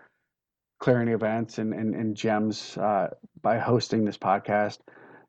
Events 0.85 1.57
and, 1.59 1.73
and, 1.73 1.95
and 1.95 2.15
Gems 2.15 2.77
uh, 2.77 3.07
by 3.41 3.57
hosting 3.57 4.03
this 4.03 4.17
podcast. 4.17 4.79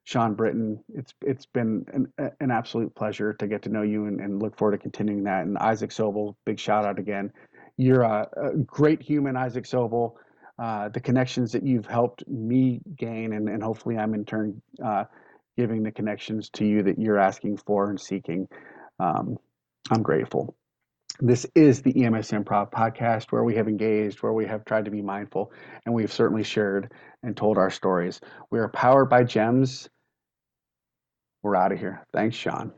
Sean 0.04 0.34
Britton, 0.34 0.82
it's 0.94 1.12
it's 1.20 1.44
been 1.44 1.84
an, 1.92 2.32
an 2.40 2.50
absolute 2.50 2.94
pleasure 2.94 3.34
to 3.34 3.46
get 3.46 3.60
to 3.62 3.68
know 3.68 3.82
you 3.82 4.06
and, 4.06 4.20
and 4.20 4.42
look 4.42 4.56
forward 4.56 4.72
to 4.72 4.78
continuing 4.78 5.24
that. 5.24 5.44
And 5.44 5.58
Isaac 5.58 5.90
Sobel, 5.90 6.34
big 6.46 6.58
shout 6.58 6.86
out 6.86 6.98
again. 6.98 7.30
You're 7.76 8.02
a, 8.02 8.26
a 8.36 8.56
great 8.56 9.02
human, 9.02 9.36
Isaac 9.36 9.64
Sobel. 9.64 10.14
Uh, 10.58 10.88
the 10.88 11.00
connections 11.00 11.52
that 11.52 11.62
you've 11.62 11.86
helped 11.86 12.26
me 12.26 12.80
gain, 12.96 13.34
and, 13.34 13.48
and 13.48 13.62
hopefully 13.62 13.98
I'm 13.98 14.14
in 14.14 14.24
turn 14.24 14.60
uh, 14.82 15.04
giving 15.58 15.82
the 15.82 15.92
connections 15.92 16.48
to 16.50 16.64
you 16.64 16.82
that 16.84 16.98
you're 16.98 17.18
asking 17.18 17.58
for 17.58 17.90
and 17.90 18.00
seeking. 18.00 18.48
Um, 18.98 19.38
I'm 19.90 20.02
grateful. 20.02 20.56
This 21.20 21.44
is 21.56 21.82
the 21.82 22.04
EMS 22.04 22.30
Improv 22.30 22.70
podcast 22.70 23.32
where 23.32 23.42
we 23.42 23.56
have 23.56 23.66
engaged, 23.66 24.22
where 24.22 24.32
we 24.32 24.46
have 24.46 24.64
tried 24.64 24.84
to 24.84 24.90
be 24.92 25.02
mindful, 25.02 25.52
and 25.84 25.92
we've 25.92 26.12
certainly 26.12 26.44
shared 26.44 26.92
and 27.24 27.36
told 27.36 27.58
our 27.58 27.70
stories. 27.70 28.20
We 28.50 28.60
are 28.60 28.68
powered 28.68 29.10
by 29.10 29.24
GEMS. 29.24 29.88
We're 31.42 31.56
out 31.56 31.72
of 31.72 31.78
here. 31.80 32.06
Thanks, 32.12 32.36
Sean. 32.36 32.72